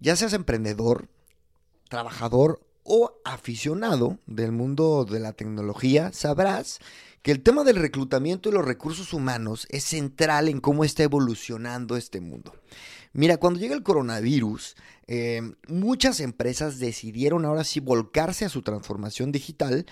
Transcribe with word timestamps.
Ya 0.00 0.14
seas 0.14 0.32
emprendedor, 0.32 1.08
trabajador 1.88 2.60
o 2.84 3.20
aficionado 3.24 4.18
del 4.26 4.52
mundo 4.52 5.04
de 5.04 5.18
la 5.18 5.32
tecnología, 5.32 6.12
sabrás 6.12 6.78
que 7.22 7.32
el 7.32 7.42
tema 7.42 7.64
del 7.64 7.76
reclutamiento 7.76 8.48
y 8.48 8.52
los 8.52 8.64
recursos 8.64 9.12
humanos 9.12 9.66
es 9.70 9.84
central 9.84 10.48
en 10.48 10.60
cómo 10.60 10.84
está 10.84 11.02
evolucionando 11.02 11.96
este 11.96 12.20
mundo. 12.20 12.54
Mira, 13.12 13.38
cuando 13.38 13.58
llega 13.58 13.74
el 13.74 13.82
coronavirus, 13.82 14.76
eh, 15.08 15.42
muchas 15.66 16.20
empresas 16.20 16.78
decidieron 16.78 17.44
ahora 17.44 17.64
sí 17.64 17.80
volcarse 17.80 18.44
a 18.44 18.50
su 18.50 18.62
transformación 18.62 19.32
digital 19.32 19.86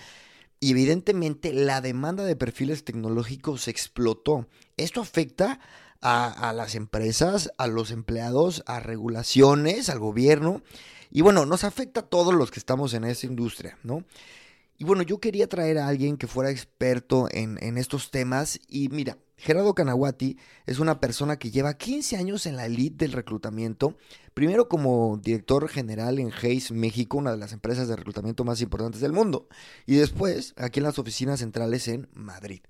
y 0.59 0.71
evidentemente 0.71 1.53
la 1.53 1.81
demanda 1.81 2.23
de 2.23 2.35
perfiles 2.35 2.83
tecnológicos 2.83 3.67
explotó. 3.67 4.47
Esto 4.77 5.01
afecta 5.01 5.59
a, 6.01 6.53
las 6.55 6.75
empresas, 6.75 7.51
a 7.57 7.67
los 7.67 7.91
empleados, 7.91 8.63
a 8.65 8.79
regulaciones, 8.79 9.89
al 9.89 9.99
gobierno. 9.99 10.61
Y 11.11 11.21
bueno, 11.21 11.45
nos 11.45 11.63
afecta 11.63 12.01
a 12.01 12.05
todos 12.05 12.33
los 12.33 12.51
que 12.51 12.59
estamos 12.59 12.93
en 12.93 13.03
esa 13.03 13.27
industria, 13.27 13.77
¿no? 13.83 14.03
Y 14.79 14.83
bueno, 14.83 15.01
yo 15.01 15.19
quería 15.19 15.47
traer 15.47 15.79
a 15.79 15.87
alguien 15.87 16.17
que 16.17 16.27
fuera 16.27 16.51
experto 16.51 17.27
en, 17.31 17.77
estos 17.77 18.11
temas. 18.11 18.59
Y 18.67 18.89
mira, 18.89 19.17
Gerardo 19.35 19.73
Canaguati 19.73 20.37
es 20.67 20.77
una 20.77 20.99
persona 20.99 21.37
que 21.37 21.49
lleva 21.49 21.77
15 21.77 22.15
años 22.15 22.45
en 22.45 22.55
la 22.55 22.67
elite 22.67 23.05
del 23.05 23.13
reclutamiento, 23.13 23.97
primero 24.35 24.69
como 24.69 25.17
director 25.17 25.67
general 25.67 26.19
en 26.19 26.31
Hayes 26.31 26.71
México, 26.71 27.17
una 27.17 27.31
de 27.31 27.37
las 27.37 27.53
empresas 27.53 27.87
de 27.87 27.95
reclutamiento 27.95 28.43
más 28.43 28.61
importantes 28.61 29.01
del 29.01 29.13
mundo, 29.13 29.47
y 29.87 29.95
después 29.95 30.53
aquí 30.57 30.79
en 30.79 30.83
las 30.83 30.99
oficinas 30.99 31.39
centrales 31.39 31.87
en 31.87 32.07
Madrid. 32.13 32.61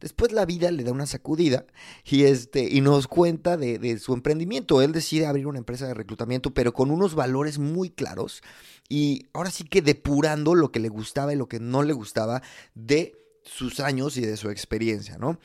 Después 0.00 0.32
la 0.32 0.46
vida 0.46 0.70
le 0.70 0.84
da 0.84 0.92
una 0.92 1.06
sacudida 1.06 1.66
y, 2.04 2.24
este, 2.24 2.68
y 2.70 2.80
nos 2.80 3.08
cuenta 3.08 3.56
de, 3.56 3.98
su 3.98 4.14
emprendimiento. 4.14 4.80
Él 4.80 4.92
decide 4.92 5.26
abrir 5.26 5.46
una 5.46 5.58
empresa 5.58 5.86
de 5.86 5.94
reclutamiento, 5.94 6.54
pero 6.54 6.72
con 6.72 6.90
unos 6.90 7.14
valores 7.14 7.58
muy 7.58 7.90
claros 7.90 8.42
y 8.88 9.26
ahora 9.32 9.50
sí 9.50 9.64
que 9.64 9.82
depurando 9.82 10.54
lo 10.54 10.70
que 10.70 10.80
le 10.80 10.88
gustaba 10.88 11.32
y 11.32 11.36
lo 11.36 11.48
que 11.48 11.60
no 11.60 11.82
le 11.82 11.92
gustaba 11.92 12.42
de 12.74 13.16
sus 13.42 13.80
años 13.80 14.16
y 14.16 14.20
de 14.22 14.36
su 14.36 14.50
experiencia, 14.50 15.18
¿no? 15.18 15.38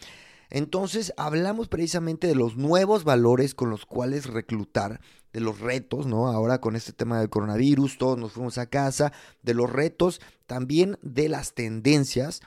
Entonces 0.49 1.13
hablamos 1.17 1.67
precisamente 1.67 2.27
de 2.27 2.35
los 2.35 2.57
nuevos 2.57 3.03
valores 3.03 3.55
con 3.55 3.71
los 3.71 3.87
cuales 3.87 4.27
reclutar, 4.27 5.01
de 5.33 5.39
los 5.39 5.59
retos, 5.59 6.05
¿no? 6.05 6.27
Ahora 6.27 6.61
con 6.61 6.75
este 6.75 6.93
tema 6.93 7.19
del 7.19 7.31
coronavirus, 7.31 7.97
todos 7.97 8.19
nos 8.19 8.33
fuimos 8.33 8.59
a 8.59 8.67
casa, 8.67 9.11
de 9.41 9.55
los 9.55 9.71
retos, 9.71 10.21
también 10.45 10.99
de 11.01 11.27
las 11.27 11.53
tendencias. 11.55 12.41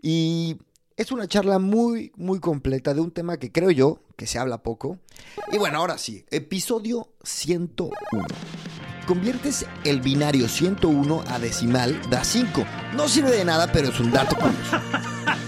Y 0.00 0.58
es 1.00 1.10
una 1.10 1.26
charla 1.26 1.58
muy, 1.58 2.12
muy 2.16 2.40
completa 2.40 2.92
de 2.92 3.00
un 3.00 3.10
tema 3.10 3.38
que 3.38 3.50
creo 3.50 3.70
yo 3.70 4.02
que 4.18 4.26
se 4.26 4.38
habla 4.38 4.62
poco. 4.62 4.98
Y 5.50 5.56
bueno, 5.56 5.78
ahora 5.78 5.96
sí, 5.96 6.26
episodio 6.30 7.08
101. 7.22 8.26
Conviertes 9.06 9.64
el 9.84 10.02
binario 10.02 10.46
101 10.46 11.24
a 11.26 11.38
decimal, 11.38 11.98
da 12.10 12.22
5. 12.22 12.66
No 12.96 13.08
sirve 13.08 13.30
de 13.30 13.46
nada, 13.46 13.72
pero 13.72 13.88
es 13.88 13.98
un 13.98 14.10
dato 14.10 14.36
curioso. 14.36 14.78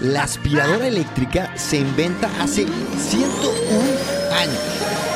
La 0.01 0.23
aspiradora 0.23 0.87
eléctrica 0.87 1.55
se 1.55 1.77
inventa 1.77 2.31
hace 2.41 2.65
101 2.97 4.35
años. 4.35 4.59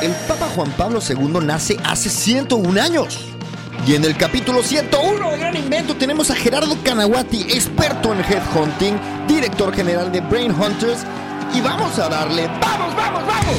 El 0.02 0.12
Papa 0.28 0.48
Juan 0.54 0.70
Pablo 0.76 1.00
II 1.00 1.44
nace 1.44 1.76
hace 1.82 2.08
101 2.08 2.80
años. 2.80 3.37
Y 3.86 3.94
en 3.94 4.04
el 4.04 4.16
capítulo 4.16 4.62
101 4.62 5.30
de 5.30 5.38
Gran 5.38 5.56
Invento 5.56 5.96
tenemos 5.96 6.30
a 6.30 6.34
Gerardo 6.34 6.76
Canaguati, 6.84 7.42
experto 7.42 8.12
en 8.12 8.20
headhunting, 8.20 8.98
director 9.26 9.72
general 9.72 10.12
de 10.12 10.20
Brain 10.20 10.50
Hunters. 10.50 11.06
Y 11.54 11.60
vamos 11.60 11.98
a 11.98 12.08
darle, 12.08 12.46
vamos, 12.60 12.94
vamos, 12.94 13.22
vamos. 13.26 13.56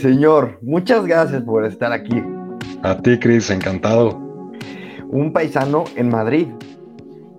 Señor, 0.00 0.58
muchas 0.62 1.04
gracias 1.04 1.42
por 1.42 1.64
estar 1.66 1.92
aquí. 1.92 2.22
A 2.82 2.96
ti, 2.98 3.18
Cris, 3.18 3.50
encantado. 3.50 4.16
Un 5.10 5.32
paisano 5.32 5.84
en 5.96 6.08
Madrid. 6.08 6.48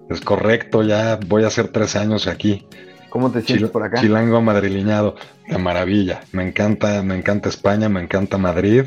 Es 0.10 0.22
correcto, 0.22 0.84
ya 0.84 1.20
voy 1.28 1.44
a 1.44 1.48
hacer 1.48 1.70
tres 1.70 1.96
años 1.96 2.28
aquí. 2.28 2.68
¿Cómo 3.10 3.32
te 3.32 3.42
sientes 3.42 3.68
Chil 3.68 3.72
por 3.72 3.84
acá? 3.84 4.00
Chilango 4.00 4.42
madrileñado, 4.42 5.16
de 5.48 5.58
maravilla. 5.58 6.22
Me 6.32 6.48
encanta, 6.48 7.02
me 7.04 7.16
encanta 7.16 7.50
España, 7.50 7.90
me 7.90 8.02
encanta 8.02 8.38
Madrid. 8.38 8.86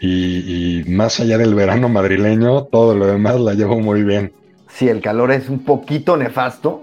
Y, 0.00 0.80
y, 0.80 0.84
más 0.84 1.20
allá 1.20 1.36
del 1.36 1.54
verano 1.54 1.88
madrileño, 1.88 2.64
todo 2.64 2.94
lo 2.94 3.06
demás 3.06 3.38
la 3.38 3.54
llevo 3.54 3.80
muy 3.80 4.02
bien. 4.02 4.32
Sí, 4.68 4.88
el 4.88 5.00
calor 5.00 5.30
es 5.30 5.48
un 5.48 5.64
poquito 5.64 6.16
nefasto. 6.16 6.80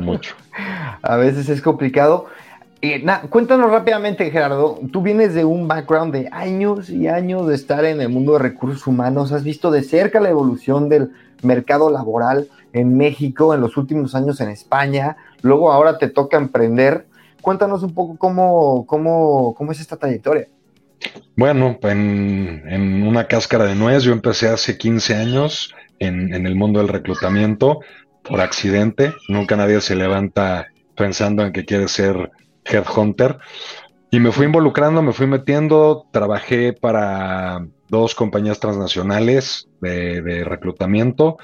Mucho. 0.00 0.34
a 1.02 1.16
veces 1.16 1.48
es 1.48 1.60
complicado. 1.60 2.26
Eh, 2.82 3.02
na, 3.02 3.22
cuéntanos 3.22 3.70
rápidamente, 3.70 4.30
Gerardo. 4.30 4.78
Tú 4.92 5.02
vienes 5.02 5.34
de 5.34 5.44
un 5.44 5.66
background 5.68 6.12
de 6.12 6.28
años 6.30 6.90
y 6.90 7.08
años 7.08 7.46
de 7.46 7.54
estar 7.54 7.84
en 7.84 8.00
el 8.00 8.08
mundo 8.08 8.34
de 8.34 8.38
recursos 8.38 8.86
humanos. 8.86 9.32
Has 9.32 9.44
visto 9.44 9.70
de 9.70 9.82
cerca 9.82 10.20
la 10.20 10.30
evolución 10.30 10.88
del 10.88 11.12
mercado 11.42 11.90
laboral 11.90 12.48
en 12.76 12.94
México, 12.94 13.54
en 13.54 13.62
los 13.62 13.78
últimos 13.78 14.14
años 14.14 14.40
en 14.42 14.50
España. 14.50 15.16
Luego 15.40 15.72
ahora 15.72 15.96
te 15.96 16.08
toca 16.08 16.36
emprender. 16.36 17.06
Cuéntanos 17.40 17.82
un 17.82 17.94
poco 17.94 18.18
cómo, 18.18 18.84
cómo, 18.86 19.54
cómo 19.54 19.72
es 19.72 19.80
esta 19.80 19.96
trayectoria. 19.96 20.48
Bueno, 21.36 21.78
en, 21.82 23.02
una 23.06 23.26
cáscara 23.28 23.64
de 23.64 23.74
nuez, 23.74 24.02
yo 24.02 24.12
empecé 24.12 24.48
hace 24.48 24.76
15 24.76 25.14
años 25.14 25.74
en, 25.98 26.34
en, 26.34 26.46
el 26.46 26.54
mundo 26.54 26.80
del 26.80 26.88
reclutamiento 26.88 27.80
por 28.22 28.42
accidente. 28.42 29.14
Nunca 29.28 29.56
nadie 29.56 29.80
se 29.80 29.96
levanta 29.96 30.66
pensando 30.96 31.46
en 31.46 31.52
que 31.52 31.64
quiere 31.64 31.88
ser 31.88 32.30
headhunter. 32.64 33.38
Y 34.10 34.20
me 34.20 34.32
fui 34.32 34.46
involucrando, 34.46 35.00
me 35.00 35.14
fui 35.14 35.26
metiendo, 35.26 36.06
trabajé 36.10 36.74
para 36.74 37.66
dos 37.88 38.14
compañías 38.14 38.60
transnacionales 38.60 39.68
de 39.80 40.44
reclutamiento 40.44 41.38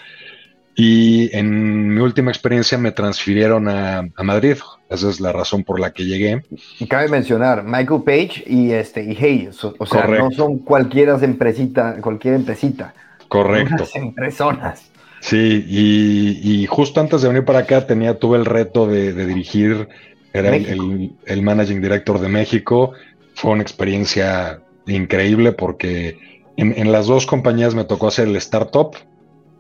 y 0.74 1.34
en 1.36 1.94
mi 1.94 2.00
última 2.00 2.30
experiencia 2.30 2.78
me 2.78 2.92
transfirieron 2.92 3.68
a, 3.68 4.08
a, 4.16 4.22
Madrid. 4.22 4.56
Esa 4.88 5.10
es 5.10 5.20
la 5.20 5.32
razón 5.32 5.64
por 5.64 5.78
la 5.78 5.92
que 5.92 6.04
llegué. 6.04 6.42
Y 6.78 6.86
cabe 6.86 7.08
mencionar, 7.08 7.62
Michael 7.62 8.02
Page 8.04 8.44
y 8.46 8.72
este 8.72 9.04
y 9.04 9.16
Hayes. 9.16 9.62
O, 9.64 9.74
o 9.78 9.86
sea, 9.86 10.06
no 10.06 10.30
son 10.30 10.58
cualquiera 10.58 11.18
empresita, 11.20 11.96
cualquier 12.00 12.34
empresita. 12.34 12.94
Correcto. 13.28 13.84
personas. 14.14 14.90
Sí, 15.20 15.64
y, 15.68 16.40
y, 16.42 16.66
justo 16.66 17.00
antes 17.00 17.22
de 17.22 17.28
venir 17.28 17.44
para 17.44 17.60
acá 17.60 17.86
tenía, 17.86 18.18
tuve 18.18 18.38
el 18.38 18.44
reto 18.44 18.86
de, 18.86 19.12
de 19.12 19.26
dirigir, 19.26 19.88
era 20.32 20.56
el, 20.56 20.66
el, 20.66 21.12
el, 21.26 21.42
Managing 21.42 21.80
Director 21.80 22.18
de 22.18 22.28
México. 22.28 22.92
Fue 23.34 23.52
una 23.52 23.62
experiencia 23.62 24.60
increíble 24.86 25.52
porque 25.52 26.18
en, 26.56 26.76
en 26.76 26.90
las 26.90 27.06
dos 27.06 27.26
compañías 27.26 27.74
me 27.74 27.84
tocó 27.84 28.08
hacer 28.08 28.26
el 28.26 28.36
startup, 28.36 28.96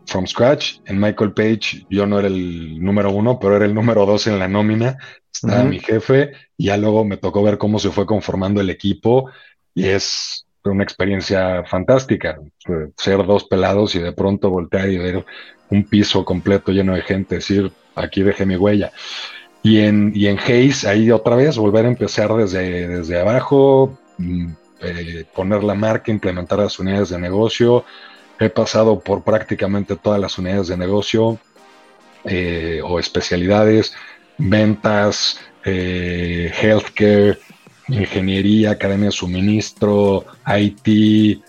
from 0.06 0.26
scratch. 0.26 0.78
En 0.86 1.00
Michael 1.00 1.32
Page 1.32 1.86
yo 1.88 2.06
no 2.06 2.18
era 2.18 2.28
el 2.28 2.82
número 2.82 3.10
uno, 3.10 3.38
pero 3.38 3.56
era 3.56 3.64
el 3.64 3.74
número 3.74 4.06
dos 4.06 4.26
en 4.26 4.38
la 4.38 4.48
nómina. 4.48 4.98
Estaba 5.32 5.62
uh 5.62 5.64
-huh. 5.64 5.68
mi 5.68 5.78
jefe 5.78 6.32
y 6.56 6.66
ya 6.66 6.76
luego 6.76 7.04
me 7.04 7.16
tocó 7.16 7.42
ver 7.42 7.58
cómo 7.58 7.78
se 7.78 7.90
fue 7.90 8.06
conformando 8.06 8.60
el 8.60 8.70
equipo 8.70 9.30
y 9.74 9.86
es 9.86 10.46
una 10.64 10.84
experiencia 10.84 11.64
fantástica. 11.64 12.38
Ser 12.96 13.26
dos 13.26 13.44
pelados 13.44 13.94
y 13.94 13.98
de 13.98 14.12
pronto 14.12 14.50
voltear 14.50 14.88
y 14.88 14.98
ver 14.98 15.24
un 15.70 15.84
piso 15.84 16.24
completo 16.24 16.70
lleno 16.70 16.94
de 16.94 17.02
gente, 17.02 17.36
decir, 17.36 17.72
aquí 17.94 18.22
dejé 18.22 18.46
mi 18.46 18.56
huella. 18.56 18.92
Y 19.62 19.80
en, 19.80 20.12
y 20.14 20.26
en 20.26 20.38
Hayes, 20.38 20.84
ahí 20.84 21.10
otra 21.10 21.36
vez, 21.36 21.56
volver 21.56 21.86
a 21.86 21.88
empezar 21.88 22.34
desde, 22.34 22.88
desde 22.88 23.20
abajo, 23.20 23.98
eh, 24.80 25.24
poner 25.34 25.62
la 25.62 25.74
marca, 25.74 26.10
implementar 26.10 26.58
las 26.58 26.78
unidades 26.78 27.10
de 27.10 27.18
negocio, 27.18 27.84
He 28.42 28.50
pasado 28.50 28.98
por 28.98 29.22
prácticamente 29.22 29.94
todas 29.94 30.20
las 30.20 30.36
unidades 30.36 30.66
de 30.66 30.76
negocio 30.76 31.38
eh, 32.24 32.80
o 32.84 32.98
especialidades, 32.98 33.94
ventas, 34.36 35.38
eh, 35.64 36.52
healthcare, 36.60 37.38
ingeniería, 37.86 38.72
academia 38.72 39.06
de 39.06 39.12
suministro, 39.12 40.24
IT, 40.46 41.40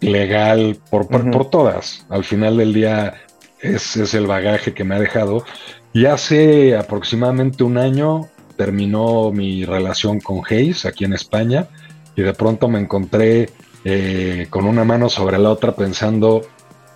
legal, 0.00 0.78
por, 0.90 1.08
por, 1.08 1.22
uh 1.22 1.24
-huh. 1.24 1.32
por 1.32 1.50
todas. 1.50 2.04
Al 2.10 2.24
final 2.24 2.58
del 2.58 2.74
día 2.74 3.14
es, 3.60 3.96
es, 3.96 4.12
el 4.12 4.26
bagaje 4.26 4.74
que 4.74 4.84
me 4.84 4.94
ha 4.94 5.00
dejado. 5.00 5.46
Y 5.94 6.04
hace 6.04 6.76
aproximadamente 6.76 7.64
un 7.64 7.78
año 7.78 8.28
terminó 8.58 9.30
mi 9.30 9.64
relación 9.64 10.20
con 10.20 10.42
Hayes 10.48 10.84
aquí 10.84 11.04
en 11.04 11.14
España 11.14 11.68
y 12.16 12.22
de 12.22 12.34
pronto 12.34 12.68
me 12.68 12.80
encontré 12.80 13.48
eh, 13.84 14.46
con 14.50 14.64
una 14.64 14.84
mano 14.84 15.08
sobre 15.08 15.38
la 15.38 15.50
otra 15.50 15.74
pensando 15.74 16.42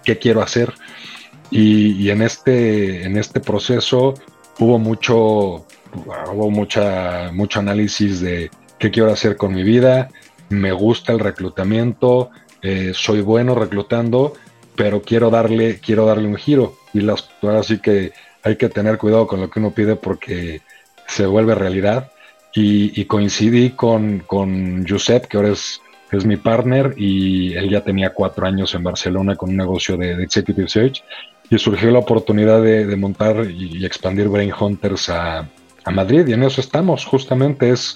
qué 0.04 0.18
quiero 0.18 0.42
hacer. 0.42 0.72
Y, 1.50 1.92
y, 1.92 2.10
en, 2.10 2.22
este, 2.22 3.04
en 3.04 3.16
este 3.16 3.40
proceso 3.40 4.14
hubo 4.58 4.78
mucho, 4.78 5.66
hubo 6.32 6.50
mucha, 6.50 7.30
mucho 7.32 7.60
análisis 7.60 8.20
de 8.20 8.50
qué 8.78 8.90
quiero 8.90 9.12
hacer 9.12 9.36
con 9.36 9.54
mi 9.54 9.62
vida, 9.62 10.08
me 10.48 10.72
gusta 10.72 11.12
el 11.12 11.20
reclutamiento, 11.20 12.30
eh, 12.62 12.92
soy 12.94 13.20
bueno 13.20 13.54
reclutando, 13.54 14.34
pero 14.76 15.02
quiero 15.02 15.30
darle, 15.30 15.80
quiero 15.80 16.06
darle 16.06 16.28
un 16.28 16.36
giro. 16.36 16.74
Y 16.92 17.00
las, 17.00 17.28
ahora 17.42 17.62
sí 17.62 17.78
que 17.78 18.12
hay 18.42 18.56
que 18.56 18.68
tener 18.68 18.98
cuidado 18.98 19.26
con 19.26 19.40
lo 19.40 19.50
que 19.50 19.58
uno 19.58 19.72
pide 19.72 19.96
porque 19.96 20.62
se 21.06 21.26
vuelve 21.26 21.54
realidad. 21.54 22.10
y, 22.58 23.04
coincidí 23.04 23.70
con, 23.70 24.20
con 24.20 24.86
Josep, 24.88 25.26
que 25.26 25.36
ahora 25.36 25.50
es, 25.50 25.80
es 26.12 26.24
mi 26.24 26.36
partner, 26.36 26.94
y 26.96 27.54
él 27.54 27.70
ya 27.70 27.82
tenía 27.82 28.10
cuatro 28.10 28.46
años 28.46 28.74
en 28.74 28.82
Barcelona 28.82 29.36
con 29.36 29.50
un 29.50 29.56
negocio 29.56 29.96
de, 29.96 30.22
Executive 30.22 30.68
Search, 30.68 31.02
y 31.50 31.58
surgió 31.58 31.90
la 31.90 32.00
oportunidad 32.00 32.62
de, 32.62 32.96
montar 32.96 33.48
y, 33.50 33.84
expandir 33.84 34.28
Brain 34.28 34.52
Hunters 34.58 35.08
a, 35.10 35.48
Madrid, 35.92 36.26
y 36.26 36.32
en 36.32 36.42
eso 36.42 36.60
estamos, 36.60 37.04
justamente 37.04 37.70
es 37.70 37.94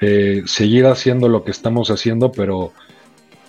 eh, 0.00 0.42
seguir 0.44 0.84
haciendo 0.86 1.26
lo 1.26 1.42
que 1.42 1.50
estamos 1.50 1.90
haciendo, 1.90 2.30
pero 2.30 2.74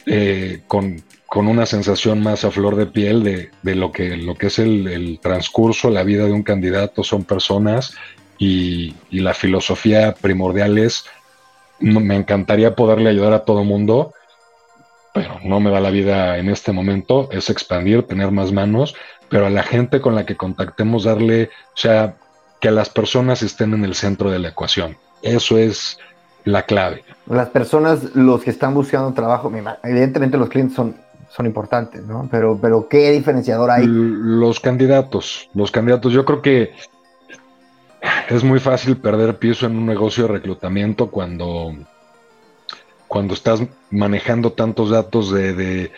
eh, 0.05 0.61
con, 0.67 1.03
con, 1.25 1.47
una 1.47 1.65
sensación 1.65 2.23
más 2.23 2.45
a 2.45 2.51
flor 2.51 2.77
de 2.77 2.85
piel 2.85 3.21
de, 3.21 3.51
de 3.61 3.75
lo, 3.75 3.91
que, 3.91 4.15
lo 4.15 4.35
que 4.35 4.47
es 4.47 4.59
el, 4.59 4.87
el 4.87 5.19
transcurso, 5.19 5.89
la 5.89 6.03
vida 6.03 6.23
de 6.23 6.31
un 6.31 6.43
candidato, 6.43 7.03
son 7.03 7.25
personas 7.25 7.93
y, 8.41 8.95
la 9.11 9.35
filosofía 9.35 10.15
primordial 10.19 10.79
es, 10.79 11.05
me 11.81 12.15
encantaría 12.15 12.75
poderle 12.75 13.09
ayudar 13.09 13.33
a 13.33 13.43
todo 13.43 13.63
mundo, 13.63 14.13
pero 15.13 15.39
no 15.43 15.59
me 15.59 15.71
da 15.71 15.79
la 15.79 15.89
vida 15.89 16.37
en 16.37 16.49
este 16.49 16.71
momento, 16.71 17.29
es 17.31 17.49
expandir, 17.49 18.03
tener 18.03 18.31
más 18.31 18.51
manos, 18.51 18.95
pero 19.29 19.47
a 19.47 19.49
la 19.49 19.63
gente 19.63 20.01
con 20.01 20.15
la 20.15 20.25
que 20.25 20.37
contactemos 20.37 21.03
darle, 21.03 21.49
o 21.73 21.77
sea, 21.77 22.15
que 22.59 22.71
las 22.71 22.89
personas 22.89 23.41
estén 23.41 23.73
en 23.73 23.83
el 23.83 23.95
centro 23.95 24.29
de 24.29 24.39
la 24.39 24.49
ecuación. 24.49 24.97
Eso 25.21 25.57
es 25.57 25.97
la 26.45 26.63
clave. 26.63 27.03
Las 27.27 27.49
personas, 27.49 28.15
los 28.15 28.41
que 28.41 28.49
están 28.49 28.73
buscando 28.73 29.11
trabajo, 29.13 29.51
evidentemente 29.83 30.37
los 30.37 30.49
clientes 30.49 30.75
son, 30.75 30.95
son 31.29 31.45
importantes, 31.45 32.03
¿no? 32.03 32.27
Pero, 32.31 32.57
pero 32.61 32.87
¿qué 32.87 33.11
diferenciador 33.11 33.71
hay? 33.71 33.85
Los 33.87 34.59
candidatos, 34.59 35.49
los 35.53 35.71
candidatos, 35.71 36.13
yo 36.13 36.25
creo 36.25 36.41
que 36.41 36.73
es 38.29 38.43
muy 38.43 38.59
fácil 38.59 38.97
perder 38.97 39.37
piso 39.37 39.65
en 39.65 39.75
un 39.75 39.85
negocio 39.85 40.23
de 40.23 40.33
reclutamiento 40.33 41.07
cuando, 41.07 41.75
cuando 43.07 43.33
estás 43.33 43.61
manejando 43.89 44.53
tantos 44.53 44.89
datos 44.89 45.31
de, 45.31 45.91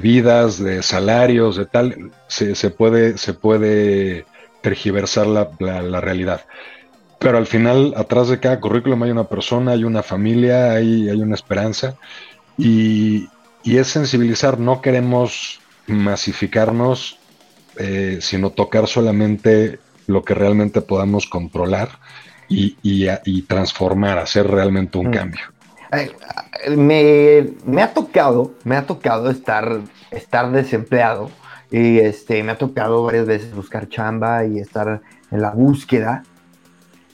vidas, 0.00 0.62
de 0.62 0.82
salarios, 0.82 1.56
de 1.56 1.66
tal, 1.66 2.12
se, 2.28 2.70
puede, 2.70 3.18
se 3.18 3.34
puede 3.34 4.26
tergiversar 4.60 5.26
la, 5.26 6.00
realidad. 6.00 6.42
Pero 7.18 7.36
al 7.36 7.46
final, 7.46 7.94
atrás 7.96 8.28
de 8.28 8.40
cada 8.40 8.60
currículum 8.60 9.02
hay 9.02 9.10
una 9.10 9.24
persona, 9.24 9.72
hay 9.72 9.84
una 9.84 10.02
familia, 10.02 10.72
hay, 10.72 11.08
hay 11.08 11.20
una 11.20 11.34
esperanza. 11.34 11.96
Y, 12.56 13.28
es 13.64 13.88
sensibilizar, 13.88 14.58
no 14.58 14.80
queremos 14.80 15.60
masificarnos, 15.86 17.18
eh, 17.76 18.18
sino 18.20 18.50
tocar 18.50 18.86
solamente 18.86 19.80
lo 20.12 20.22
que 20.22 20.34
realmente 20.34 20.80
podamos 20.80 21.26
controlar 21.26 21.88
y, 22.48 22.76
y, 22.82 23.42
transformar, 23.42 24.18
hacer 24.18 24.48
realmente 24.48 24.98
un 24.98 25.08
mm. 25.08 25.12
cambio. 25.12 25.40
Me, 26.76 27.82
ha 27.82 27.94
tocado, 27.94 28.54
me 28.64 28.76
ha 28.76 28.86
tocado 28.86 29.30
estar, 29.30 29.80
estar 30.10 30.50
desempleado 30.50 31.30
y 31.70 31.98
este, 31.98 32.42
me 32.42 32.52
ha 32.52 32.58
tocado 32.58 33.04
varias 33.04 33.26
veces 33.26 33.54
buscar 33.54 33.88
chamba 33.88 34.44
y 34.44 34.58
estar 34.58 35.00
en 35.30 35.40
la 35.40 35.50
búsqueda. 35.50 36.24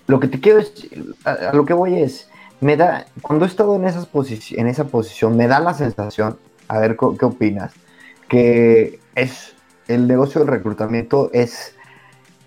Lo 0.06 0.20
que 0.20 0.28
te 0.28 0.40
quiero 0.40 0.58
es, 0.58 0.88
a, 1.24 1.52
lo 1.52 1.66
que 1.66 1.74
voy 1.74 2.00
es, 2.00 2.30
me 2.60 2.76
da, 2.76 3.06
cuando 3.20 3.44
he 3.44 3.48
estado 3.48 3.76
en, 3.76 3.84
esas 3.84 4.08
en 4.52 4.66
esa 4.66 4.84
posición, 4.84 5.36
me 5.36 5.46
da 5.46 5.60
la 5.60 5.74
sensación, 5.74 6.38
a 6.68 6.78
ver 6.78 6.96
qué 6.96 7.24
opinas, 7.24 7.74
que 8.28 9.00
es 9.14 9.54
el 9.88 10.06
negocio 10.08 10.40
del 10.40 10.48
reclutamiento 10.48 11.30
es 11.32 11.75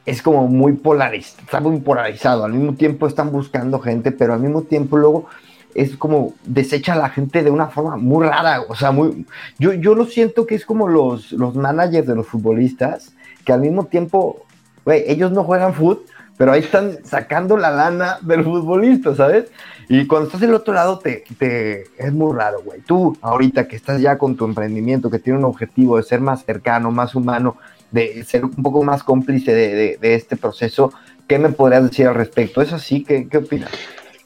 es 0.09 0.21
como 0.23 0.47
muy 0.47 0.73
polarizado, 0.73 1.43
está 1.43 1.59
muy 1.59 1.79
polarizado. 1.79 2.43
Al 2.43 2.53
mismo 2.53 2.73
tiempo 2.73 3.05
están 3.05 3.31
buscando 3.31 3.79
gente, 3.79 4.11
pero 4.11 4.33
al 4.33 4.39
mismo 4.39 4.63
tiempo 4.63 4.97
luego 4.97 5.27
es 5.75 5.95
como 5.97 6.33
desecha 6.45 6.93
a 6.93 6.97
la 6.97 7.09
gente 7.09 7.43
de 7.43 7.51
una 7.51 7.67
forma 7.67 7.95
muy 7.95 8.25
rara. 8.25 8.61
O 8.67 8.75
sea, 8.75 8.91
muy, 8.91 9.27
yo, 9.59 9.73
yo 9.73 9.93
lo 9.93 10.05
siento 10.05 10.47
que 10.47 10.55
es 10.55 10.65
como 10.65 10.87
los, 10.87 11.31
los 11.31 11.55
managers 11.55 12.07
de 12.07 12.15
los 12.15 12.25
futbolistas, 12.25 13.13
que 13.45 13.53
al 13.53 13.61
mismo 13.61 13.85
tiempo, 13.85 14.45
güey, 14.83 15.03
ellos 15.05 15.31
no 15.31 15.43
juegan 15.43 15.75
fútbol, 15.75 16.01
pero 16.37 16.53
ahí 16.53 16.61
están 16.61 16.97
sacando 17.03 17.55
la 17.55 17.69
lana 17.69 18.17
del 18.21 18.43
futbolista, 18.43 19.13
¿sabes? 19.13 19.51
Y 19.89 20.07
cuando 20.07 20.27
estás 20.27 20.41
del 20.41 20.53
otro 20.53 20.73
lado, 20.73 20.99
te, 20.99 21.23
te 21.37 21.83
es 21.97 22.13
muy 22.13 22.35
raro, 22.35 22.61
güey. 22.63 22.81
Tú, 22.81 23.17
ahorita 23.21 23.67
que 23.67 23.75
estás 23.75 24.01
ya 24.01 24.17
con 24.17 24.35
tu 24.35 24.45
emprendimiento, 24.45 25.09
que 25.09 25.19
tiene 25.19 25.37
un 25.37 25.45
objetivo 25.45 25.97
de 25.97 26.03
ser 26.03 26.21
más 26.21 26.45
cercano, 26.45 26.91
más 26.91 27.13
humano, 27.13 27.57
de 27.91 28.23
ser 28.23 28.45
un 28.45 28.51
poco 28.51 28.83
más 28.83 29.03
cómplice 29.03 29.53
de, 29.53 29.97
este 30.01 30.35
proceso. 30.37 30.93
¿Qué 31.27 31.39
me 31.39 31.49
podrías 31.49 31.83
decir 31.83 32.07
al 32.07 32.15
respecto? 32.15 32.61
¿Es 32.61 32.73
así? 32.73 33.03
¿Qué, 33.03 33.27
qué 33.29 33.37
opinas? 33.37 33.71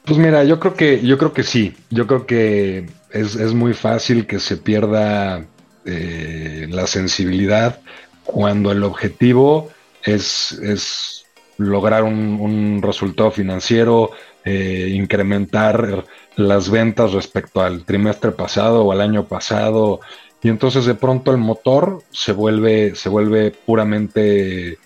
Pues 0.05 0.17
mira, 0.17 0.43
yo 0.43 0.59
creo 0.59 0.73
que, 0.73 1.01
yo 1.01 1.17
creo 1.17 1.33
que 1.33 1.43
sí. 1.43 1.73
Yo 1.89 2.07
creo 2.07 2.25
que 2.25 2.87
es, 3.11 3.53
muy 3.53 3.73
fácil 3.73 4.27
que 4.27 4.39
se 4.39 4.57
pierda 4.57 5.45
eh, 5.85 6.67
la 6.69 6.87
sensibilidad 6.87 7.79
cuando 8.23 8.71
el 8.71 8.83
objetivo 8.83 9.69
es, 10.03 10.51
es 10.53 11.25
lograr 11.57 12.03
un, 12.03 12.81
resultado 12.81 13.31
financiero, 13.31 14.11
eh, 14.43 14.91
incrementar 14.93 16.05
las 16.35 16.69
ventas 16.69 17.13
respecto 17.13 17.61
al 17.61 17.85
trimestre 17.85 18.31
pasado 18.31 18.83
o 18.83 18.91
al 18.91 19.01
año 19.01 19.25
pasado, 19.25 20.01
y 20.43 20.49
entonces 20.49 20.85
de 20.85 20.95
pronto 20.95 21.31
el 21.31 21.37
motor 21.37 22.03
se 22.11 22.33
vuelve, 22.33 22.95
se 22.95 23.07
vuelve 23.07 23.51
puramente 23.51 24.77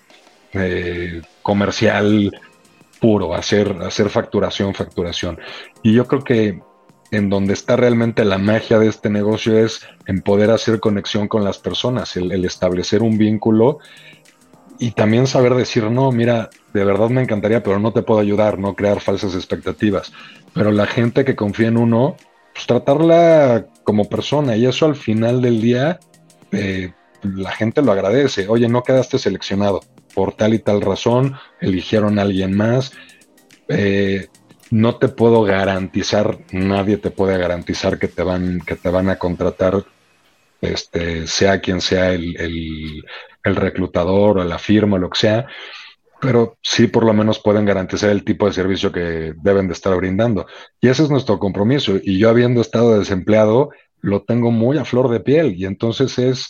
eh, 0.52 1.22
comercial 1.42 2.32
puro, 3.00 3.34
hacer, 3.34 3.76
hacer 3.82 4.08
facturación, 4.08 4.72
facturación. 4.74 5.38
Y 5.82 5.92
yo 5.92 6.06
creo 6.06 6.22
que 6.22 6.60
en 7.10 7.28
donde 7.28 7.54
está 7.54 7.74
realmente 7.76 8.24
la 8.24 8.38
magia 8.38 8.78
de 8.78 8.86
este 8.86 9.10
negocio 9.10 9.58
es 9.58 9.80
en 10.06 10.20
poder 10.20 10.50
hacer 10.50 10.78
conexión 10.78 11.26
con 11.26 11.42
las 11.42 11.58
personas, 11.58 12.16
el, 12.16 12.30
el, 12.30 12.44
establecer 12.44 13.02
un 13.02 13.18
vínculo 13.18 13.78
y 14.78 14.92
también 14.92 15.26
saber 15.26 15.54
decir, 15.54 15.84
no, 15.84 16.12
mira, 16.12 16.50
de 16.72 16.84
verdad 16.84 17.08
me 17.08 17.22
encantaría, 17.22 17.64
pero 17.64 17.80
no 17.80 17.92
te 17.92 18.02
puedo 18.02 18.20
ayudar, 18.20 18.58
no 18.58 18.74
crear 18.74 19.00
falsas 19.00 19.34
expectativas. 19.34 20.12
Pero 20.52 20.70
la 20.70 20.86
gente 20.86 21.24
que 21.24 21.34
confía 21.34 21.68
en 21.68 21.78
uno, 21.78 22.16
pues 22.58 22.66
tratarla 22.66 23.68
como 23.84 24.08
persona 24.08 24.56
y 24.56 24.66
eso 24.66 24.84
al 24.84 24.96
final 24.96 25.40
del 25.40 25.60
día 25.60 26.00
eh, 26.50 26.92
la 27.22 27.52
gente 27.52 27.82
lo 27.82 27.92
agradece. 27.92 28.48
Oye, 28.48 28.68
no 28.68 28.82
quedaste 28.82 29.20
seleccionado 29.20 29.80
por 30.12 30.32
tal 30.32 30.54
y 30.54 30.58
tal 30.58 30.80
razón, 30.80 31.36
eligieron 31.60 32.18
a 32.18 32.22
alguien 32.22 32.56
más. 32.56 32.94
Eh, 33.68 34.26
no 34.72 34.96
te 34.96 35.06
puedo 35.06 35.44
garantizar, 35.44 36.38
nadie 36.50 36.96
te 36.96 37.12
puede 37.12 37.38
garantizar 37.38 37.96
que 37.96 38.08
te 38.08 38.24
van, 38.24 38.60
que 38.66 38.74
te 38.74 38.90
van 38.90 39.08
a 39.08 39.20
contratar, 39.20 39.84
este, 40.60 41.28
sea 41.28 41.60
quien 41.60 41.80
sea 41.80 42.10
el, 42.10 42.36
el, 42.40 43.04
el 43.44 43.54
reclutador 43.54 44.38
o 44.38 44.44
la 44.44 44.58
firma 44.58 44.96
o 44.96 44.98
lo 44.98 45.10
que 45.10 45.20
sea, 45.20 45.46
pero 46.20 46.58
sí 46.62 46.86
por 46.86 47.04
lo 47.04 47.12
menos 47.12 47.38
pueden 47.38 47.64
garantizar 47.64 48.10
el 48.10 48.24
tipo 48.24 48.46
de 48.46 48.52
servicio 48.52 48.90
que 48.90 49.34
deben 49.36 49.68
de 49.68 49.72
estar 49.72 49.96
brindando. 49.96 50.46
Y 50.80 50.88
ese 50.88 51.04
es 51.04 51.10
nuestro 51.10 51.38
compromiso. 51.38 51.96
Y 52.02 52.18
yo 52.18 52.28
habiendo 52.28 52.60
estado 52.60 52.98
desempleado, 52.98 53.70
lo 54.00 54.22
tengo 54.22 54.50
muy 54.50 54.78
a 54.78 54.84
flor 54.84 55.10
de 55.10 55.20
piel. 55.20 55.54
Y 55.56 55.64
entonces 55.64 56.18
es, 56.18 56.48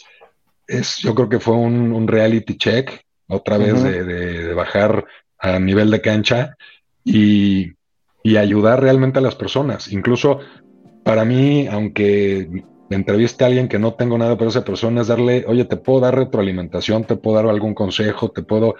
es 0.66 0.96
yo 0.98 1.14
creo 1.14 1.28
que 1.28 1.40
fue 1.40 1.54
un, 1.54 2.08
reality 2.08 2.56
check, 2.56 3.02
otra 3.28 3.58
vez 3.58 3.82
de, 3.82 4.54
bajar 4.54 5.04
a 5.38 5.58
nivel 5.58 5.90
de 5.90 6.00
cancha 6.00 6.56
y, 7.04 7.72
y 8.22 8.36
ayudar 8.36 8.82
realmente 8.82 9.18
a 9.18 9.22
las 9.22 9.34
personas. 9.34 9.92
Incluso 9.92 10.40
para 11.04 11.24
mí, 11.24 11.66
aunque 11.66 12.48
entreviste 12.96 13.44
a 13.44 13.48
alguien 13.48 13.68
que 13.68 13.78
no 13.78 13.94
tengo 13.94 14.16
nada 14.16 14.36
por 14.36 14.48
esa 14.48 14.64
persona, 14.64 15.02
es 15.02 15.08
darle, 15.08 15.44
oye, 15.46 15.64
te 15.64 15.76
puedo 15.76 16.00
dar 16.00 16.16
retroalimentación, 16.16 17.04
te 17.04 17.16
puedo 17.16 17.36
dar 17.36 17.46
algún 17.46 17.74
consejo, 17.74 18.30
te 18.30 18.42
puedo, 18.42 18.76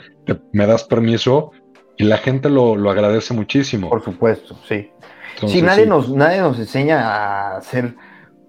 me 0.53 0.67
das 0.67 0.85
permiso, 0.85 1.53
y 1.97 2.05
la 2.05 2.19
gente 2.19 2.49
lo, 2.49 2.73
agradece 2.89 3.35
muchísimo. 3.35 3.91
Por 3.91 4.03
supuesto, 4.03 4.57
sí. 4.67 4.91
sí, 5.47 5.61
nadie, 5.63 5.87
Nos, 5.87 6.11
nadie 6.11 6.41
nos 6.41 6.59
enseña 6.59 7.01
a 7.01 7.57
hacer, 7.59 7.97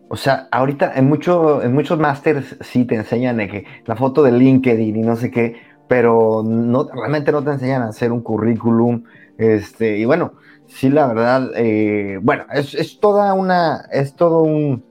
o 0.07 0.15
sea, 0.15 0.47
ahorita 0.51 0.93
en, 0.95 1.07
mucho, 1.07 1.61
en 1.61 1.73
muchos 1.73 1.99
másters 1.99 2.55
sí 2.61 2.85
te 2.85 2.95
enseñan 2.95 3.37
de 3.37 3.47
que 3.47 3.65
la 3.85 3.95
foto 3.95 4.23
de 4.23 4.31
LinkedIn 4.31 4.95
y 4.95 5.01
no 5.01 5.15
sé 5.15 5.31
qué, 5.31 5.61
pero 5.87 6.43
no, 6.45 6.87
realmente 6.93 7.31
no 7.31 7.43
te 7.43 7.51
enseñan 7.51 7.81
a 7.81 7.89
hacer 7.89 8.11
un 8.11 8.21
currículum, 8.21 9.03
este, 9.37 9.97
y 9.97 10.05
bueno, 10.05 10.33
sí, 10.67 10.89
la 10.89 11.07
verdad, 11.07 11.49
eh, 11.55 12.19
bueno, 12.21 12.45
es, 12.53 12.75
es 12.75 12.99
toda 12.99 13.33
una, 13.33 13.87
es 13.91 14.13
todo 14.15 14.43
un 14.43 14.88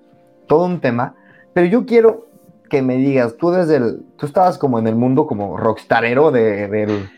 todo 0.48 0.64
un 0.64 0.80
tema, 0.80 1.14
pero 1.54 1.68
yo 1.68 1.86
quiero 1.86 2.26
que 2.68 2.82
me 2.82 2.96
digas, 2.96 3.36
tú 3.36 3.50
desde 3.50 3.76
el, 3.76 4.02
tú 4.16 4.26
estabas 4.26 4.58
como 4.58 4.78
en 4.78 4.88
el 4.88 4.96
mundo 4.96 5.26
como 5.26 5.56
rockstarero 5.56 6.30
de, 6.30 6.68
del, 6.68 7.08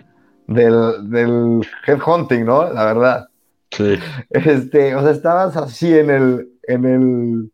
del, 0.47 1.11
del 1.11 1.67
headhunting, 1.87 2.45
¿no? 2.45 2.71
La 2.73 2.85
verdad. 2.85 3.29
Sí. 3.71 3.95
Este, 4.31 4.95
o 4.95 5.03
sea, 5.03 5.11
estabas 5.11 5.57
así 5.57 5.97
en 5.97 6.11
el, 6.11 6.49
en 6.65 6.85
el, 6.85 7.53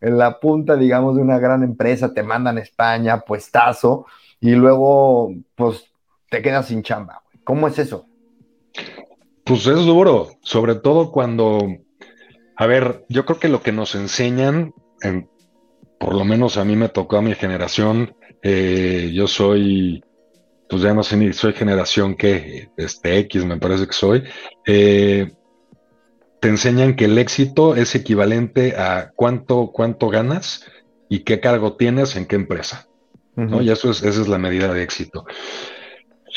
en 0.00 0.18
la 0.18 0.38
punta, 0.38 0.76
digamos, 0.76 1.16
de 1.16 1.22
una 1.22 1.38
gran 1.38 1.62
empresa, 1.62 2.14
te 2.14 2.22
mandan 2.22 2.58
a 2.58 2.60
España, 2.60 3.20
puestazo, 3.20 4.06
y 4.40 4.54
luego, 4.54 5.32
pues, 5.54 5.84
te 6.30 6.42
quedas 6.42 6.66
sin 6.66 6.82
chamba. 6.82 7.22
¿Cómo 7.44 7.68
es 7.68 7.78
eso? 7.78 8.06
Pues 9.44 9.66
es 9.66 9.86
duro, 9.86 10.30
sobre 10.40 10.74
todo 10.74 11.12
cuando, 11.12 11.58
a 12.56 12.66
ver, 12.66 13.04
yo 13.08 13.24
creo 13.24 13.38
que 13.38 13.48
lo 13.48 13.62
que 13.62 13.72
nos 13.72 13.94
enseñan, 13.94 14.74
por 15.98 16.14
lo 16.14 16.24
menos 16.24 16.56
a 16.56 16.64
mí 16.64 16.76
me 16.76 16.88
tocó 16.88 17.16
a 17.16 17.22
mi 17.22 17.34
generación, 17.34 18.14
eh, 18.42 19.10
yo 19.14 19.26
soy, 19.26 20.04
pues 20.68 20.82
ya 20.82 20.94
no 20.94 21.02
sé 21.02 21.16
ni, 21.16 21.32
soy 21.32 21.52
generación 21.52 22.14
que, 22.14 22.70
este 22.76 23.18
X 23.18 23.44
me 23.44 23.58
parece 23.58 23.86
que 23.86 23.92
soy, 23.92 24.24
eh, 24.66 25.32
te 26.40 26.48
enseñan 26.48 26.96
que 26.96 27.06
el 27.06 27.18
éxito 27.18 27.74
es 27.74 27.94
equivalente 27.94 28.76
a 28.76 29.12
cuánto, 29.14 29.72
cuánto 29.72 30.08
ganas 30.08 30.64
y 31.08 31.20
qué 31.20 31.40
cargo 31.40 31.76
tienes 31.76 32.16
en 32.16 32.26
qué 32.26 32.36
empresa. 32.36 32.86
¿no? 33.34 33.60
Y 33.60 33.70
eso 33.70 33.90
es, 33.90 34.02
esa 34.02 34.20
es 34.20 34.28
la 34.28 34.38
medida 34.38 34.72
de 34.72 34.82
éxito. 34.82 35.26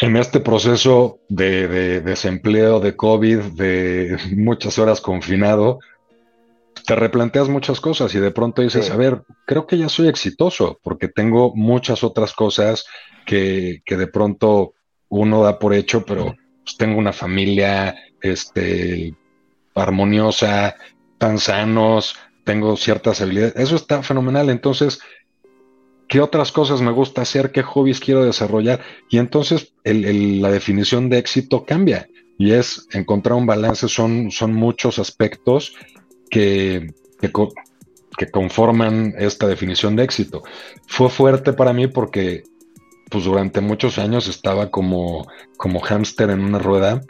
En 0.02 0.16
este 0.16 0.40
proceso 0.40 1.20
de, 1.28 2.02
desempleo, 2.02 2.80
de 2.80 2.96
COVID, 2.96 3.40
de 3.56 4.18
muchas 4.36 4.80
horas 4.80 5.02
confinado, 5.02 5.80
te 6.90 6.96
replanteas 6.96 7.50
muchas 7.50 7.80
cosas 7.80 8.16
y 8.16 8.20
de 8.20 8.32
pronto 8.32 8.64
dices, 8.64 8.90
a 8.90 8.98
ver, 8.98 9.22
creo 9.46 9.68
que 9.68 9.78
ya 9.78 9.90
soy 9.90 10.08
exitoso 10.08 10.80
porque 10.82 11.08
tengo 11.08 11.54
muchas 11.56 12.04
otras 12.04 12.34
cosas 12.34 12.88
que, 13.28 13.84
de 13.86 14.08
pronto 14.08 14.74
uno 15.08 15.44
da 15.44 15.60
por 15.60 15.76
hecho, 15.76 16.04
pero 16.04 16.36
pues, 16.64 16.78
tengo 16.78 16.98
una 16.98 17.14
familia 17.14 17.96
este, 18.24 19.14
armoniosa, 19.76 20.78
tan 21.20 21.38
sanos, 21.38 22.16
tengo 22.44 22.76
ciertas 22.76 23.22
habilidades. 23.22 23.56
Eso 23.58 23.76
está 23.76 24.02
fenomenal. 24.02 24.50
Entonces, 24.50 25.00
¿qué 26.08 26.22
otras 26.22 26.52
cosas 26.52 26.82
me 26.82 26.90
gusta 26.90 27.22
hacer? 27.22 27.52
¿Qué 27.52 27.62
hobbies 27.62 28.00
quiero 28.00 28.26
desarrollar? 28.26 28.82
Y 29.12 29.20
entonces 29.20 29.76
la 29.84 30.50
definición 30.50 31.08
de 31.10 31.20
éxito 31.20 31.66
cambia 31.66 32.10
y 32.40 32.54
es 32.54 32.88
encontrar 32.94 33.38
un 33.38 33.46
balance. 33.46 33.88
Son, 33.88 34.32
son 34.32 34.56
muchos 34.56 34.98
aspectos 34.98 35.76
que, 36.30 36.94
que, 37.20 37.32
conforman 38.32 39.14
esta 39.18 39.48
definición 39.48 39.96
de 39.96 40.04
éxito. 40.04 40.44
Fue 40.88 41.10
fuerte 41.10 41.54
para 41.54 41.74
mí 41.74 41.88
porque 41.88 42.44
pues 43.10 43.24
durante 43.24 43.62
muchos 43.62 43.98
años 43.98 44.28
estaba 44.28 44.70
como, 44.70 45.26
como 45.58 45.80
hámster 45.80 46.30
en 46.30 46.42
una 46.42 46.60
rueda 46.60 47.02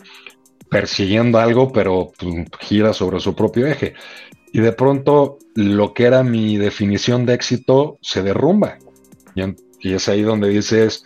persiguiendo 0.70 1.40
algo, 1.40 1.72
pero 1.74 2.12
pues, 2.18 2.46
gira 2.60 2.94
sobre 2.94 3.20
su 3.20 3.36
propio 3.36 3.66
eje 3.68 3.96
y 4.52 4.60
de 4.60 4.72
pronto 4.72 5.38
lo 5.56 5.94
que 5.94 6.06
era 6.06 6.24
mi 6.24 6.58
definición 6.58 7.26
de 7.26 7.34
éxito 7.34 7.98
se 8.02 8.24
derrumba. 8.24 8.78
Y, 9.36 9.94
es 9.94 10.10
ahí 10.10 10.22
donde 10.22 10.50
dices, 10.50 11.04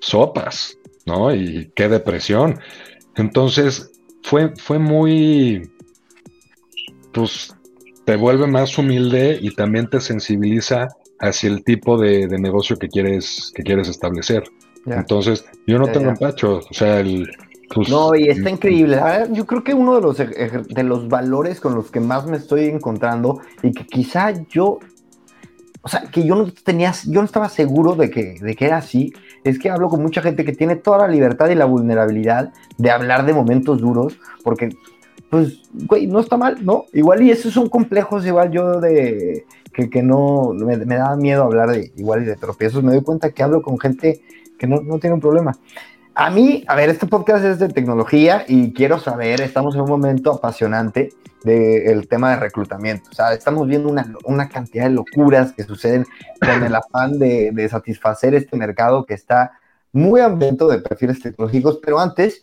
sopas, 0.00 0.76
¿no? 1.06 1.34
Y 1.34 1.72
qué 1.74 1.88
depresión. 1.88 2.60
Entonces, 3.16 3.90
fue, 4.22 4.54
fue 4.56 4.78
muy, 4.78 5.70
pues, 7.12 7.54
te 8.04 8.16
vuelve 8.16 8.46
más 8.46 8.76
humilde 8.78 9.38
y 9.40 9.54
también 9.54 9.88
te 9.88 10.00
sensibiliza 10.00 10.88
hacia 11.20 11.50
el 11.50 11.62
tipo 11.62 11.98
de, 11.98 12.26
negocio 12.38 12.76
que 12.76 12.88
quieres, 12.88 13.52
que 13.54 13.62
quieres 13.62 13.88
establecer. 13.88 14.44
Entonces, 14.86 15.44
yo 15.66 15.78
no 15.78 15.86
tengo 15.86 16.10
empacho, 16.10 16.58
o 16.68 16.74
sea, 16.74 16.98
el, 16.98 17.28
pues, 17.74 17.88
no, 17.88 18.14
y 18.14 18.28
está 18.28 18.50
increíble. 18.50 19.00
yo 19.30 19.46
creo 19.46 19.64
que 19.64 19.74
uno 19.74 19.94
de 19.94 20.00
los, 20.00 20.16
de 20.18 20.82
los 20.82 21.08
valores 21.08 21.60
con 21.60 21.74
los 21.74 21.90
que 21.90 22.00
más 22.00 22.26
me 22.26 22.36
estoy 22.36 22.66
encontrando 22.66 23.40
y 23.62 23.72
que 23.72 23.86
quizá 23.86 24.32
yo, 24.48 24.78
o 25.80 25.88
sea, 25.88 26.02
que 26.02 26.24
yo 26.24 26.34
no 26.34 26.52
tenía, 26.64 26.92
yo 27.06 27.20
no 27.20 27.24
estaba 27.24 27.48
seguro 27.48 27.94
de 27.94 28.10
que, 28.10 28.34
de 28.40 28.54
que 28.54 28.66
era 28.66 28.78
así, 28.78 29.12
es 29.44 29.58
que 29.58 29.70
hablo 29.70 29.88
con 29.88 30.02
mucha 30.02 30.22
gente 30.22 30.44
que 30.44 30.52
tiene 30.52 30.76
toda 30.76 30.98
la 30.98 31.08
libertad 31.08 31.48
y 31.48 31.54
la 31.54 31.64
vulnerabilidad 31.64 32.52
de 32.76 32.90
hablar 32.90 33.24
de 33.24 33.32
momentos 33.32 33.80
duros, 33.80 34.18
porque, 34.44 34.70
pues, 35.30 35.62
güey, 35.72 36.06
no 36.06 36.20
está 36.20 36.36
mal, 36.36 36.64
¿no? 36.64 36.84
Igual 36.92 37.22
y 37.22 37.30
esos 37.30 37.52
son 37.54 37.68
complejos, 37.68 38.26
igual 38.26 38.50
yo 38.50 38.80
de, 38.80 39.46
que, 39.72 39.88
que 39.88 40.02
no, 40.02 40.52
me, 40.52 40.76
me 40.76 40.96
da 40.96 41.16
miedo 41.16 41.42
hablar 41.42 41.70
de 41.70 41.92
igual 41.96 42.22
y 42.22 42.26
de 42.26 42.36
tropiezos, 42.36 42.82
me 42.82 42.92
doy 42.92 43.02
cuenta 43.02 43.30
que 43.30 43.42
hablo 43.42 43.62
con 43.62 43.78
gente 43.78 44.22
que 44.58 44.66
no, 44.66 44.82
no 44.82 44.98
tiene 44.98 45.14
un 45.14 45.20
problema. 45.20 45.56
A 46.14 46.30
mí, 46.30 46.62
a 46.68 46.76
ver, 46.76 46.90
este 46.90 47.06
podcast 47.06 47.44
es 47.44 47.58
de 47.58 47.70
tecnología 47.70 48.44
y 48.46 48.74
quiero 48.74 48.98
saber, 48.98 49.40
estamos 49.40 49.74
en 49.74 49.80
un 49.80 49.88
momento 49.88 50.32
apasionante 50.32 51.14
del 51.42 52.06
tema 52.06 52.30
de 52.30 52.36
reclutamiento. 52.36 53.08
O 53.10 53.14
sea, 53.14 53.32
estamos 53.32 53.66
viendo 53.66 53.88
una, 53.88 54.14
una, 54.24 54.48
cantidad 54.50 54.84
de 54.84 54.90
locuras 54.90 55.52
que 55.52 55.64
suceden 55.64 56.04
con 56.38 56.62
el 56.62 56.74
afán 56.74 57.18
de, 57.18 57.50
de 57.52 57.68
satisfacer 57.68 58.34
este 58.34 58.56
mercado 58.58 59.06
que 59.06 59.14
está 59.14 59.52
muy 59.92 60.20
hambriento 60.20 60.68
de 60.68 60.78
perfiles 60.78 61.20
tecnológicos. 61.20 61.80
Pero 61.82 61.98
antes 61.98 62.42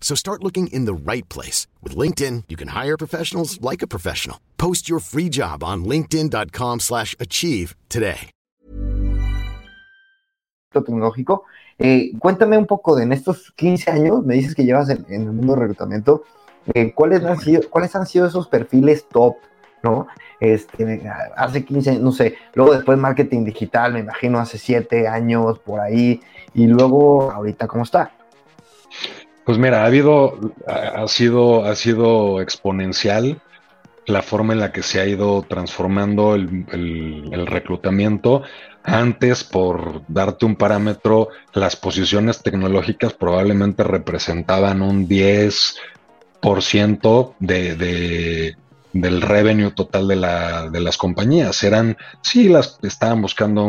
So 0.00 0.16
start 0.16 0.42
looking 0.42 0.68
in 0.68 0.86
the 0.86 0.94
right 0.94 1.28
place. 1.28 1.66
With 1.82 1.94
LinkedIn, 1.94 2.44
you 2.48 2.56
can 2.56 2.68
hire 2.68 2.96
professionals 2.96 3.60
like 3.60 3.82
a 3.82 3.86
professional. 3.86 4.38
Post 4.56 4.88
your 4.88 5.00
free 5.00 5.28
job 5.28 5.62
on 5.62 5.84
linkedin.com 5.84 6.80
slash 6.80 7.14
achieve 7.20 7.76
today. 7.90 8.30
Tecnológico 10.72 11.44
Eh, 11.78 12.12
cuéntame 12.18 12.58
un 12.58 12.66
poco 12.66 12.96
de 12.96 13.04
en 13.04 13.12
estos 13.12 13.52
15 13.52 13.90
años, 13.90 14.24
me 14.24 14.34
dices 14.34 14.54
que 14.54 14.64
llevas 14.64 14.90
en, 14.90 15.04
el 15.08 15.32
mundo 15.32 15.54
de 15.54 15.60
reclutamiento, 15.60 16.24
eh, 16.74 16.92
¿cuáles, 16.92 17.24
han 17.24 17.38
sido, 17.38 17.62
¿cuáles 17.70 17.94
han 17.94 18.06
sido 18.06 18.26
esos 18.26 18.48
perfiles 18.48 19.06
top? 19.08 19.36
¿no? 19.80 20.08
Este, 20.40 21.08
hace 21.36 21.64
15 21.64 21.90
años, 21.90 22.02
no 22.02 22.10
sé, 22.10 22.34
luego 22.54 22.74
después 22.74 22.98
marketing 22.98 23.44
digital, 23.44 23.92
me 23.92 24.00
imagino 24.00 24.40
hace 24.40 24.58
7 24.58 25.06
años 25.06 25.60
por 25.60 25.78
ahí, 25.78 26.20
y 26.52 26.66
luego 26.66 27.30
ahorita, 27.30 27.68
¿cómo 27.68 27.84
está? 27.84 28.10
Pues 29.48 29.56
mira, 29.56 29.82
ha 29.82 29.86
habido, 29.86 30.38
ha 30.66 31.08
sido, 31.08 31.64
ha 31.64 31.74
sido 31.74 32.42
exponencial 32.42 33.40
la 34.04 34.20
forma 34.20 34.52
en 34.52 34.60
la 34.60 34.72
que 34.72 34.82
se 34.82 35.00
ha 35.00 35.06
ido 35.06 35.40
transformando 35.40 36.34
el, 36.34 37.46
reclutamiento. 37.46 38.42
Antes, 38.82 39.44
por 39.44 40.02
darte 40.06 40.44
un 40.44 40.56
parámetro, 40.56 41.28
las 41.54 41.76
posiciones 41.76 42.42
tecnológicas 42.42 43.14
probablemente 43.14 43.84
representaban 43.84 44.82
un 44.82 45.08
10% 45.08 47.34
de, 47.38 47.74
de, 47.74 48.54
del 48.92 49.22
revenue 49.22 49.70
total 49.70 50.08
de, 50.08 50.16
la, 50.16 50.68
de 50.68 50.80
las 50.80 50.98
compañías. 50.98 51.62
Eran, 51.62 51.96
sí, 52.20 52.50
las 52.50 52.78
estaban 52.82 53.22
buscando 53.22 53.66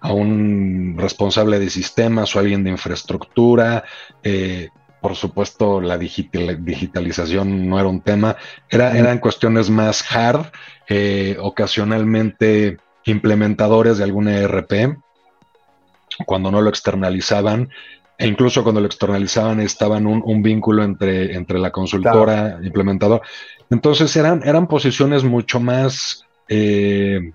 a 0.00 0.12
un 0.12 0.94
responsable 0.96 1.58
de 1.58 1.68
sistemas 1.68 2.36
o 2.36 2.38
alguien 2.38 2.62
de 2.62 2.70
infraestructura. 2.70 3.82
Eh, 4.22 4.68
por 5.06 5.14
supuesto, 5.14 5.80
la 5.80 5.98
digitalización 5.98 7.68
no 7.68 7.78
era 7.78 7.88
un 7.88 8.00
tema, 8.00 8.34
era, 8.68 8.98
eran 8.98 9.20
cuestiones 9.20 9.70
más 9.70 10.04
hard, 10.12 10.46
eh, 10.88 11.36
ocasionalmente 11.38 12.78
implementadores 13.04 13.98
de 13.98 14.02
alguna 14.02 14.36
ERP, 14.36 14.98
cuando 16.26 16.50
no 16.50 16.60
lo 16.60 16.70
externalizaban, 16.70 17.68
e 18.18 18.26
incluso 18.26 18.64
cuando 18.64 18.80
lo 18.80 18.88
externalizaban 18.88 19.60
estaban 19.60 20.08
un, 20.08 20.24
un 20.26 20.42
vínculo 20.42 20.82
entre, 20.82 21.36
entre 21.36 21.60
la 21.60 21.70
consultora, 21.70 22.58
implementador. 22.64 23.22
Entonces 23.70 24.16
eran, 24.16 24.42
eran 24.44 24.66
posiciones 24.66 25.22
mucho 25.22 25.60
más, 25.60 26.24
eh, 26.48 27.30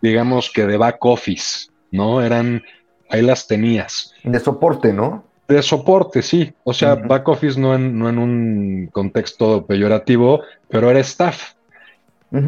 digamos 0.00 0.50
que 0.50 0.66
de 0.66 0.78
back 0.78 1.04
office, 1.04 1.68
¿no? 1.90 2.22
Eran, 2.22 2.62
ahí 3.10 3.20
las 3.20 3.46
tenías. 3.46 4.14
De 4.24 4.40
soporte, 4.40 4.94
¿no? 4.94 5.30
De 5.52 5.62
soporte, 5.62 6.22
sí. 6.22 6.54
O 6.64 6.72
sea, 6.72 6.94
back 6.94 7.28
office 7.28 7.60
no 7.60 7.74
en, 7.74 7.98
no 7.98 8.08
en 8.08 8.18
un 8.18 8.88
contexto 8.90 9.66
peyorativo, 9.66 10.40
pero 10.70 10.90
era 10.90 11.00
staff. 11.00 11.52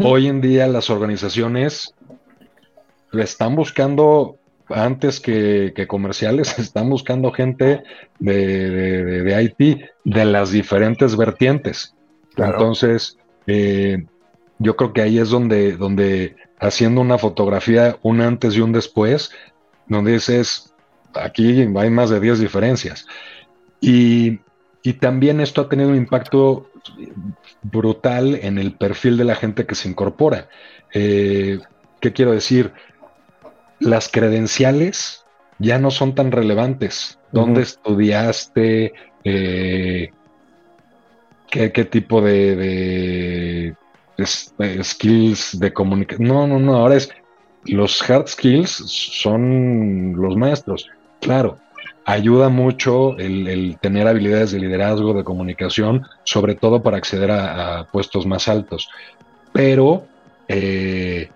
Hoy 0.03 0.29
en 0.29 0.41
día 0.41 0.67
las 0.67 0.89
organizaciones 0.89 1.95
están 3.13 3.57
buscando, 3.57 4.39
antes 4.71 5.21
que, 5.21 5.75
comerciales, 5.87 6.59
están 6.59 6.89
buscando 6.89 7.31
gente 7.31 7.83
de, 8.19 8.71
de, 8.71 9.43
IT 9.43 9.81
de 10.05 10.25
las 10.25 10.51
diferentes 10.51 11.15
vertientes. 11.15 11.95
Entonces, 12.39 13.19
eh, 13.47 14.03
yo 14.59 14.77
creo 14.77 14.95
que 14.95 15.03
ahí 15.03 15.19
es 15.19 15.29
donde, 15.29 15.77
donde 15.77 16.37
haciendo 16.59 17.03
una 17.03 17.19
fotografía, 17.19 17.99
un 18.01 18.23
antes 18.23 18.57
y 18.57 18.63
un 18.63 18.73
después, 18.73 19.31
donde 19.89 20.13
dices, 20.13 20.74
aquí 21.21 21.61
hay 21.61 21.91
más 21.91 22.11
de 22.11 22.21
10 22.21 22.41
diferencias. 22.41 23.07
Y, 23.81 24.41
también 25.01 25.41
esto 25.41 25.63
ha 25.63 25.69
tenido 25.69 25.89
un 25.89 25.97
impacto 25.97 26.71
brutal 27.63 28.39
en 28.43 28.59
el 28.59 28.75
perfil 28.75 29.17
de 29.17 29.25
la 29.25 29.35
gente 29.35 29.67
que 29.67 29.75
se 29.75 29.89
incorpora. 29.89 30.49
Eh, 30.93 31.59
¿Qué 32.01 32.13
quiero 32.13 32.33
decir? 32.33 32.73
Las 33.81 34.09
credenciales 34.09 35.25
ya 35.59 35.79
no 35.79 35.91
son 35.91 36.15
tan 36.15 36.33
relevantes. 36.33 37.19
¿Dónde 37.33 37.63
estudiaste? 37.63 38.93
Eh, 39.25 40.11
¿qué, 41.51 41.85
tipo 41.85 42.21
de, 42.21 43.75
skills 44.83 45.59
de 45.59 45.73
comunicación? 45.73 46.29
No, 46.29 46.47
no, 46.47 46.59
no. 46.59 46.77
Ahora 46.77 46.97
es 46.97 47.11
los 47.67 48.09
hard 48.09 48.29
skills 48.29 48.71
son 48.71 50.15
los 50.17 50.37
maestros. 50.37 50.89
Claro, 51.25 51.57
ayuda 52.05 52.51
mucho 52.51 53.17
el, 53.17 53.79
tener 53.81 54.07
habilidades 54.07 54.51
de 54.53 54.59
liderazgo, 54.59 55.15
de 55.15 55.25
comunicación, 55.25 56.07
sobre 56.25 56.55
todo 56.55 56.83
para 56.83 56.99
acceder 56.99 57.31
a, 57.31 57.87
puestos 57.91 58.27
más 58.27 58.47
altos. 58.47 58.91
Pero 59.51 60.05
eh, 60.49 61.31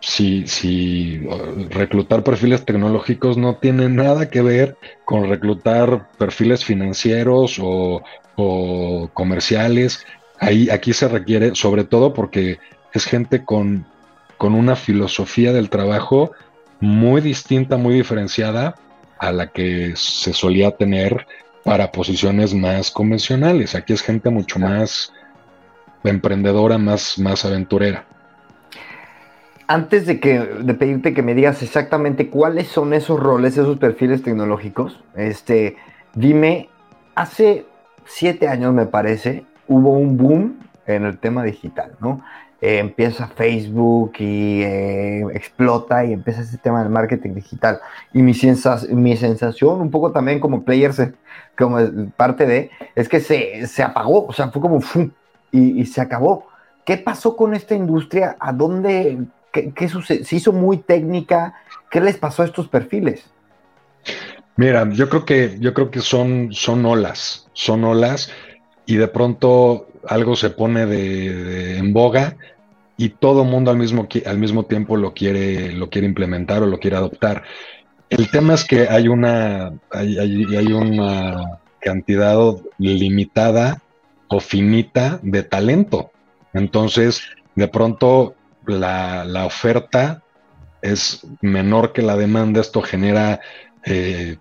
si, 0.00 1.26
reclutar 1.68 2.24
perfiles 2.24 2.64
tecnológicos 2.64 3.36
no 3.36 3.56
tiene 3.56 3.90
nada 3.90 4.30
que 4.30 4.40
ver 4.40 4.78
con 5.04 5.28
reclutar 5.28 6.08
perfiles 6.16 6.64
financieros 6.64 7.58
o, 7.60 9.10
comerciales, 9.12 10.06
ahí 10.40 10.70
aquí 10.70 10.94
se 10.94 11.06
requiere, 11.06 11.54
sobre 11.54 11.84
todo 11.84 12.14
porque 12.14 12.60
es 12.94 13.04
gente 13.04 13.44
con 13.44 13.84
una 14.40 14.74
filosofía 14.74 15.52
del 15.52 15.68
trabajo 15.68 16.30
muy 16.80 17.20
distinta, 17.20 17.76
muy 17.76 17.92
diferenciada 17.92 18.74
a 19.26 19.32
la 19.32 19.48
que 19.48 19.92
se 19.96 20.32
solía 20.32 20.70
tener 20.70 21.26
para 21.64 21.90
posiciones 21.90 22.54
más 22.54 22.90
convencionales. 22.90 23.74
Aquí 23.74 23.92
es 23.92 24.02
gente 24.02 24.30
mucho 24.30 24.58
más 24.58 25.12
emprendedora, 26.04 26.78
más, 26.78 27.18
más 27.18 27.44
aventurera. 27.44 28.04
Antes 29.66 30.06
de 30.06 30.20
que 30.20 30.38
de 30.38 30.74
pedirte 30.74 31.12
que 31.12 31.22
me 31.22 31.34
digas 31.34 31.62
exactamente 31.62 32.30
cuáles 32.30 32.68
son 32.68 32.94
esos 32.94 33.18
roles, 33.18 33.56
esos 33.56 33.78
perfiles 33.78 34.22
tecnológicos, 34.22 35.02
este, 35.16 35.76
dime, 36.14 36.68
hace 37.16 37.66
siete 38.04 38.46
años 38.46 38.72
me 38.72 38.86
parece, 38.86 39.44
hubo 39.66 39.90
un 39.90 40.16
boom 40.16 40.60
en 40.86 41.04
el 41.04 41.18
tema 41.18 41.42
digital, 41.42 41.96
¿no? 42.00 42.22
Eh, 42.62 42.78
empieza 42.78 43.28
Facebook 43.28 44.14
y 44.18 44.62
eh, 44.62 45.22
explota 45.34 46.04
y 46.06 46.14
empieza 46.14 46.40
ese 46.40 46.56
tema 46.56 46.82
del 46.82 46.90
marketing 46.90 47.34
digital. 47.34 47.80
Y 48.14 48.22
mi, 48.22 48.32
mi 48.90 49.16
sensación, 49.16 49.80
un 49.80 49.90
poco 49.90 50.10
también 50.10 50.40
como 50.40 50.64
players, 50.64 51.02
como 51.58 51.78
parte 52.16 52.46
de, 52.46 52.70
es 52.94 53.08
que 53.08 53.20
se, 53.20 53.66
se 53.66 53.82
apagó, 53.82 54.26
o 54.26 54.32
sea, 54.32 54.50
fue 54.50 54.62
como 54.62 54.80
¡fum! 54.80 55.10
Y, 55.52 55.86
se 55.86 56.00
acabó. 56.00 56.46
¿Qué 56.84 56.98
pasó 56.98 57.36
con 57.36 57.54
esta 57.54 57.74
industria? 57.74 58.36
¿A 58.38 58.52
dónde? 58.52 59.18
¿Qué, 59.52 59.72
qué? 59.72 59.88
¿Se 59.88 60.36
hizo 60.36 60.52
muy 60.52 60.78
técnica? 60.78 61.54
¿Qué 61.90 62.00
les 62.00 62.18
pasó 62.18 62.42
a 62.42 62.46
estos 62.46 62.68
perfiles? 62.68 63.24
Mira, 64.56 64.88
yo 64.90 65.08
creo 65.08 65.24
que, 65.24 65.56
yo 65.60 65.72
creo 65.74 65.90
que 65.90 66.00
son, 66.00 66.52
son 66.52 66.84
olas, 66.84 67.48
son 67.52 67.84
olas, 67.84 68.30
y 68.86 68.96
de 68.96 69.08
pronto 69.08 69.88
algo 70.08 70.36
se 70.36 70.50
pone 70.50 70.86
de, 70.86 71.78
en 71.78 71.92
boga 71.92 72.36
y 72.96 73.10
todo 73.10 73.44
mundo 73.44 73.70
al 73.70 73.76
mismo, 73.76 74.08
al 74.24 74.38
mismo 74.38 74.64
tiempo 74.64 74.96
lo 74.96 75.12
quiere, 75.12 75.72
lo 75.72 75.90
quiere 75.90 76.06
implementar 76.06 76.62
o 76.62 76.66
lo 76.66 76.78
quiere 76.78 76.96
adoptar. 76.96 77.42
El 78.08 78.30
tema 78.30 78.54
es 78.54 78.64
que 78.64 78.88
hay 78.88 79.08
una, 79.08 79.72
hay, 79.90 80.18
hay, 80.18 80.72
una 80.72 81.58
cantidad 81.80 82.38
limitada 82.78 83.82
o 84.28 84.40
finita 84.40 85.18
de 85.22 85.42
talento. 85.42 86.10
Entonces, 86.54 87.22
de 87.54 87.68
pronto, 87.68 88.34
la, 88.66 89.24
la 89.24 89.44
oferta 89.44 90.22
es 90.82 91.26
menor 91.40 91.92
que 91.92 92.02
la 92.02 92.16
demanda. 92.16 92.60
Esto 92.60 92.80
genera 92.80 93.40
eh, 93.84 94.36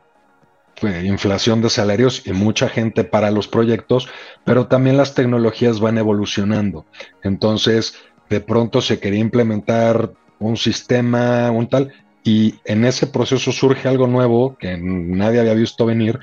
inflación 0.82 1.62
de 1.62 1.70
salarios 1.70 2.26
y 2.26 2.34
mucha 2.34 2.70
gente 2.70 3.04
para 3.04 3.32
los 3.32 3.48
proyectos, 3.48 4.10
pero 4.44 4.68
también 4.68 4.98
las 4.98 5.16
tecnologías 5.16 5.80
van 5.80 5.98
evolucionando. 5.98 6.86
Entonces, 7.24 7.96
de 8.30 8.42
pronto 8.42 8.82
se 8.82 9.00
quería 9.00 9.20
implementar 9.20 10.12
un 10.40 10.58
sistema, 10.58 11.50
un 11.52 11.68
tal, 11.68 11.94
y 12.24 12.56
en 12.66 12.86
ese 12.86 13.08
proceso 13.08 13.52
surge 13.52 13.88
algo 13.88 14.08
nuevo 14.08 14.58
que 14.58 14.78
nadie 14.78 15.40
había 15.40 15.54
visto 15.54 15.86
venir, 15.86 16.20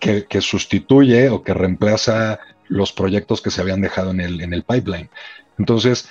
que, 0.00 0.40
sustituye 0.40 1.28
o 1.28 1.42
que 1.42 1.54
reemplaza 1.54 2.38
los 2.68 2.92
proyectos 2.92 3.40
que 3.40 3.50
se 3.50 3.60
habían 3.60 3.80
dejado 3.80 4.10
en 4.10 4.20
el, 4.20 4.40
en 4.40 4.52
el 4.52 4.62
pipeline. 4.62 5.10
Entonces, 5.58 6.10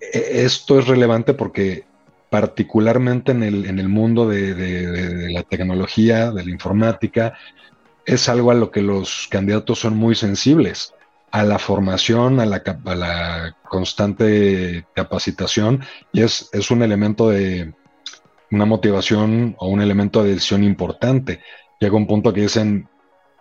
e, 0.00 0.44
esto 0.44 0.78
es 0.78 0.86
relevante 0.88 1.34
porque 1.34 1.84
particularmente 2.34 3.30
en 3.30 3.44
el, 3.44 3.64
en 3.64 3.78
el 3.78 3.88
mundo 3.88 4.28
de, 4.28 5.30
la 5.30 5.44
tecnología, 5.44 6.32
de 6.32 6.44
la 6.44 6.50
informática, 6.50 7.38
es 8.04 8.28
algo 8.28 8.50
a 8.50 8.54
lo 8.54 8.72
que 8.72 8.82
los 8.82 9.28
candidatos 9.30 9.78
son 9.78 9.96
muy 9.96 10.16
sensibles, 10.16 10.94
a 11.30 11.44
la 11.44 11.60
formación, 11.60 12.40
a 12.40 12.44
la, 12.44 12.60
la 12.86 13.56
constante 13.68 14.84
capacitación, 14.96 15.84
y 16.12 16.22
es, 16.22 16.48
es 16.52 16.72
un 16.72 16.82
elemento 16.82 17.28
de 17.28 17.72
una 18.50 18.64
motivación 18.64 19.54
o 19.60 19.68
un 19.68 19.80
elemento 19.80 20.24
de 20.24 20.30
decisión 20.30 20.64
importante. 20.64 21.40
Llega 21.78 21.96
un 21.96 22.08
punto 22.08 22.32
que 22.32 22.40
dicen, 22.40 22.88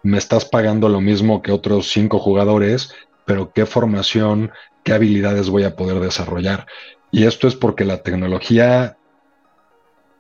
me 0.03 0.19
estás 0.19 0.45
pagando 0.45 0.87
lo 0.87 1.01
mismo 1.01 1.41
que 1.41 1.51
otros 1.51 1.89
cinco 1.89 2.19
jugadores, 2.19 2.93
pero 3.25 3.51
qué 3.53 3.65
formación, 3.65 4.51
qué 4.83 4.93
habilidades 4.93 5.49
voy 5.49 5.63
a 5.63 5.75
poder 5.75 5.99
desarrollar. 5.99 6.67
Y 7.13 7.27
esto 7.27 7.47
es 7.47 7.55
porque 7.55 7.85
la 7.85 8.01
tecnología, 8.01 8.97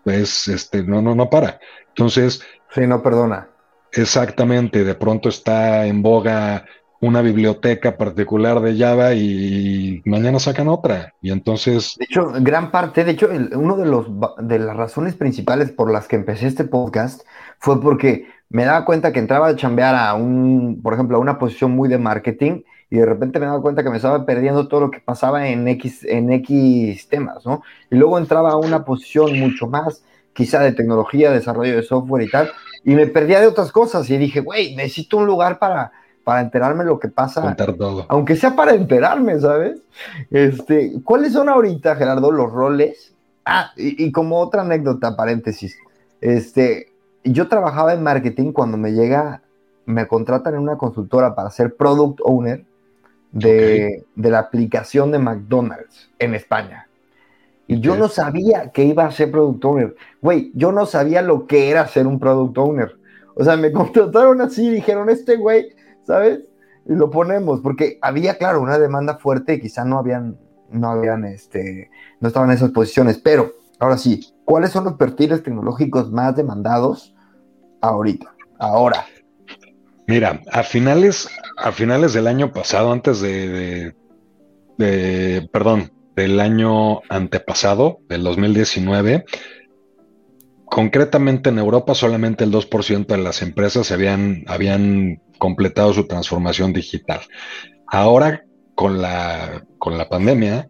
pues, 0.03 0.47
este, 0.47 0.83
no, 0.83 1.01
no, 1.01 1.15
no 1.15 1.27
para. 1.27 1.59
Entonces. 1.87 2.43
Sí, 2.69 2.85
no 2.85 3.01
perdona. 3.01 3.49
Exactamente, 3.91 4.83
de 4.83 4.93
pronto 4.93 5.27
está 5.27 5.87
en 5.87 6.03
boga 6.03 6.65
una 7.01 7.21
biblioteca 7.21 7.97
particular 7.97 8.61
de 8.61 8.77
Java 8.77 9.15
y 9.15 10.03
mañana 10.05 10.37
sacan 10.37 10.67
otra. 10.67 11.15
Y 11.19 11.31
entonces. 11.31 11.95
De 11.97 12.05
hecho, 12.05 12.31
gran 12.41 12.69
parte, 12.69 13.03
de 13.03 13.11
hecho, 13.11 13.27
uno 13.55 13.75
de 13.75 13.87
los 13.87 14.05
de 14.37 14.59
las 14.59 14.77
razones 14.77 15.15
principales 15.15 15.71
por 15.71 15.91
las 15.91 16.07
que 16.07 16.15
empecé 16.15 16.45
este 16.45 16.63
podcast 16.63 17.23
fue 17.57 17.81
porque 17.81 18.27
me 18.49 18.65
daba 18.65 18.85
cuenta 18.85 19.11
que 19.11 19.19
entraba 19.19 19.47
a 19.47 19.55
chambear 19.55 19.95
a 19.95 20.13
un, 20.13 20.79
por 20.83 20.93
ejemplo, 20.93 21.17
a 21.17 21.21
una 21.21 21.39
posición 21.39 21.71
muy 21.71 21.89
de 21.89 21.97
marketing 21.97 22.61
y 22.93 22.97
de 22.97 23.07
repente 23.07 23.39
me 23.39 23.47
daba 23.47 23.59
cuenta 23.59 23.81
que 23.81 23.89
me 23.89 23.95
estaba 23.95 24.23
perdiendo 24.23 24.67
todo 24.67 24.81
lo 24.81 24.91
que 24.91 24.99
pasaba 24.99 25.47
en 25.47 25.67
X, 25.67 26.05
en 26.05 26.31
X 26.31 27.07
temas, 27.07 27.43
¿no? 27.43 27.63
Y 27.89 27.95
luego 27.95 28.19
entraba 28.19 28.51
a 28.51 28.55
una 28.55 28.85
posición 28.85 29.39
mucho 29.39 29.65
más, 29.65 30.03
quizá 30.31 30.59
de 30.59 30.73
tecnología, 30.73 31.31
desarrollo 31.31 31.75
de 31.75 31.81
software 31.81 32.21
y 32.21 32.29
tal, 32.29 32.51
y 32.83 32.93
me 32.93 33.07
perdía 33.07 33.41
de 33.41 33.47
otras 33.47 33.71
cosas 33.71 34.07
y 34.11 34.17
dije, 34.17 34.41
güey, 34.41 34.75
necesito 34.75 35.17
un 35.17 35.25
lugar 35.25 35.57
para, 35.57 35.91
para 36.23 36.41
enterarme 36.41 36.83
lo 36.83 36.99
que 36.99 37.07
pasa, 37.07 37.55
aunque 38.09 38.35
sea 38.35 38.55
para 38.55 38.75
enterarme, 38.75 39.39
¿sabes? 39.39 39.81
Este, 40.29 40.93
¿Cuáles 41.03 41.33
son 41.33 41.49
ahorita, 41.49 41.95
Gerardo, 41.95 42.31
los 42.31 42.51
roles? 42.51 43.15
Ah, 43.43 43.71
y, 43.75 44.05
y 44.05 44.11
como 44.11 44.39
otra 44.39 44.61
anécdota, 44.61 45.15
paréntesis, 45.15 45.75
este, 46.21 46.93
yo 47.23 47.47
trabajaba 47.47 47.95
en 47.95 48.03
marketing 48.03 48.51
cuando 48.51 48.77
me 48.77 48.91
llega, 48.91 49.41
me 49.87 50.07
contratan 50.07 50.53
en 50.53 50.59
una 50.59 50.77
consultora 50.77 51.33
para 51.33 51.49
ser 51.49 51.75
product 51.75 52.19
owner 52.23 52.63
de, 53.33 54.05
la 54.15 54.39
aplicación 54.39 55.11
de 55.11 55.19
McDonald's 55.19 56.09
en 56.19 56.35
España. 56.35 56.87
Y 57.67 57.79
yo 57.79 57.95
no 57.95 58.07
sabía 58.07 58.71
que 58.71 58.83
iba 58.83 59.05
a 59.05 59.11
ser 59.11 59.31
product 59.31 59.65
owner. 59.65 59.95
Güey, 60.21 60.51
yo 60.53 60.71
no 60.71 60.85
sabía 60.85 61.21
lo 61.21 61.47
que 61.47 61.69
era 61.69 61.87
ser 61.87 62.07
un 62.07 62.19
product 62.19 62.57
owner. 62.57 62.95
O 63.35 63.43
sea, 63.43 63.57
me 63.57 63.71
contrataron 63.73 64.41
así 64.41 64.67
y 64.67 64.71
dijeron, 64.71 65.09
este 65.09 65.37
güey, 65.37 65.69
¿sabes? 66.05 66.41
Y 66.85 66.93
lo 66.93 67.09
ponemos, 67.09 67.61
porque 67.61 67.97
había, 68.01 68.37
claro, 68.37 68.61
una 68.61 68.77
demanda 68.77 69.17
fuerte 69.17 69.55
y 69.55 69.61
quizá 69.61 69.85
no 69.85 69.97
habían, 69.97 70.37
no 70.69 70.89
habían, 70.89 71.23
este, 71.25 71.89
no 72.19 72.27
estaban 72.27 72.49
en 72.49 72.57
esas 72.57 72.71
posiciones. 72.71 73.17
Pero, 73.17 73.53
ahora 73.79 73.97
sí, 73.97 74.33
¿cuáles 74.45 74.71
son 74.71 74.83
los 74.83 74.93
perfiles 74.93 75.41
tecnológicos 75.41 76.11
más 76.11 76.35
demandados 76.35 77.15
ahorita? 77.81 78.35
Ahora. 78.59 79.05
Mira, 80.07 80.41
a 80.51 80.63
finales, 80.63 81.29
a 81.57 81.71
finales 81.71 82.13
del 82.13 82.27
año 82.27 82.51
pasado, 82.51 82.91
antes 82.91 83.21
de, 83.21 83.93
perdón, 85.51 85.93
del 86.15 86.39
año 86.39 87.01
antepasado, 87.09 87.99
del 88.09 88.23
2019, 88.23 89.25
concretamente 90.65 91.49
en 91.49 91.59
Europa 91.59 91.95
solamente 91.95 92.43
el 92.43 92.51
2% 92.51 93.05
de 93.05 93.17
las 93.17 93.41
empresas 93.41 93.91
habían, 93.91 94.43
habían 94.47 95.21
completado 95.37 95.93
su 95.93 96.05
transformación 96.05 96.73
digital. 96.73 97.21
Ahora, 97.87 98.43
con 98.75 99.01
la, 99.01 99.65
con 99.77 99.97
la 99.97 100.09
pandemia, 100.09 100.69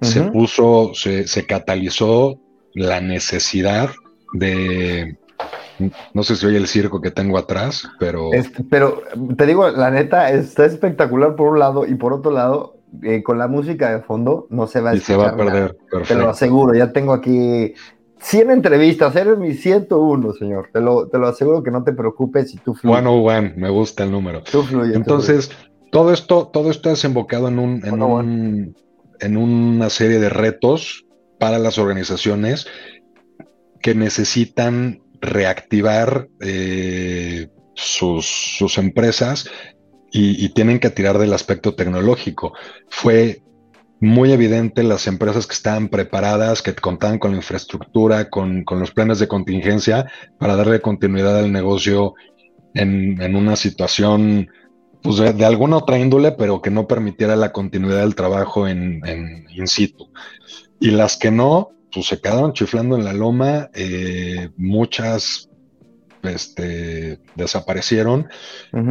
se 0.00 0.22
puso, 0.22 0.92
se, 0.94 1.26
se 1.26 1.44
catalizó 1.44 2.40
la 2.74 3.02
necesidad 3.02 3.90
de 4.32 5.18
No 6.14 6.22
sé 6.22 6.36
si 6.36 6.46
oye 6.46 6.56
el 6.56 6.66
circo 6.66 7.00
que 7.00 7.10
tengo 7.10 7.38
atrás, 7.38 7.88
pero... 7.98 8.30
pero 8.68 9.02
te 9.36 9.46
digo, 9.46 9.68
la 9.70 9.90
neta, 9.90 10.30
está 10.30 10.64
espectacular 10.64 11.36
por 11.36 11.48
un 11.48 11.58
lado 11.58 11.86
y 11.86 11.94
por 11.94 12.12
otro 12.12 12.30
lado, 12.30 12.76
eh, 13.02 13.22
con 13.22 13.38
la 13.38 13.48
música 13.48 13.90
de 13.92 14.02
fondo 14.02 14.46
no 14.50 14.66
se 14.66 14.80
va 14.80 14.90
a 14.90 14.94
Y 14.96 15.00
se 15.00 15.16
va 15.16 15.30
a 15.30 15.36
perder, 15.36 15.76
Te 16.06 16.14
lo 16.14 16.28
aseguro, 16.28 16.74
ya 16.74 16.92
tengo 16.92 17.12
aquí 17.12 17.74
100 18.20 18.50
entrevistas, 18.50 19.16
eres 19.16 19.38
mi 19.38 19.54
101, 19.54 20.32
señor. 20.34 20.68
Te 20.72 20.80
lo, 20.80 21.08
te 21.08 21.18
lo 21.18 21.28
aseguro 21.28 21.62
que 21.62 21.70
no 21.70 21.84
te 21.84 21.92
preocupes 21.92 22.50
si 22.50 22.58
tú 22.58 22.74
fluyes. 22.74 22.98
One 22.98 23.08
oh 23.08 23.22
one, 23.22 23.54
me 23.56 23.70
gusta 23.70 24.04
el 24.04 24.10
número. 24.10 24.42
Tú. 24.42 24.64
Entonces, 24.92 25.50
todo 25.90 26.12
esto, 26.12 26.48
todo 26.48 26.70
esto 26.70 26.90
es 26.90 27.04
invocado 27.04 27.48
en 27.48 27.58
un, 27.58 27.84
en, 27.84 28.02
un, 28.02 28.76
en 29.20 29.36
una 29.36 29.90
serie 29.90 30.18
de 30.18 30.28
retos 30.28 31.06
para 31.38 31.58
las 31.58 31.78
organizaciones 31.78 32.66
que 33.80 33.94
necesitan 33.94 35.00
reactivar 35.20 36.28
eh, 36.40 37.48
sus, 37.74 38.78
empresas 38.78 39.48
y, 40.12 40.48
tienen 40.50 40.80
que 40.80 40.90
tirar 40.90 41.18
del 41.18 41.32
aspecto 41.32 41.74
tecnológico. 41.74 42.52
Fue 42.88 43.42
muy 44.00 44.32
evidente 44.32 44.82
las 44.82 45.06
empresas 45.06 45.46
que 45.46 45.54
estaban 45.54 45.88
preparadas, 45.88 46.62
que 46.62 46.74
contaban 46.74 47.18
con 47.18 47.32
la 47.32 47.36
infraestructura, 47.36 48.28
con, 48.28 48.64
los 48.68 48.90
planes 48.90 49.18
de 49.18 49.28
contingencia 49.28 50.10
para 50.38 50.56
darle 50.56 50.80
continuidad 50.80 51.38
al 51.38 51.52
negocio 51.52 52.14
en, 52.74 53.36
una 53.36 53.56
situación 53.56 54.48
pues 55.02 55.16
de, 55.16 55.44
alguna 55.44 55.78
otra 55.78 55.98
índole, 55.98 56.32
pero 56.32 56.60
que 56.60 56.70
no 56.70 56.86
permitiera 56.86 57.36
la 57.36 57.52
continuidad 57.52 58.00
del 58.00 58.14
trabajo 58.14 58.66
en, 58.68 59.00
en 59.06 59.46
in 59.50 59.66
situ. 59.66 60.10
Y 60.78 60.90
las 60.90 61.16
que 61.16 61.30
no, 61.30 61.70
pues 61.92 62.06
se 62.06 62.20
quedaron 62.20 62.52
chiflando 62.52 62.96
en 62.96 63.04
la 63.04 63.12
loma, 63.12 63.70
eh, 63.74 64.50
muchas 64.56 65.48
este, 66.22 67.18
desaparecieron. 67.34 68.28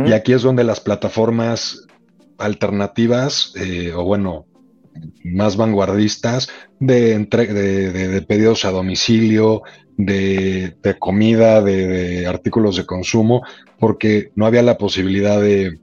Y 0.05 0.13
aquí 0.13 0.33
es 0.33 0.41
donde 0.41 0.63
las 0.63 0.79
plataformas 0.79 1.85
alternativas, 2.37 3.53
eh, 3.55 3.93
o 3.93 4.03
bueno, 4.03 4.45
más 5.23 5.57
vanguardistas, 5.57 6.49
de, 6.79 7.17
de, 7.19 8.25
pedidos 8.27 8.65
a 8.65 8.71
domicilio, 8.71 9.61
de, 9.97 10.75
comida, 10.97 11.61
de, 11.61 12.25
artículos 12.25 12.77
de 12.77 12.85
consumo, 12.85 13.43
porque 13.79 14.31
no 14.35 14.45
había 14.45 14.61
la 14.61 14.77
posibilidad 14.77 15.39
de, 15.39 15.79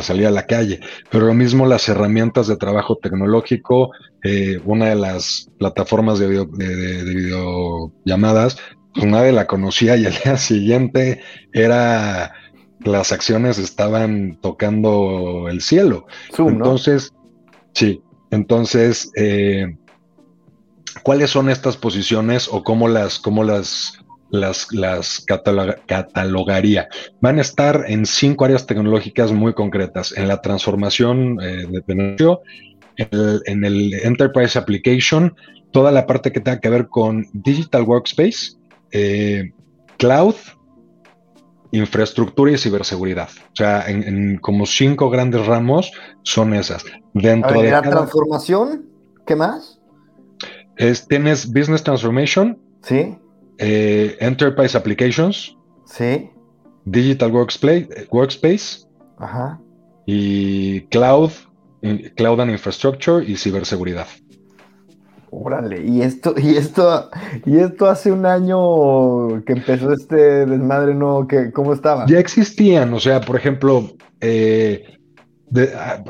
salir 0.00 0.26
a 0.26 0.30
la 0.30 0.46
calle. 0.46 0.80
Pero 1.10 1.26
lo 1.26 1.34
mismo 1.34 1.66
las 1.66 1.88
herramientas 1.88 2.46
de 2.46 2.56
trabajo 2.56 2.96
tecnológico, 2.96 3.90
eh, 4.24 4.60
una 4.64 4.86
de 4.86 4.96
las 4.96 5.50
plataformas 5.58 6.18
de, 6.18 6.28
de, 6.28 7.04
videollamadas 7.04 8.58
pues 8.94 9.06
nadie 9.06 9.32
la 9.32 9.46
conocía 9.46 9.96
y 9.96 10.06
al 10.06 10.14
día 10.24 10.36
siguiente 10.36 11.20
era 11.52 12.32
las 12.80 13.12
acciones 13.12 13.58
estaban 13.58 14.38
tocando 14.40 15.48
el 15.48 15.60
cielo. 15.60 16.06
entonces, 16.38 17.12
sí, 17.74 18.00
entonces, 18.30 19.10
eh, 19.16 19.76
¿cuáles 21.02 21.30
son 21.30 21.48
estas 21.50 21.76
posiciones 21.76 22.48
o 22.50 22.62
cómo 22.62 22.88
las, 22.88 23.18
cómo 23.18 23.42
las, 23.44 23.98
las, 24.30 24.72
las 24.72 25.24
catalogaría? 25.86 26.88
Van 27.20 27.38
a 27.38 27.42
estar 27.42 27.84
en 27.88 28.06
cinco 28.06 28.44
áreas 28.44 28.66
tecnológicas 28.66 29.32
muy 29.32 29.54
concretas, 29.54 30.16
en 30.16 30.28
la 30.28 30.40
transformación 30.40 31.38
eh, 31.42 31.66
de 31.68 31.82
en 32.98 33.64
el 33.64 33.94
Enterprise 34.02 34.58
Application, 34.58 35.34
toda 35.72 35.92
la 35.92 36.06
parte 36.06 36.32
que 36.32 36.40
tenga 36.40 36.60
que 36.60 36.68
ver 36.68 36.88
con 36.88 37.26
Digital 37.32 37.82
Workspace, 37.82 38.56
eh, 38.92 39.52
cloud, 39.96 40.34
infraestructura 41.72 42.52
y 42.52 42.58
ciberseguridad. 42.58 43.28
O 43.52 43.56
sea, 43.56 43.88
en, 43.88 44.38
como 44.38 44.66
cinco 44.66 45.10
grandes 45.10 45.46
ramos 45.46 45.92
son 46.22 46.54
esas. 46.54 46.84
Dentro 47.14 47.60
de 47.60 47.70
la 47.70 47.82
transformación, 47.82 48.86
¿qué 49.26 49.36
más? 49.36 49.80
Es, 50.76 51.06
tienes 51.06 51.46
Business 51.52 51.82
Transformation. 51.82 52.58
Sí. 52.82 53.16
Eh, 53.58 54.16
Enterprise 54.20 54.76
Applications. 54.76 55.56
Sí. 55.86 56.30
Digital 56.84 57.32
Workspace. 57.32 57.88
workspace 58.10 58.88
Ajá. 59.18 59.60
Y 60.06 60.82
Cloud, 60.86 61.32
Cloud 62.16 62.40
and 62.40 62.50
Infrastructure 62.50 63.24
y 63.24 63.36
ciberseguridad. 63.36 64.06
Órale, 65.30 65.84
y 65.84 66.00
esto, 66.00 66.34
y 66.36 66.56
esto, 66.56 67.10
y 67.44 67.58
esto 67.58 67.86
hace 67.86 68.10
un 68.10 68.24
año 68.24 69.44
que 69.44 69.52
empezó 69.52 69.92
este 69.92 70.46
desmadre, 70.46 70.94
¿no? 70.94 71.26
que 71.28 71.52
¿Cómo 71.52 71.74
estaba? 71.74 72.06
Ya 72.06 72.18
existían, 72.18 72.94
o 72.94 73.00
sea, 73.00 73.20
por 73.20 73.36
ejemplo, 73.36 73.90
eh, 74.20 74.98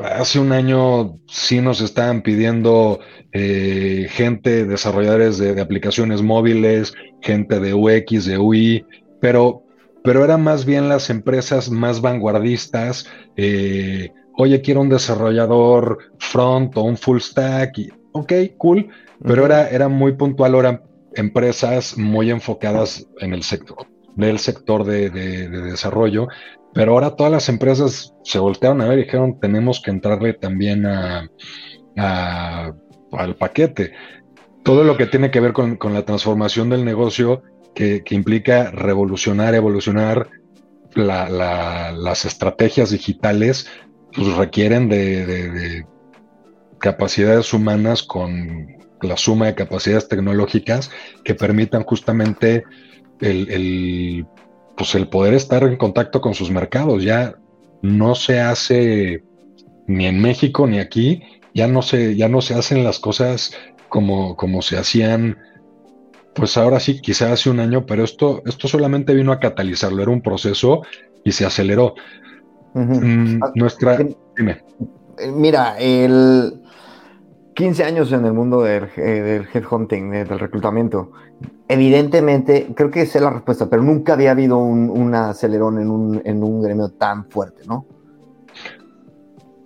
hace 0.05 0.39
un 0.39 0.53
año 0.53 1.19
sí 1.27 1.61
nos 1.61 1.81
estaban 1.81 2.23
pidiendo 2.23 3.01
eh, 3.33 4.07
gente, 4.11 4.65
desarrolladores 4.65 5.39
de, 5.39 5.61
aplicaciones 5.61 6.23
móviles, 6.23 6.95
gente 7.21 7.59
de 7.61 7.75
UX, 7.75 8.25
de 8.25 8.39
UI, 8.39 8.87
pero, 9.21 9.63
pero 10.05 10.25
eran 10.25 10.43
más 10.43 10.65
bien 10.65 10.89
las 10.89 11.11
empresas 11.11 11.71
más 11.71 12.01
vanguardistas. 12.01 13.07
Eh, 13.37 14.13
Oye, 14.39 14.63
quiero 14.63 14.81
un 14.81 14.89
desarrollador 14.89 15.99
front 16.19 16.77
o 16.77 16.83
un 16.83 16.97
full 16.97 17.19
stack. 17.19 17.79
Y, 17.79 17.89
ok, 18.13 18.33
cool 18.57 18.89
pero 19.25 19.47
era, 19.47 19.69
era 19.69 19.89
muy 19.89 20.13
puntual, 20.13 20.55
eran 20.55 20.83
empresas 21.15 21.97
muy 21.97 22.31
enfocadas 22.31 23.07
en 23.19 23.35
el 23.35 23.43
sector, 23.43 23.87
del 24.15 24.39
sector 24.39 24.85
de, 24.85 25.11
desarrollo, 25.11 26.29
pero 26.75 26.93
ahora 26.93 27.17
todas 27.17 27.33
las 27.33 27.49
empresas 27.49 28.15
se 28.23 28.39
voltearon 28.39 28.81
a 28.81 28.89
ver 28.89 28.99
y 28.99 29.05
dijeron, 29.05 29.41
tenemos 29.41 29.81
que 29.81 29.91
entrarle 29.91 30.35
también 30.35 30.87
a, 30.87 31.29
al 31.97 33.37
paquete. 33.37 33.93
Todo 34.63 34.85
lo 34.85 34.97
que 34.97 35.07
tiene 35.07 35.31
que 35.31 35.41
ver 35.41 35.53
con, 35.53 35.79
la 35.93 36.05
transformación 36.05 36.69
del 36.69 36.85
negocio 36.85 37.43
que, 37.75 38.03
implica 38.11 38.71
revolucionar, 38.71 39.55
evolucionar 39.55 40.29
las 40.95 42.25
estrategias 42.25 42.91
digitales, 42.91 43.69
pues 44.15 44.35
requieren 44.37 44.89
de 44.89 45.85
capacidades 46.79 47.53
humanas 47.53 48.03
con 48.03 48.79
la 49.03 49.17
suma 49.17 49.47
de 49.47 49.55
capacidades 49.55 50.09
tecnológicas 50.09 50.91
que 51.25 51.35
permitan 51.35 51.85
justamente 51.85 52.65
el, 53.21 54.27
pues 54.77 54.95
el 54.95 55.09
poder 55.09 55.35
estar 55.35 55.63
en 55.63 55.77
contacto 55.77 56.21
con 56.21 56.35
sus 56.35 56.51
mercados. 56.51 57.03
Ya 57.03 57.37
no 57.83 58.15
se 58.15 58.41
hace 58.41 59.23
ni 59.87 60.07
en 60.07 60.21
México 60.21 60.67
ni 60.67 60.79
aquí, 60.79 61.23
ya 61.55 61.67
no 61.67 61.83
se, 61.83 62.17
ya 62.17 62.29
no 62.29 62.41
se 62.41 62.55
hacen 62.55 62.85
las 62.85 62.99
cosas 62.99 63.55
como, 63.89 64.37
como 64.37 64.63
se 64.63 64.77
hacían, 64.77 65.39
pues 66.35 66.57
ahora 66.57 66.79
sí, 66.79 67.01
quizá 67.01 67.33
hace 67.33 67.51
un 67.51 67.61
año, 67.61 67.87
pero 67.87 68.05
esto, 68.05 68.43
esto 68.47 68.69
solamente 68.69 69.15
vino 69.15 69.33
a 69.33 69.41
catalizarlo, 69.41 70.03
era 70.03 70.11
un 70.11 70.23
proceso 70.23 70.83
y 71.25 71.33
se 71.33 71.47
aceleró. 71.47 71.95
Mm, 72.79 73.41
nuestra, 73.55 73.99
dime. 74.37 74.63
Mira, 75.33 75.77
el, 75.79 76.63
15 77.55 77.83
años 77.83 78.13
en 78.13 78.25
el 78.25 78.33
mundo 78.33 78.63
del, 78.63 78.89
eh, 78.97 79.45
headhunting, 79.53 80.11
del 80.11 80.39
reclutamiento. 80.39 81.11
Evidentemente, 81.67 82.69
creo 82.75 82.91
que 82.91 83.05
sé 83.05 83.21
la 83.21 83.31
respuesta, 83.31 83.69
pero 83.69 83.83
nunca 83.83 84.13
había 84.13 84.31
habido 84.31 84.59
un, 84.59 85.15
acelerón 85.15 85.81
en 85.81 85.91
un, 85.91 86.23
en 86.25 86.43
un 86.45 86.63
gremio 86.63 86.91
tan 86.91 87.29
fuerte, 87.29 87.63
¿no? 87.67 87.85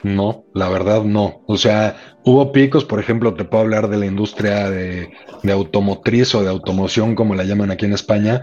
No, 0.03 0.45
la 0.55 0.69
verdad 0.69 1.05
no. 1.05 1.43
O 1.47 1.57
sea, 1.57 2.19
hubo 2.25 2.51
picos, 2.53 2.85
por 2.85 2.99
ejemplo, 2.99 3.35
te 3.35 3.45
puedo 3.45 3.63
hablar 3.63 3.89
de 3.89 3.99
la 3.99 4.07
industria 4.07 4.69
de, 4.69 5.13
automotriz 5.53 6.35
o 6.35 6.43
de 6.43 6.51
automoción, 6.51 7.15
como 7.15 7.35
la 7.35 7.45
llaman 7.45 7.71
aquí 7.71 7.85
en 7.85 7.93
España, 7.93 8.43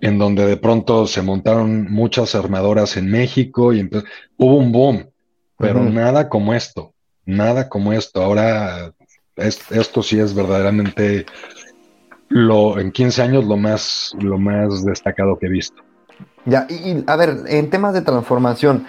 en 0.00 0.18
donde 0.18 0.44
de 0.44 0.56
pronto 0.56 1.06
se 1.06 1.22
montaron 1.22 1.90
muchas 1.90 2.34
armadoras 2.34 2.96
en 2.96 3.10
México 3.10 3.72
y 3.72 3.88
hubo 4.36 4.56
un 4.56 4.70
boom, 4.70 5.10
pero 5.56 5.82
nada 5.82 6.28
como 6.28 6.54
esto 6.54 6.92
nada 7.28 7.68
como 7.68 7.92
esto. 7.92 8.22
Ahora, 8.22 8.92
esto 9.36 10.02
sí 10.02 10.18
es 10.18 10.34
verdaderamente 10.34 11.26
lo, 12.28 12.80
en 12.80 12.90
15 12.90 13.22
años 13.22 13.44
lo 13.44 13.56
más, 13.56 14.16
lo 14.18 14.38
más 14.38 14.84
destacado 14.84 15.38
que 15.38 15.46
he 15.46 15.50
visto. 15.50 15.82
Ya, 16.46 16.66
y, 16.68 17.04
a 17.06 17.16
ver, 17.16 17.44
en 17.46 17.70
temas 17.70 17.94
de 17.94 18.00
transformación, 18.00 18.86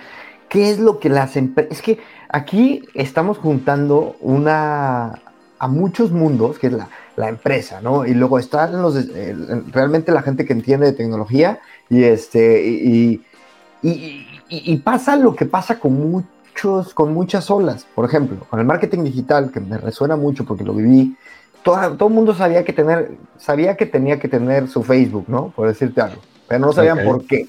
¿qué 0.49 0.71
es 0.71 0.79
lo 0.79 0.99
que 0.99 1.09
las 1.09 1.35
empresas... 1.35 1.71
Es 1.71 1.81
que 1.81 1.99
aquí 2.29 2.83
estamos 2.93 3.37
juntando 3.37 4.15
una 4.21 5.19
a 5.61 5.67
muchos 5.67 6.11
mundos, 6.11 6.57
que 6.57 6.67
es 6.67 6.73
la, 6.73 6.87
empresa, 7.27 7.81
¿no? 7.81 8.05
Y 8.05 8.13
luego 8.13 8.39
están 8.39 8.81
los, 8.81 8.95
realmente 9.71 10.13
la 10.13 10.21
gente 10.21 10.45
que 10.45 10.53
entiende 10.53 10.85
de 10.85 10.93
tecnología 10.93 11.59
y 11.89 12.03
este, 12.03 12.65
y, 12.65 13.21
y 13.81 14.77
pasa 14.77 15.17
lo 15.17 15.35
que 15.35 15.45
pasa 15.45 15.79
con 15.79 15.99
muchos 16.11 16.39
con 16.93 17.13
muchas 17.13 17.49
olas. 17.49 17.85
Por 17.95 18.05
ejemplo, 18.05 18.39
con 18.49 18.59
el 18.59 18.65
marketing 18.65 19.03
digital, 19.03 19.51
que 19.51 19.59
me 19.59 19.77
resuena 19.77 20.15
mucho 20.15 20.45
porque 20.45 20.63
lo 20.63 20.73
viví, 20.73 21.15
todo 21.63 22.07
el 22.07 22.13
mundo 22.13 22.33
sabía 22.33 22.63
que, 22.63 22.73
tener, 22.73 23.11
sabía 23.37 23.75
que 23.75 23.85
tenía 23.85 24.19
que 24.19 24.27
tener 24.27 24.67
su 24.67 24.83
Facebook, 24.83 25.25
¿no? 25.27 25.49
Por 25.55 25.67
decirte 25.67 26.01
algo, 26.01 26.21
pero 26.47 26.59
no 26.59 26.73
sabían 26.73 27.03
por 27.03 27.25
qué. 27.25 27.47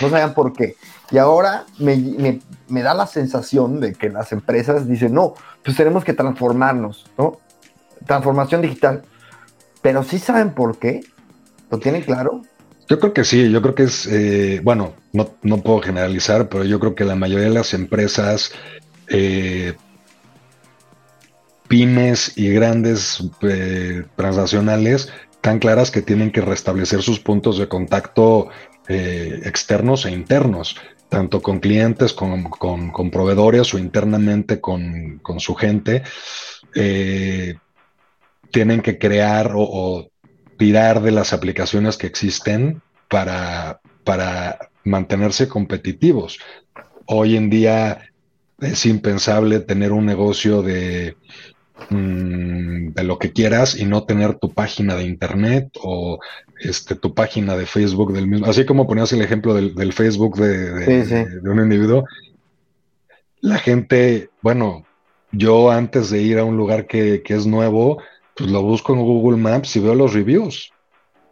No 0.00 0.08
sabían 0.08 0.34
por 0.34 0.52
qué. 0.52 0.74
Y 1.12 1.18
ahora 1.18 1.66
me, 1.78 2.40
me, 2.68 2.82
da 2.82 2.94
la 2.94 3.06
sensación 3.06 3.80
de 3.80 3.92
que 3.92 4.08
las 4.08 4.32
empresas 4.32 4.88
dicen, 4.88 5.12
no, 5.12 5.34
pues 5.62 5.76
tenemos 5.76 6.04
que 6.04 6.14
transformarnos, 6.14 7.04
¿no? 7.18 7.38
Transformación 8.06 8.62
digital. 8.62 9.02
Pero 9.82 10.02
sí 10.02 10.18
saben 10.18 10.54
por 10.54 10.78
qué. 10.78 11.02
¿Lo 11.70 11.78
tienen 11.78 12.02
claro? 12.02 12.42
Yo 12.88 12.98
creo 12.98 13.12
que 13.12 13.24
sí, 13.24 13.50
yo 13.50 13.60
creo 13.62 13.74
que 13.74 13.84
es, 13.84 14.06
eh, 14.06 14.60
bueno, 14.62 14.94
no, 15.12 15.30
no, 15.42 15.58
puedo 15.58 15.80
generalizar, 15.80 16.48
pero 16.48 16.64
yo 16.64 16.80
creo 16.80 16.94
que 16.94 17.04
la 17.04 17.14
mayoría 17.14 17.48
de 17.48 17.54
las 17.54 17.74
empresas 17.74 18.52
eh, 19.08 19.74
pymes 21.68 22.36
y 22.36 22.50
grandes 22.50 23.22
eh, 23.42 24.04
transnacionales 24.16 25.10
tan 25.40 25.58
claras 25.58 25.90
que 25.90 26.02
tienen 26.02 26.32
que 26.32 26.40
restablecer 26.40 27.02
sus 27.02 27.20
puntos 27.20 27.58
de 27.58 27.68
contacto 27.68 28.48
externos 28.88 30.04
e 30.04 30.10
internos, 30.10 30.76
tanto 31.12 31.42
con 31.42 31.60
clientes, 31.60 32.14
con, 32.14 32.44
con, 32.44 33.10
proveedores 33.10 33.74
o 33.74 33.78
internamente 33.78 34.62
con, 34.62 35.18
con 35.18 35.40
su 35.40 35.54
gente. 35.54 36.02
Eh, 36.74 37.54
tienen 38.50 38.80
que 38.80 38.96
crear 38.96 39.52
o, 39.54 40.08
tirar 40.56 41.02
de 41.02 41.10
las 41.10 41.34
aplicaciones 41.34 41.98
que 41.98 42.06
existen 42.06 42.80
para, 43.10 43.82
para 44.04 44.70
mantenerse 44.84 45.48
competitivos. 45.48 46.38
Hoy 47.04 47.36
en 47.36 47.50
día 47.50 48.08
es 48.58 48.86
impensable 48.86 49.60
tener 49.60 49.92
un 49.92 50.06
negocio 50.06 50.62
de 50.62 51.16
Mm, 51.90 52.92
de 52.92 53.04
lo 53.04 53.18
que 53.18 53.32
quieras 53.32 53.78
y 53.78 53.84
no 53.84 54.04
tener 54.04 54.34
tu 54.34 54.52
página 54.52 54.94
de 54.94 55.04
internet 55.04 55.70
o 55.82 56.18
este, 56.60 56.94
tu 56.94 57.14
página 57.14 57.56
de 57.56 57.66
Facebook 57.66 58.12
del 58.12 58.26
mismo. 58.26 58.46
Así 58.46 58.64
como 58.64 58.86
ponías 58.86 59.12
el 59.12 59.22
ejemplo 59.22 59.54
del, 59.54 59.92
Facebook 59.92 60.36
de, 60.38 61.40
un 61.42 61.60
individuo, 61.60 62.04
la 63.40 63.58
gente, 63.58 64.30
bueno, 64.42 64.84
yo 65.32 65.70
antes 65.70 66.10
de 66.10 66.22
ir 66.22 66.38
a 66.38 66.44
un 66.44 66.56
lugar 66.56 66.86
que, 66.86 67.22
es 67.24 67.46
nuevo, 67.46 68.02
pues 68.36 68.50
lo 68.50 68.62
busco 68.62 68.92
en 68.92 69.00
Google 69.00 69.38
Maps 69.38 69.76
y 69.76 69.80
veo 69.80 69.94
los 69.94 70.14
reviews. 70.14 70.72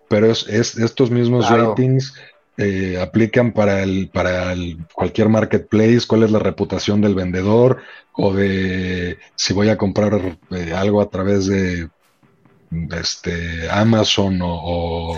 Pero 0.09 0.31
es, 0.31 0.47
estos 0.49 1.11
mismos 1.11 1.49
ratings 1.49 2.15
eh, 2.57 2.99
aplican 3.01 3.53
para 3.53 3.83
el 3.83 4.11
para 4.13 4.55
cualquier 4.93 5.29
marketplace, 5.29 6.03
cuál 6.07 6.25
es 6.25 6.31
la 6.31 6.39
reputación 6.39 7.01
del 7.01 7.15
vendedor 7.15 7.79
o 8.13 8.35
de 8.35 9.19
si 9.35 9.55
voy 9.55 9.69
a 9.69 9.79
comprar 9.79 10.39
eh, 10.51 10.73
algo 10.75 11.01
a 11.01 11.09
través 11.09 11.47
de, 11.47 11.89
este 13.01 13.69
Amazon 13.71 14.41
o, 14.43 15.17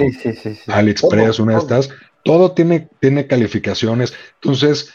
AliExpress, 0.69 1.39
una 1.39 1.55
de 1.55 1.59
estas. 1.59 1.91
Todo 2.25 2.53
tiene, 2.53 2.89
tiene 3.01 3.27
calificaciones. 3.27 4.15
Entonces, 4.35 4.95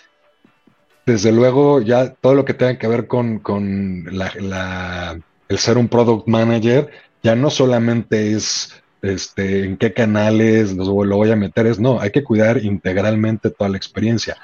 desde 1.06 1.32
luego, 1.32 1.82
ya 1.82 2.14
todo 2.14 2.36
lo 2.36 2.46
que 2.46 2.54
tenga 2.54 2.78
que 2.78 2.88
ver 2.88 3.08
con, 3.08 3.40
con 3.40 4.06
la, 4.12 5.20
el 5.50 5.58
ser 5.58 5.78
un 5.78 5.88
product 5.88 6.28
manager, 6.28 6.90
ya 7.24 7.36
no 7.36 7.50
solamente 7.50 8.34
es 8.34 8.74
este, 9.02 9.66
en 9.66 9.78
qué 9.78 9.94
canales 9.94 10.74
lo 10.76 10.86
voy 10.94 11.32
a 11.32 11.36
meter, 11.36 11.68
es 11.68 11.80
no, 11.80 12.00
hay 12.00 12.12
que 12.12 12.24
cuidar 12.24 12.64
integralmente 12.64 13.50
toda 13.50 13.70
la 13.70 13.78
experiencia. 13.78 14.38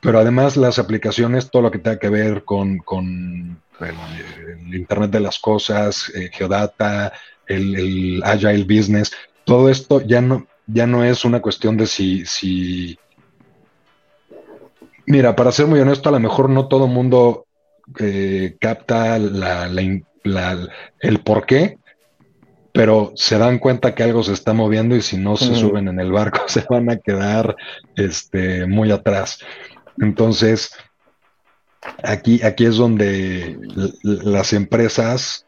Pero 0.00 0.18
además 0.18 0.56
las 0.56 0.78
aplicaciones, 0.78 1.50
todo 1.50 1.62
lo 1.62 1.70
que 1.70 1.78
tenga 1.78 1.98
que 1.98 2.08
ver 2.08 2.44
con, 2.44 2.80
el, 3.80 4.74
Internet 4.74 5.10
de 5.10 5.20
las 5.20 5.38
Cosas, 5.38 6.12
eh, 6.14 6.30
Geodata, 6.32 7.12
el, 7.46 8.22
Agile 8.24 8.64
Business, 8.64 9.12
todo 9.44 9.68
esto 9.68 10.00
ya 10.00 10.20
no, 10.20 10.46
ya 10.66 10.86
no 10.86 11.04
es 11.04 11.24
una 11.24 11.40
cuestión 11.40 11.76
de 11.76 11.86
si, 11.86 12.26
si... 12.26 12.98
Mira, 15.06 15.36
para 15.36 15.52
ser 15.52 15.66
muy 15.66 15.80
honesto, 15.80 16.08
a 16.08 16.12
lo 16.12 16.20
mejor 16.20 16.50
no 16.50 16.68
todo 16.68 16.88
mundo 16.88 17.46
eh, 17.98 18.56
capta 18.60 19.18
la, 19.18 19.70
el 21.00 21.20
por 21.20 21.46
qué, 21.46 21.78
pero 22.76 23.12
se 23.16 23.38
dan 23.38 23.58
cuenta 23.58 23.94
que 23.94 24.02
algo 24.02 24.22
se 24.22 24.34
está 24.34 24.52
moviendo 24.52 24.94
y 24.94 25.00
si 25.00 25.16
no 25.16 25.38
se 25.38 25.54
suben 25.54 25.88
en 25.88 25.98
el 25.98 26.12
barco 26.12 26.42
se 26.46 26.64
van 26.68 26.90
a 26.90 26.98
quedar 26.98 27.56
este, 27.96 28.66
muy 28.66 28.92
atrás. 28.92 29.38
Entonces, 29.98 30.72
aquí, 32.02 32.42
aquí 32.42 32.66
es 32.66 32.76
donde 32.76 33.58
las 34.02 34.52
empresas, 34.52 35.46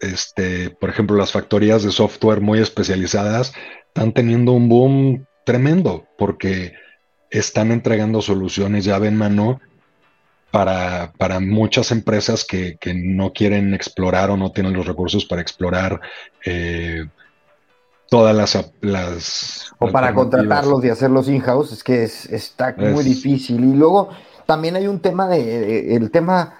este, 0.00 0.68
por 0.68 0.90
ejemplo, 0.90 1.16
las 1.16 1.32
factorías 1.32 1.82
de 1.82 1.90
software 1.90 2.42
muy 2.42 2.58
especializadas, 2.58 3.54
están 3.86 4.12
teniendo 4.12 4.52
un 4.52 4.68
boom 4.68 5.26
tremendo 5.46 6.06
porque 6.18 6.74
están 7.30 7.72
entregando 7.72 8.20
soluciones 8.20 8.84
llave 8.84 9.08
en 9.08 9.16
mano 9.16 9.60
para, 10.54 11.12
para 11.18 11.40
muchas 11.40 11.90
empresas 11.90 12.44
que, 12.44 12.78
no 12.94 13.32
quieren 13.32 13.74
explorar 13.74 14.30
o 14.30 14.36
no 14.36 14.52
tienen 14.52 14.72
los 14.72 14.86
recursos 14.86 15.24
para 15.24 15.42
explorar 15.42 16.00
eh, 16.46 17.06
todas 18.08 18.36
las, 18.36 18.72
las... 18.80 19.72
O 19.80 19.90
para 19.90 20.14
contratarlos 20.14 20.84
y 20.84 20.90
hacerlos 20.90 21.28
in-house, 21.28 21.72
es 21.72 21.82
que 21.82 22.04
está 22.04 22.72
muy 22.78 23.02
difícil. 23.02 23.64
Y 23.64 23.74
luego 23.74 24.10
también 24.46 24.76
hay 24.76 24.86
un 24.86 25.00
tema 25.00 25.26
de, 25.26 25.96
el 25.96 26.12
tema... 26.12 26.54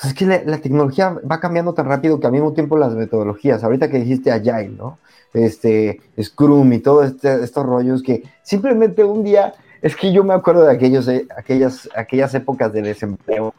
Es 0.00 0.14
que 0.14 0.26
la, 0.26 0.58
tecnología 0.58 1.16
va 1.28 1.40
cambiando 1.40 1.74
tan 1.74 1.86
rápido 1.86 2.20
que 2.20 2.28
al 2.28 2.32
mismo 2.32 2.52
tiempo 2.52 2.78
las 2.78 2.94
metodologías, 2.94 3.64
ahorita 3.64 3.90
que 3.90 3.98
dijiste 3.98 4.30
Agile, 4.30 4.68
¿no? 4.68 5.00
Este, 5.34 6.00
Scrum 6.22 6.72
y 6.72 6.78
todos 6.78 7.06
este, 7.06 7.42
estos 7.42 7.66
rollos 7.66 8.04
que 8.04 8.22
simplemente 8.44 9.02
un 9.02 9.24
día 9.24 9.54
es 9.82 9.96
que 9.96 10.12
yo 10.12 10.24
me 10.24 10.34
acuerdo 10.34 10.64
de 10.64 10.72
aquellos, 10.72 11.08
eh, 11.08 11.26
aquellas, 11.36 11.88
aquellas 11.94 12.34
épocas 12.34 12.72
de 12.72 12.82
desempleo. 12.82 13.54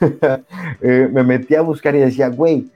Eh, 0.82 1.08
me 1.12 1.22
metí 1.22 1.54
a 1.54 1.60
buscar 1.60 1.94
y 1.94 2.00
decía, 2.00 2.28
güey, 2.28 2.70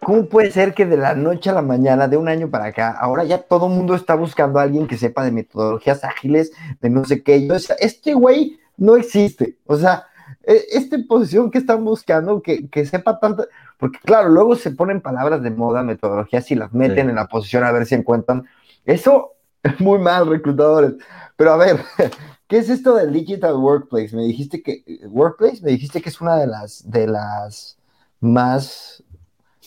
¿cómo 0.00 0.26
puede 0.26 0.52
ser 0.52 0.74
que 0.74 0.86
de 0.86 0.96
la 0.96 1.14
noche 1.14 1.50
a 1.50 1.52
la 1.52 1.62
mañana, 1.62 2.06
de 2.06 2.16
un 2.16 2.28
año 2.28 2.48
para 2.48 2.66
acá, 2.66 2.92
ahora 2.92 3.24
ya 3.24 3.38
todo 3.38 3.66
el 3.66 3.72
mundo 3.72 3.96
está 3.96 4.14
buscando 4.14 4.58
a 4.58 4.62
alguien 4.62 4.86
que 4.86 4.96
sepa 4.96 5.24
de 5.24 5.32
metodologías 5.32 6.04
ágiles, 6.04 6.52
de 6.80 6.88
no 6.88 7.04
sé 7.04 7.22
qué? 7.24 7.46
Yo 7.46 7.54
decía, 7.54 7.74
este 7.80 8.14
güey 8.14 8.60
no 8.76 8.96
existe. 8.96 9.56
O 9.66 9.76
sea, 9.76 10.06
e, 10.44 10.66
esta 10.72 10.96
posición 11.08 11.50
que 11.50 11.58
están 11.58 11.84
buscando, 11.84 12.42
que, 12.42 12.86
sepa 12.86 13.18
tanto, 13.18 13.46
porque 13.76 13.98
claro, 14.04 14.28
luego 14.28 14.54
se 14.54 14.70
ponen 14.70 15.00
palabras 15.00 15.42
de 15.42 15.50
moda, 15.50 15.82
metodologías 15.82 16.50
y 16.50 16.54
las 16.54 16.72
meten 16.72 17.08
en 17.08 17.16
la 17.16 17.26
posición 17.26 17.64
a 17.64 17.72
ver 17.72 17.86
si 17.86 17.96
encuentran. 17.96 18.46
Eso 18.84 19.32
es 19.32 19.39
muy 19.78 19.98
mal, 19.98 20.28
reclutadores. 20.28 20.94
Pero 21.36 21.52
a 21.52 21.56
ver, 21.56 21.80
¿qué 22.48 22.58
es 22.58 22.68
esto 22.68 22.94
del 22.94 23.12
digital 23.12 23.56
workplace? 23.56 24.14
Me 24.14 24.24
dijiste 24.24 24.62
que 24.62 24.82
workplace, 25.08 25.62
me 25.62 25.70
dijiste 25.70 26.00
que 26.00 26.08
es 26.08 26.20
una 26.20 26.36
de 26.36 26.46
las 26.46 26.90
de 26.90 27.06
las 27.06 27.78
más 28.20 29.02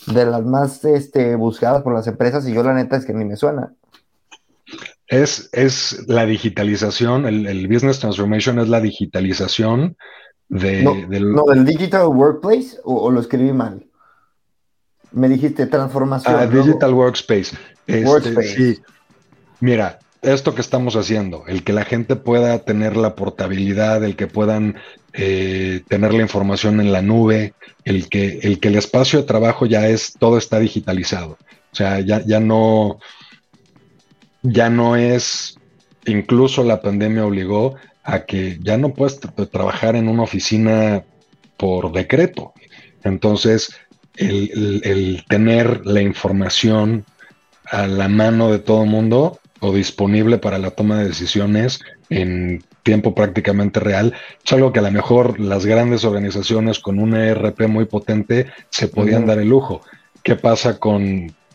de 0.07 0.25
las 0.25 0.43
más 0.43 0.83
este, 0.85 1.35
buscadas 1.35 1.81
por 1.81 1.93
las 1.93 2.07
empresas 2.07 2.47
y 2.47 2.53
yo 2.53 2.63
la 2.63 2.73
neta 2.73 2.97
es 2.97 3.05
que 3.05 3.13
ni 3.13 3.25
me 3.25 3.37
suena. 3.37 3.73
Es, 5.07 5.49
es 5.53 6.07
la 6.07 6.25
digitalización, 6.25 7.25
el, 7.25 7.67
business 7.67 7.99
transformation 7.99 8.59
es 8.59 8.67
la 8.67 8.81
digitalización 8.81 9.95
de, 10.49 11.05
del... 11.07 11.33
No, 11.33 11.45
del 11.45 11.65
digital 11.65 12.07
workplace 12.07 12.77
o, 12.83 13.11
lo 13.11 13.19
escribí 13.19 13.53
mal. 13.53 13.85
Me 15.11 15.29
dijiste 15.29 15.67
transformación. 15.67 16.35
Ah, 16.35 16.47
digital 16.47 16.93
workspace. 16.93 17.55
Este, 17.85 18.05
workspace. 18.05 18.55
Sí. 18.55 18.81
Mira, 19.63 19.99
esto 20.21 20.53
que 20.53 20.59
estamos 20.59 20.97
haciendo, 20.97 21.45
el 21.47 21.63
que 21.63 21.71
la 21.71 21.85
gente 21.85 22.17
pueda 22.17 22.65
tener 22.65 22.97
la 22.97 23.15
portabilidad, 23.15 24.03
el 24.03 24.17
que 24.17 24.27
puedan 24.27 24.75
eh, 25.13 25.83
tener 25.87 26.13
la 26.13 26.21
información 26.21 26.81
en 26.81 26.91
la 26.91 27.01
nube, 27.01 27.53
el 27.85 28.09
que, 28.09 28.39
el 28.43 28.59
que 28.59 28.67
el 28.67 28.75
espacio 28.75 29.19
de 29.19 29.25
trabajo 29.25 29.65
ya 29.65 29.87
es, 29.87 30.15
todo 30.19 30.37
está 30.37 30.59
digitalizado. 30.59 31.37
O 31.71 31.75
sea, 31.77 32.01
ya, 32.01 32.21
ya 32.25 32.41
no, 32.41 32.99
ya 34.41 34.69
no 34.69 34.97
es, 34.97 35.57
incluso 36.07 36.65
la 36.65 36.81
pandemia 36.81 37.25
obligó 37.25 37.75
a 38.03 38.25
que 38.25 38.59
ya 38.61 38.77
no 38.77 38.93
puedes 38.93 39.17
trabajar 39.49 39.95
en 39.95 40.09
una 40.09 40.23
oficina 40.23 41.05
por 41.55 41.93
decreto. 41.93 42.51
Entonces, 43.05 43.73
el, 44.17 44.81
el 44.83 45.23
tener 45.29 45.85
la 45.85 46.01
información 46.01 47.05
a 47.71 47.87
la 47.87 48.09
mano 48.09 48.51
de 48.51 48.59
todo 48.59 48.83
el 48.83 48.89
mundo 48.89 49.39
o 49.63 49.73
disponible 49.73 50.39
para 50.39 50.57
la 50.57 50.71
toma 50.71 50.99
de 50.99 51.07
decisiones 51.07 51.79
en 52.09 52.63
tiempo 52.83 53.15
prácticamente 53.15 53.79
real. 53.79 54.13
Es 54.45 54.51
algo 54.51 54.73
que 54.73 54.79
a 54.79 54.83
lo 54.83 54.91
mejor 54.91 55.39
las 55.39 55.65
grandes 55.65 56.03
organizaciones 56.03 56.79
con 56.79 56.99
un 56.99 57.15
ERP 57.15 57.67
muy 57.67 57.85
potente 57.85 58.47
se 58.69 58.89
podían 58.89 59.25
dar 59.25 59.39
el 59.39 59.47
lujo. 59.47 59.81
¿Qué 60.21 60.35
pasa 60.35 60.79
con 60.79 61.03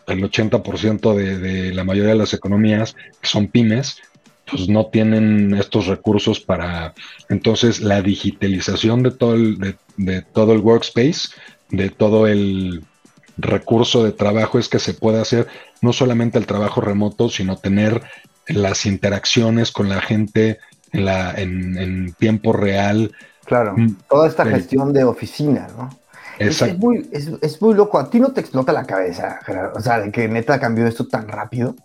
el 0.07 0.23
80% 0.23 1.13
de, 1.13 1.37
de, 1.37 1.73
la 1.73 1.83
mayoría 1.83 2.09
de 2.09 2.17
las 2.17 2.33
economías 2.33 2.95
que 3.21 3.27
son 3.27 3.47
pymes? 3.47 4.01
Pues 4.49 4.67
no 4.67 4.87
tienen 4.87 5.53
estos 5.53 5.85
recursos 5.85 6.39
para. 6.39 6.95
Entonces, 7.29 7.79
la 7.79 8.01
digitalización 8.01 9.03
de 9.03 9.11
todo 9.11 9.35
el, 9.35 9.75
de 9.97 10.21
todo 10.23 10.53
el 10.53 10.61
workspace, 10.61 11.29
de 11.69 11.91
todo 11.91 12.25
el 12.25 12.83
recurso 13.37 14.03
de 14.03 14.11
trabajo 14.11 14.57
es 14.57 14.67
que 14.67 14.79
se 14.79 14.95
puede 14.95 15.21
hacer 15.21 15.47
no 15.81 15.93
solamente 15.93 16.37
el 16.37 16.45
trabajo 16.45 16.81
remoto, 16.81 17.29
sino 17.29 17.57
tener 17.57 18.01
las 18.47 18.85
interacciones 18.85 19.71
con 19.71 19.89
la 19.89 20.01
gente 20.01 20.59
en, 20.91 21.05
la, 21.05 21.33
en, 21.35 22.13
tiempo 22.13 22.53
real. 22.53 23.11
Claro, 23.45 23.75
mm, 23.77 23.95
toda 24.09 24.27
esta 24.27 24.43
eh, 24.43 24.51
gestión 24.51 24.93
de 24.93 25.03
oficina, 25.03 25.67
¿no? 25.77 25.89
Es, 26.39 26.61
es, 26.61 26.77
muy, 26.77 27.09
es, 27.11 27.61
muy 27.61 27.73
loco. 27.73 27.99
¿A 27.99 28.09
ti 28.09 28.19
no 28.19 28.31
te 28.31 28.39
explota 28.39 28.71
la 28.71 28.85
cabeza, 28.85 29.39
Gerardo? 29.45 29.73
O 29.75 29.81
sea, 29.81 29.99
de 29.99 30.11
que 30.11 30.27
neta 30.29 30.59
cambió 30.59 30.87
esto 30.87 31.05
tan 31.05 31.27
rápido. 31.27 31.75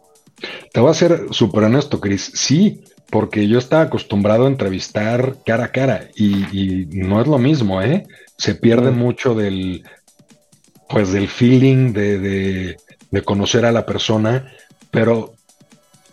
Te 0.73 0.81
voy 0.81 0.91
a 0.91 0.95
ser 0.95 1.27
súper 1.31 1.65
honesto, 1.65 2.01
Chris. 2.01 2.31
Sí, 2.35 2.85
porque 3.11 3.49
yo 3.49 3.59
estaba 3.59 3.83
acostumbrado 3.83 4.45
a 4.45 4.49
entrevistar 4.49 5.37
cara 5.45 5.65
a 5.65 5.73
cara 5.73 6.09
y, 6.15 6.87
no 6.93 7.21
es 7.21 7.27
lo 7.27 7.39
mismo, 7.39 7.83
¿eh? 7.83 8.07
Se 8.39 8.55
pierde 8.55 8.91
mucho 8.91 9.35
del, 9.35 9.85
pues 10.89 11.13
del 11.13 11.29
feeling 11.29 11.93
de, 11.93 12.19
de, 12.19 12.77
conocer 13.23 13.65
a 13.65 13.73
la 13.73 13.87
persona, 13.87 14.53
pero 14.91 15.35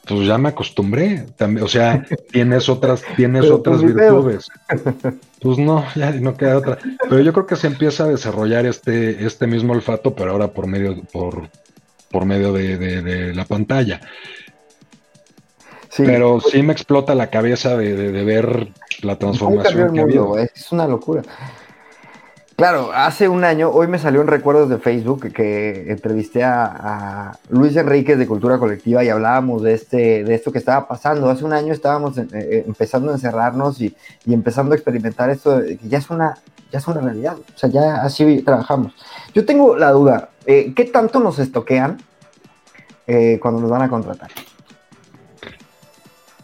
pues 0.06 0.28
ya 0.28 0.38
me 0.38 0.50
acostumbré. 0.50 1.26
También, 1.38 1.64
o 1.64 1.68
sea, 1.68 2.06
tienes 2.32 2.70
otras, 2.70 3.04
tienes 3.16 3.50
otras 3.50 3.82
virtudes. 3.82 4.48
Pues 5.42 5.58
no, 5.58 5.84
ya 5.96 6.12
no 6.12 6.38
queda 6.38 6.56
otra. 6.56 6.78
Pero 7.10 7.20
yo 7.20 7.34
creo 7.34 7.48
que 7.48 7.56
se 7.56 7.66
empieza 7.66 8.04
a 8.04 8.10
desarrollar 8.10 8.68
este, 8.68 9.26
este 9.26 9.48
mismo 9.48 9.74
olfato, 9.74 10.14
pero 10.14 10.30
ahora 10.34 10.50
por 10.50 10.68
medio, 10.68 11.02
por, 11.12 11.50
por 12.12 12.26
medio 12.26 12.54
de, 12.54 13.34
la 13.34 13.46
pantalla. 13.46 14.02
Pero 15.98 16.40
sí 16.40 16.62
me 16.62 16.74
explota 16.74 17.16
la 17.16 17.32
cabeza 17.32 17.76
de, 17.76 18.24
ver 18.24 18.68
la 19.02 19.18
transformación 19.18 19.94
que 19.96 20.00
ha 20.00 20.04
habido. 20.04 20.38
Es 20.38 20.72
una 20.72 20.86
locura. 20.86 21.24
Claro, 22.62 22.92
hace 22.94 23.28
un 23.28 23.44
año, 23.44 23.72
hoy 23.72 23.88
me 23.88 23.98
salió 23.98 24.22
en 24.22 24.28
recuerdos 24.28 24.70
de 24.70 24.78
Facebook 24.78 25.34
que 25.34 25.90
entrevisté 25.90 26.44
a, 26.44 27.32
Luis 27.50 27.76
Enríquez 27.76 28.20
de 28.20 28.28
Cultura 28.28 28.60
Colectiva 28.60 29.04
y 29.04 29.10
hablábamos 29.10 29.64
de, 29.64 29.74
este, 29.74 30.24
de 30.24 30.36
esto 30.36 30.52
que 30.52 30.60
estaba 30.60 30.88
pasando. 30.88 31.28
Hace 31.32 31.44
un 31.44 31.54
año 31.54 31.74
estábamos 31.74 32.20
eh, 32.20 32.28
eh, 32.32 32.64
empezando 32.68 33.10
a 33.10 33.16
encerrarnos 33.16 33.82
y, 33.82 33.96
empezando 34.28 34.74
a 34.74 34.76
experimentar 34.76 35.32
esto, 35.32 35.60
que 35.60 35.80
ya 35.90 35.98
es, 35.98 36.12
una, 36.12 36.38
ya 36.72 36.78
es 36.78 36.88
una 36.88 37.02
realidad. 37.02 37.36
O 37.36 37.58
sea, 37.58 37.68
ya 37.68 37.96
así 37.96 38.44
trabajamos. 38.44 38.94
Yo 39.34 39.44
tengo 39.44 39.76
la 39.76 39.90
duda, 39.90 40.30
eh, 40.46 40.72
¿qué 40.76 40.86
tanto 40.86 41.20
nos 41.20 41.40
estoquean 41.40 41.98
cuando 43.42 43.60
nos 43.60 43.72
van 43.72 43.82
a 43.82 43.90
contratar? 43.90 44.30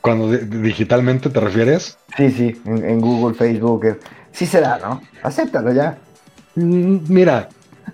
Cuando 0.01 0.29
digitalmente 0.31 1.29
te 1.29 1.39
refieres? 1.39 1.95
Sí, 2.17 2.31
sí, 2.31 2.61
en, 2.65 2.83
en 2.83 3.01
Google, 3.01 3.35
Facebook. 3.35 3.99
Sí 4.31 4.47
se 4.47 4.61
da, 4.61 4.79
¿no? 4.79 4.99
Acéptalo 5.21 5.71
ya. 5.71 5.99
Mm, 6.57 7.01
mira, 7.07 7.49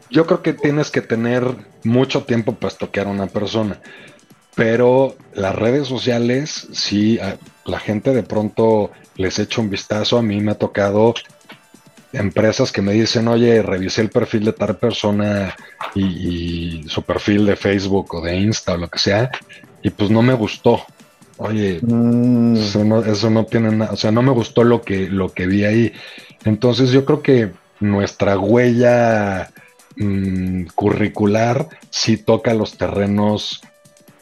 yo 0.10 0.26
creo 0.26 0.42
que 0.42 0.54
tienes 0.54 0.90
que 0.90 1.02
tener 1.02 1.44
mucho 1.84 2.24
tiempo 2.24 2.56
para 2.56 2.72
estoquear 2.72 3.08
a 3.08 3.12
una 3.12 3.28
persona, 3.28 3.80
pero 4.56 5.16
las 5.34 5.54
redes 5.54 5.88
sociales, 5.88 6.70
sí, 6.72 7.20
la 7.66 7.80
gente 7.80 8.14
de 8.14 8.24
pronto 8.24 8.92
les 9.16 9.38
echa 9.40 9.60
un 9.60 9.70
vistazo. 9.70 10.18
A 10.18 10.22
mí 10.22 10.40
me 10.40 10.54
ha 10.54 10.56
tocado 10.56 11.14
empresas 12.14 12.72
que 12.72 12.82
me 12.82 12.94
dicen, 12.94 13.28
oye, 13.28 13.62
revisé 13.62 14.02
el 14.02 14.10
perfil 14.10 14.46
de 14.46 14.54
tal 14.54 14.78
persona 14.78 15.56
y, 15.94 16.86
su 16.88 17.02
perfil 17.02 17.46
de 17.46 17.58
Facebook 17.58 18.14
o 18.16 18.22
de 18.22 18.38
Insta 18.38 18.74
o 18.74 18.78
lo 18.78 18.88
que 18.88 19.00
sea, 19.00 19.30
y 19.82 19.90
pues 19.90 20.10
no 20.10 20.22
me 20.22 20.36
gustó. 20.36 20.84
Oye, 21.38 21.80
mm. 21.82 22.56
eso, 22.56 22.86
no, 22.86 23.04
eso 23.04 23.30
no 23.30 23.46
tiene 23.46 23.72
nada, 23.72 23.92
o 23.92 23.98
sea, 23.98 24.12
no 24.12 24.22
me 24.22 24.32
gustó 24.32 24.64
lo 24.64 24.82
que, 24.82 25.10
lo 25.10 25.34
que 25.34 25.48
vi 25.48 25.66
ahí. 25.66 25.94
Entonces 26.46 26.92
yo 26.92 27.04
creo 27.04 27.22
que 27.22 27.52
nuestra 27.84 28.38
huella 28.40 29.52
mm, 29.98 30.66
curricular 30.76 31.68
sí 31.90 32.18
toca 32.18 32.54
los 32.54 32.78
terrenos, 32.78 33.62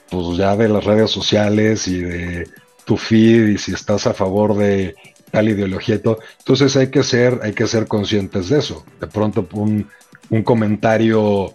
pues 0.10 0.38
ya 0.38 0.56
de 0.56 0.68
las 0.68 0.84
redes 0.84 1.12
sociales 1.12 1.88
y 1.88 2.02
de 2.02 2.50
tu 2.86 2.98
feed 2.98 3.48
y 3.50 3.58
si 3.58 3.74
estás 3.74 4.08
a 4.08 4.14
favor 4.14 4.58
de 4.58 4.96
tal 5.32 5.48
ideología 5.48 5.96
y 5.96 6.00
todo. 6.00 6.20
Entonces 6.40 6.76
hay 6.76 6.90
que 6.90 7.04
ser, 7.04 7.40
hay 7.44 7.54
que 7.54 7.68
ser 7.68 7.88
conscientes 7.88 8.50
de 8.50 8.60
eso. 8.60 8.86
De 9.00 9.08
pronto 9.08 9.48
un, 9.54 9.88
un 10.30 10.44
comentario 10.44 11.54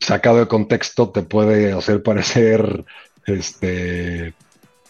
sacado 0.00 0.38
de 0.38 0.46
contexto 0.46 1.10
te 1.10 1.22
puede 1.22 1.72
hacer 1.72 2.02
parecer 2.04 2.84
este 3.26 4.34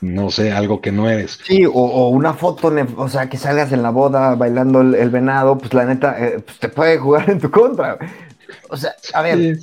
no 0.04 0.30
sé, 0.30 0.52
algo 0.52 0.80
que 0.80 0.92
no 0.92 1.08
eres. 1.08 1.38
Sí, 1.44 1.64
o, 1.66 2.08
una 2.08 2.34
foto, 2.34 2.72
o 2.96 3.08
sea, 3.08 3.28
que 3.28 3.38
salgas 3.38 3.72
en 3.72 3.82
la 3.82 3.90
boda 3.90 4.34
bailando 4.34 4.80
el, 4.80 5.10
venado, 5.10 5.56
pues 5.56 5.72
la 5.72 5.84
neta, 5.86 6.16
eh, 6.22 6.40
pues 6.44 6.58
te 6.58 6.68
puede 6.68 6.98
jugar 6.98 7.30
en 7.30 7.40
tu 7.40 7.50
contra. 7.50 7.98
O 8.68 8.76
sea, 8.76 8.94
a 9.14 9.22
ver, 9.22 9.58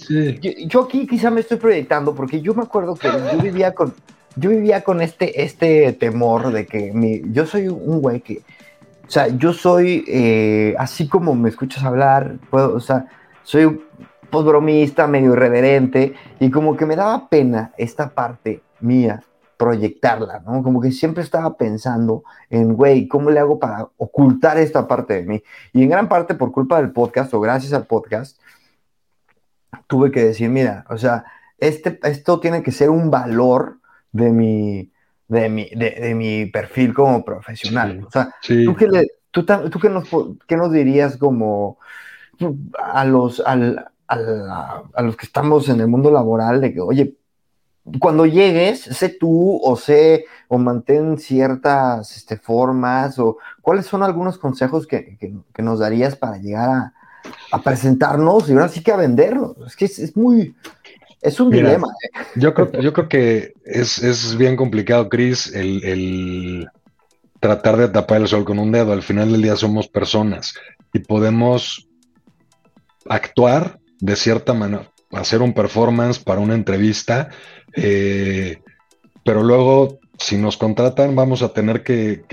Yo, 0.68 0.84
aquí 0.84 1.08
quizá 1.08 1.30
me 1.30 1.42
estoy 1.42 1.58
proyectando 1.58 2.16
porque 2.16 2.42
yo 2.42 2.54
me 2.54 2.64
acuerdo 2.64 2.96
que 2.96 3.08
yo 3.08 3.42
vivía 3.42 3.74
con, 3.74 3.94
yo 4.36 4.50
vivía 4.50 4.84
con 4.84 5.02
este, 5.02 5.44
este 5.44 5.94
temor 5.94 6.52
de 6.52 6.66
que 6.66 6.92
mi, 6.92 7.22
yo 7.32 7.46
soy 7.46 7.68
un 7.68 8.02
güey 8.02 8.22
que, 8.22 8.42
o 9.08 9.12
sea, 9.12 9.28
yo 9.28 9.54
soy, 9.54 10.04
eh, 10.08 10.76
así 10.78 11.08
como 11.08 11.36
me 11.36 11.50
escuchas 11.50 11.84
hablar, 11.84 12.38
puedo, 12.50 12.74
o 12.76 12.80
sea, 12.80 13.06
soy 13.44 13.82
pues 14.30 14.46
bromista, 14.46 15.08
medio 15.08 15.34
irreverente, 15.34 16.14
y 16.40 16.50
como 16.50 16.76
que 16.78 16.86
me 16.86 16.96
daba 16.96 17.28
pena 17.28 17.74
esta 17.78 18.10
parte 18.10 18.62
mía 18.80 19.22
proyectarla, 19.62 20.39
¿no? 20.39 20.63
Como 20.63 20.82
que 20.82 20.91
siempre 20.91 21.21
estaba 21.21 21.56
pensando 21.56 22.24
en, 22.50 22.74
güey, 22.74 23.08
¿cómo 23.08 23.30
le 23.30 23.39
hago 23.39 23.60
para 23.60 23.89
ocultar 23.97 24.58
esta 24.58 24.88
parte 24.88 25.13
de 25.13 25.21
mí? 25.21 25.43
Y 25.71 25.84
en 25.84 25.89
gran 25.91 26.10
parte 26.10 26.34
por 26.34 26.52
culpa 26.52 26.78
del 26.78 26.91
podcast 26.91 27.32
o 27.36 27.39
gracias 27.39 27.71
al 27.74 27.86
podcast, 27.86 28.39
tuve 29.86 30.10
que 30.10 30.24
decir, 30.24 30.50
mira, 30.50 30.84
o 30.89 30.97
sea, 30.97 31.26
este, 31.60 32.00
esto 32.02 32.39
tiene 32.39 32.63
que 32.63 32.71
ser 32.71 32.89
un 32.89 33.12
valor 33.12 33.78
de 34.12 34.32
mi, 34.32 34.91
de 35.28 35.47
mi, 35.47 35.69
de, 35.69 36.15
mi 36.15 36.47
perfil 36.47 36.95
como 36.95 37.24
profesional. 37.24 38.04
o 38.04 38.10
sea, 38.10 38.34
¿tú, 38.41 38.76
qué, 38.76 38.88
le, 38.88 39.12
tú, 39.30 39.45
tú 39.45 39.80
qué, 39.80 39.89
nos, 39.89 40.10
qué 40.47 40.58
nos 40.58 40.71
dirías 40.71 41.17
como 41.17 41.78
a 42.80 43.06
los, 43.06 43.39
al, 43.41 43.91
a 44.08 45.02
los 45.04 45.15
que 45.15 45.28
estamos 45.28 45.69
en 45.69 45.82
el 45.82 45.88
mundo 45.88 46.10
laboral 46.10 46.62
de 46.62 46.74
que, 46.74 46.82
oye, 46.82 47.15
cuando 48.00 48.26
llegues, 48.26 48.82
sé 48.82 49.10
tú 49.10 49.60
o 49.63 49.76
sé 49.76 50.26
o 50.48 50.58
mantén 50.58 51.17
ciertas 51.17 52.15
este, 52.15 52.38
formas 52.38 53.17
o 53.17 53.38
cuáles 53.62 53.86
son 53.86 54.04
algunos 54.04 54.38
consejos 54.38 54.86
que, 54.86 55.17
nos 55.58 55.80
darías 55.80 56.15
para 56.15 56.38
llegar 56.38 56.91
a, 57.52 57.62
presentarnos 57.63 58.50
y 58.50 58.54
ahora 58.54 58.67
sí 58.67 58.84
que 58.84 58.91
a 58.91 58.98
vendernos. 58.98 59.56
Es 59.65 59.76
que 59.76 59.86
es, 59.86 60.15
muy, 60.15 60.56
es 61.22 61.39
un 61.39 61.50
dilema. 61.50 61.88
¿eh? 62.04 62.20
Yo, 62.36 62.54
creo, 62.54 62.72
yo 62.82 62.94
creo 62.94 63.10
que 63.10 63.54
es, 63.65 64.36
bien 64.38 64.56
complicado, 64.56 65.10
Chris, 65.10 65.54
el, 65.54 65.84
el 65.84 66.70
tratar 67.39 67.78
de 67.78 67.89
tapar 67.89 68.22
el 68.22 68.28
sol 68.28 68.46
con 68.46 68.60
un 68.60 68.72
dedo. 68.72 68.94
Al 68.94 69.04
final 69.04 69.32
del 69.32 69.41
día 69.41 69.56
somos 69.56 69.88
personas 69.88 70.54
y 70.94 71.00
podemos 71.00 71.88
actuar 73.10 73.80
de 74.00 74.15
cierta 74.15 74.54
manera, 74.54 74.91
hacer 75.12 75.41
un 75.41 75.54
performance 75.54 76.20
para 76.20 76.39
una 76.39 76.56
entrevista 76.56 77.30
eh, 77.76 78.62
pero 79.24 79.44
luego, 79.44 80.00
si 80.18 80.38
nos 80.38 80.58
contratan, 80.58 81.16
vamos 81.16 81.42
a 81.42 81.50
tener 81.50 81.84
que, 81.84 82.24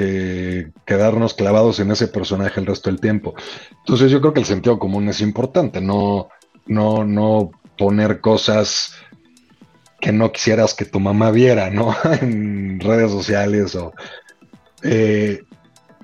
quedarnos 0.84 1.34
clavados 1.34 1.80
en 1.80 1.90
ese 1.90 2.08
personaje 2.08 2.60
el 2.60 2.66
resto 2.66 2.90
del 2.90 3.00
tiempo. 3.00 3.34
Entonces 3.78 4.10
yo 4.10 4.20
creo 4.20 4.32
que 4.32 4.40
el 4.40 4.46
sentido 4.46 4.78
común 4.78 5.08
es 5.08 5.20
importante, 5.20 5.80
no, 5.80 6.28
no, 6.66 7.04
no 7.04 7.50
poner 7.76 8.20
cosas 8.20 8.94
que 10.00 10.12
no 10.12 10.32
quisieras 10.32 10.74
que 10.74 10.84
tu 10.84 11.00
mamá 11.00 11.30
viera, 11.30 11.70
¿no? 11.70 11.94
en 12.20 12.80
redes 12.80 13.10
sociales 13.10 13.74
o... 13.74 13.92
Eh, 14.82 15.42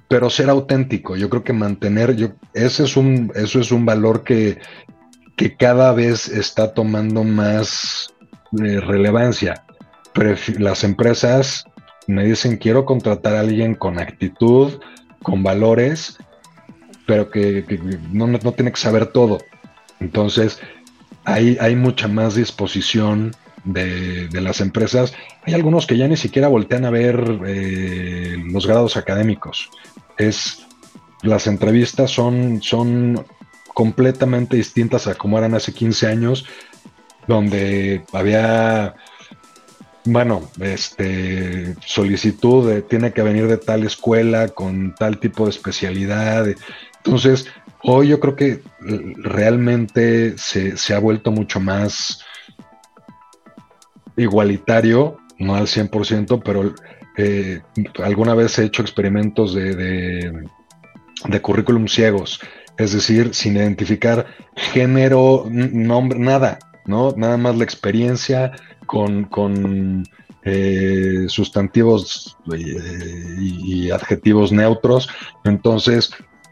pero 0.08 0.28
ser 0.28 0.50
auténtico, 0.50 1.16
yo 1.16 1.30
creo 1.30 1.42
que 1.42 1.52
mantener, 1.52 2.14
yo, 2.14 2.32
ese 2.52 2.84
es 2.84 2.96
un, 2.96 3.32
eso 3.34 3.58
es 3.58 3.72
un 3.72 3.86
valor 3.86 4.22
que, 4.22 4.58
que 5.36 5.56
cada 5.56 5.92
vez 5.92 6.28
está 6.28 6.74
tomando 6.74 7.24
más 7.24 8.13
relevancia. 8.56 9.64
las 10.58 10.84
empresas 10.84 11.64
me 12.06 12.24
dicen, 12.24 12.56
quiero 12.56 12.84
contratar 12.84 13.36
a 13.36 13.40
alguien 13.40 13.74
con 13.74 13.98
actitud, 13.98 14.80
con 15.22 15.42
valores, 15.42 16.18
pero 17.06 17.30
que, 17.30 17.64
no, 18.12 18.26
no, 18.26 18.38
tiene 18.52 18.72
que 18.72 18.80
saber 18.80 19.06
todo. 19.06 19.38
Entonces, 20.00 20.60
hay, 21.24 21.56
hay 21.60 21.76
mucha 21.76 22.08
más 22.08 22.34
disposición 22.34 23.32
de, 23.64 24.28
las 24.32 24.60
empresas. 24.60 25.14
Hay 25.44 25.54
algunos 25.54 25.86
que 25.86 25.96
ya 25.96 26.08
ni 26.08 26.16
siquiera 26.16 26.48
voltean 26.48 26.84
a 26.84 26.90
ver 26.90 27.40
eh, 27.46 28.36
los 28.50 28.66
grados 28.66 28.96
académicos. 28.96 29.70
Es, 30.18 30.66
las 31.22 31.46
entrevistas 31.46 32.10
son, 32.10 32.62
son 32.62 33.24
completamente 33.72 34.56
distintas 34.56 35.06
a 35.06 35.14
como 35.14 35.38
eran 35.38 35.54
hace 35.54 35.72
15 35.72 36.06
años 36.06 36.46
donde 37.26 38.04
había, 38.12 38.94
bueno, 40.04 40.42
este, 40.60 41.74
solicitud 41.84 42.70
de, 42.70 42.82
tiene 42.82 43.12
que 43.12 43.22
venir 43.22 43.46
de 43.46 43.58
tal 43.58 43.84
escuela 43.84 44.48
con 44.48 44.94
tal 44.94 45.18
tipo 45.18 45.44
de 45.44 45.50
especialidad. 45.50 46.46
Entonces, 47.04 47.46
hoy 47.82 48.08
yo 48.08 48.20
creo 48.20 48.36
que 48.36 48.62
realmente 48.80 50.38
se, 50.38 50.76
se 50.76 50.94
ha 50.94 50.98
vuelto 50.98 51.30
mucho 51.30 51.60
más 51.60 52.24
igualitario, 54.16 55.18
no 55.38 55.54
al 55.54 55.66
100%, 55.66 56.42
pero 56.44 56.74
eh, 57.16 57.60
alguna 58.02 58.34
vez 58.34 58.58
he 58.58 58.64
hecho 58.64 58.82
experimentos 58.82 59.54
de, 59.54 59.74
de, 59.74 61.40
currículum 61.40 61.88
ciegos, 61.88 62.40
es 62.76 62.92
decir, 62.92 63.34
sin 63.34 63.56
identificar 63.56 64.26
género, 64.56 65.46
nombre, 65.48 66.18
nada, 66.18 66.58
¿no? 66.86 67.12
Nada 67.16 67.36
más 67.36 67.56
la 67.56 67.64
experiencia 67.64 68.52
con, 68.86 69.24
con 69.24 70.04
eh, 70.46 71.24
sustantivos 71.28 72.36
eh, 72.54 73.36
y, 73.40 73.90
adjetivos 73.90 74.52
neutros. 74.52 75.08
Entonces, 75.44 76.10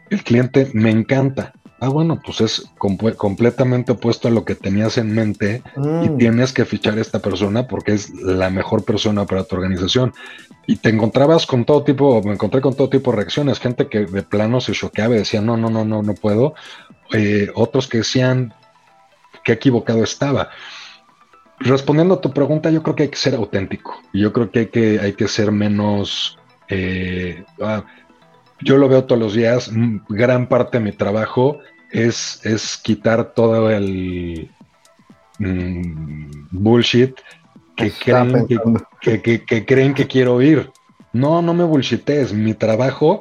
el 0.09 0.23
cliente 0.23 0.71
me 0.73 0.89
encanta. 0.89 1.53
Ah, 1.79 1.89
bueno, 1.89 2.19
pues 2.25 2.41
es 2.41 2.71
completamente 2.77 3.91
opuesto 3.91 4.29
a 4.29 4.31
lo 4.31 4.45
que 4.45 4.55
tenías 4.55 4.97
en 4.97 5.13
mente 5.13 5.61
y 5.75 6.09
mm. 6.09 6.17
tienes 6.17 6.53
que 6.53 6.63
fichar 6.63 6.97
a 6.97 7.01
esta 7.01 7.19
persona 7.19 7.67
porque 7.67 7.91
es 7.91 8.09
la 8.09 8.49
mejor 8.49 8.83
persona 8.83 9.25
para 9.25 9.43
tu 9.43 9.57
organización. 9.57 10.13
Y 10.65 10.77
te 10.77 10.89
encontrabas 10.89 11.45
con 11.45 11.65
todo 11.65 11.83
tipo, 11.83 12.23
me 12.23 12.33
encontré 12.33 12.61
con 12.61 12.73
todo 12.73 12.89
tipo 12.89 13.11
de 13.11 13.17
reacciones, 13.17 13.59
gente 13.59 13.89
que 13.89 14.05
de 14.05 14.23
plano 14.23 14.61
se 14.61 14.71
choqueaba 14.71 15.13
y 15.15 15.19
decía, 15.19 15.41
no, 15.41 15.57
no, 15.57 15.69
no, 15.69 15.83
no, 15.83 16.01
no 16.01 16.13
puedo. 16.15 16.55
Eh, 17.11 17.49
otros 17.53 17.87
que 17.87 17.97
decían, 17.99 18.53
qué 19.43 19.53
equivocado 19.53 20.03
estaba. 20.03 20.49
Respondiendo 21.59 22.15
a 22.15 22.21
tu 22.21 22.33
pregunta, 22.33 22.69
yo 22.69 22.83
creo 22.83 22.95
que 22.95 23.03
hay 23.03 23.09
que 23.09 23.17
ser 23.17 23.35
auténtico. 23.35 24.01
Yo 24.13 24.33
creo 24.33 24.51
que 24.51 24.59
hay 24.59 24.67
que, 24.67 24.99
hay 24.99 25.13
que 25.13 25.27
ser 25.27 25.51
menos... 25.51 26.37
Eh, 26.69 27.43
ah, 27.61 27.85
yo 28.61 28.77
lo 28.77 28.87
veo 28.87 29.03
todos 29.03 29.21
los 29.21 29.33
días, 29.33 29.69
gran 30.07 30.47
parte 30.47 30.77
de 30.77 30.85
mi 30.85 30.91
trabajo 30.93 31.59
es, 31.91 32.39
es 32.43 32.77
quitar 32.77 33.33
todo 33.33 33.69
el 33.69 34.49
mm, 35.39 36.47
bullshit 36.51 37.15
que 37.75 37.91
creen 37.91 38.47
que, 39.01 39.65
creen 39.65 39.93
que 39.93 40.07
quiero 40.07 40.35
oír. 40.35 40.71
No, 41.11 41.41
no 41.41 41.53
me 41.53 41.63
bullshites. 41.63 42.33
Mi 42.33 42.53
trabajo 42.53 43.19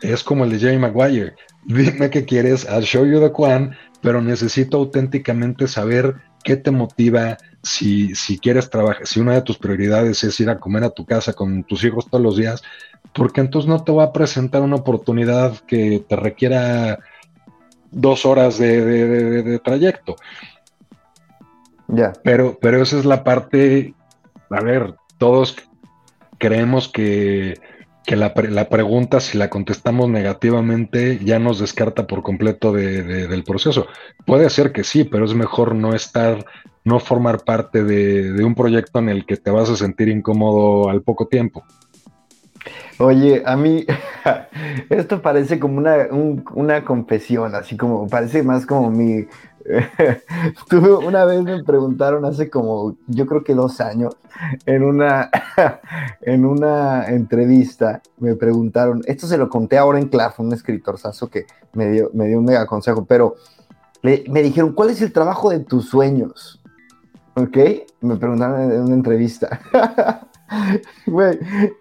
es 0.00 0.22
como 0.22 0.44
el 0.44 0.50
de 0.50 0.58
Jerry 0.58 0.78
Maguire. 0.78 1.34
Dime 1.64 2.10
qué 2.10 2.24
quieres, 2.24 2.66
I'll 2.70 2.82
show 2.82 3.06
you 3.06 3.20
the 3.20 3.30
quan, 3.30 3.74
pero 4.04 4.20
necesito 4.20 4.76
auténticamente 4.76 5.66
saber 5.66 6.16
qué 6.44 6.56
te 6.56 6.70
motiva, 6.70 7.38
si, 7.62 8.14
si 8.14 8.38
quieres 8.38 8.68
trabajar, 8.68 9.06
si 9.06 9.18
una 9.18 9.32
de 9.32 9.40
tus 9.40 9.56
prioridades 9.56 10.22
es 10.24 10.38
ir 10.40 10.50
a 10.50 10.60
comer 10.60 10.84
a 10.84 10.90
tu 10.90 11.06
casa 11.06 11.32
con 11.32 11.64
tus 11.64 11.82
hijos 11.84 12.10
todos 12.10 12.22
los 12.22 12.36
días, 12.36 12.62
porque 13.14 13.40
entonces 13.40 13.66
no 13.66 13.82
te 13.82 13.92
va 13.92 14.04
a 14.04 14.12
presentar 14.12 14.60
una 14.60 14.76
oportunidad 14.76 15.56
que 15.60 16.04
te 16.06 16.16
requiera 16.16 16.98
dos 17.90 18.26
horas 18.26 18.58
de, 18.58 19.58
trayecto. 19.64 20.16
Ya. 21.88 22.12
Pero, 22.22 22.58
pero 22.60 22.82
esa 22.82 22.98
es 22.98 23.06
la 23.06 23.24
parte, 23.24 23.94
a 24.50 24.60
ver, 24.60 24.96
todos 25.16 25.56
creemos 26.36 26.88
que, 26.88 27.58
la, 28.06 28.68
pregunta, 28.68 29.20
si 29.20 29.38
la 29.38 29.48
contestamos 29.48 30.08
negativamente, 30.08 31.18
ya 31.24 31.38
nos 31.38 31.58
descarta 31.58 32.06
por 32.06 32.22
completo 32.22 32.72
del 32.72 33.44
proceso. 33.44 33.86
Puede 34.26 34.50
ser 34.50 34.72
que 34.72 34.84
sí, 34.84 35.04
pero 35.04 35.24
es 35.24 35.34
mejor 35.34 35.74
no 35.74 35.94
estar, 35.94 36.44
no 36.84 37.00
formar 37.00 37.44
parte 37.44 37.82
de 37.82 38.44
un 38.44 38.54
proyecto 38.54 38.98
en 38.98 39.08
el 39.08 39.26
que 39.26 39.36
te 39.36 39.50
vas 39.50 39.70
a 39.70 39.76
sentir 39.76 40.08
incómodo 40.08 40.88
al 40.90 41.02
poco 41.02 41.26
tiempo. 41.26 41.64
Oye, 42.98 43.42
a 43.44 43.56
mí 43.56 43.84
esto 44.90 45.20
parece 45.20 45.58
como 45.58 45.78
una, 45.78 46.08
una 46.54 46.84
confesión, 46.84 47.54
así 47.54 47.76
como 47.76 48.08
parece 48.08 48.42
más 48.42 48.66
como 48.66 48.90
mi... 48.90 49.26
una 51.06 51.24
vez 51.24 51.42
me 51.42 51.64
preguntaron 51.64 52.24
hace 52.24 52.50
como, 52.50 52.96
yo 53.06 53.26
creo 53.26 53.42
que 53.44 53.54
dos 53.54 53.80
años, 53.80 54.16
en 54.66 54.82
una, 54.84 55.30
en 56.20 56.44
una 56.44 57.08
entrevista, 57.08 58.02
me 58.18 58.34
preguntaron, 58.34 59.02
esto 59.06 59.26
se 59.26 59.38
lo 59.38 59.48
conté 59.48 59.78
ahora 59.78 59.98
en 59.98 60.08
clase, 60.08 60.42
un 60.42 60.52
escritorzazo 60.52 61.28
que 61.28 61.46
me 61.72 61.90
dio, 61.90 62.10
me 62.12 62.26
dio 62.26 62.38
un 62.38 62.44
mega 62.44 62.66
consejo, 62.66 63.04
pero 63.04 63.36
me 64.02 64.42
dijeron, 64.42 64.74
¿cuál 64.74 64.90
es 64.90 65.00
el 65.00 65.12
trabajo 65.12 65.48
de 65.48 65.60
tus 65.60 65.88
sueños? 65.88 66.60
¿Ok? 67.36 67.56
Me 68.02 68.16
preguntaron 68.16 68.70
en 68.70 68.80
una 68.82 68.94
entrevista. 68.94 69.60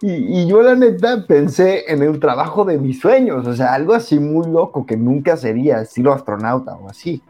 y, 0.01 0.47
yo 0.47 0.61
la 0.61 0.75
neta 0.75 1.25
pensé 1.27 1.91
en 1.91 2.01
el 2.01 2.19
trabajo 2.19 2.63
de 2.65 2.77
mis 2.77 2.99
sueños, 2.99 3.45
o 3.45 3.53
sea, 3.53 3.73
algo 3.73 3.93
así 3.93 4.19
muy 4.19 4.49
loco 4.49 4.85
que 4.85 4.95
nunca 4.95 5.35
sería, 5.37 5.81
estilo 5.81 6.13
astronauta 6.13 6.75
o 6.75 6.89
así. 6.89 7.21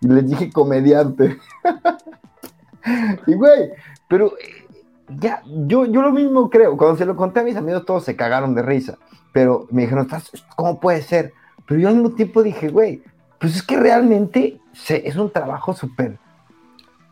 Y 0.00 0.08
les 0.08 0.28
dije 0.28 0.50
comediante. 0.50 1.38
y 3.26 3.34
güey, 3.34 3.70
pero 4.08 4.32
eh, 4.38 4.66
ya, 5.08 5.42
yo, 5.46 5.86
yo 5.86 6.02
lo 6.02 6.12
mismo 6.12 6.50
creo, 6.50 6.76
cuando 6.76 6.96
se 6.96 7.06
lo 7.06 7.16
conté 7.16 7.40
a 7.40 7.44
mis 7.44 7.56
amigos 7.56 7.84
todos 7.84 8.04
se 8.04 8.16
cagaron 8.16 8.54
de 8.54 8.62
risa, 8.62 8.98
pero 9.32 9.66
me 9.70 9.82
dijeron, 9.82 10.08
¿cómo 10.56 10.80
puede 10.80 11.02
ser? 11.02 11.32
Pero 11.66 11.80
yo 11.80 11.88
al 11.88 11.94
mismo 11.94 12.10
tiempo 12.12 12.42
dije, 12.42 12.68
güey, 12.68 13.02
pues 13.38 13.56
es 13.56 13.62
que 13.62 13.76
realmente 13.76 14.60
es 14.88 15.16
un 15.16 15.30
trabajo 15.30 15.74
súper... 15.74 16.18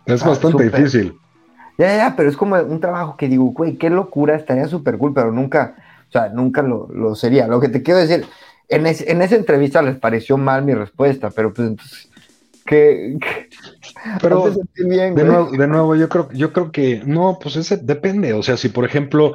Es 0.07 0.25
bastante 0.25 0.65
difícil. 0.65 1.19
Ya, 1.79 1.95
ya, 1.95 2.15
pero 2.17 2.31
es 2.31 2.37
como 2.37 2.57
un 2.57 2.81
trabajo 2.81 3.17
que 3.17 3.29
digo, 3.29 3.45
güey, 3.47 3.77
qué 3.77 3.91
locura, 3.91 4.35
estaría 4.35 4.67
súper 4.67 4.97
cool, 4.97 5.13
pero 5.13 5.31
nunca, 5.31 5.75
o 6.09 6.13
sea, 6.13 6.29
nunca 6.31 6.63
lo, 6.63 7.15
sería. 7.15 7.47
Lo 7.47 7.61
que 7.61 7.69
te 7.69 7.83
quiero 7.83 8.01
decir, 8.01 8.25
en, 8.69 8.87
en, 8.87 9.23
esa 9.23 9.37
entrevista 9.37 9.83
les 9.83 9.97
pareció 9.97 10.39
mal 10.39 10.65
mi 10.65 10.75
respuesta, 10.75 11.31
pero 11.31 11.53
pues 11.53 11.69
entonces, 11.69 12.11
¿qué? 12.67 13.17
pero 14.21 14.53
bien, 14.75 15.15
de, 15.15 15.25
nuevo, 15.25 15.51
de, 15.51 15.67
nuevo, 15.67 15.97
yo 15.97 16.09
creo, 16.09 16.29
yo 16.33 16.53
creo 16.53 16.71
que, 16.71 17.03
no, 17.05 17.39
pues 17.41 17.57
ese 17.57 17.79
depende. 17.79 18.33
O 18.33 18.43
sea, 18.43 18.57
si 18.57 18.69
por 18.69 18.85
ejemplo, 18.85 19.35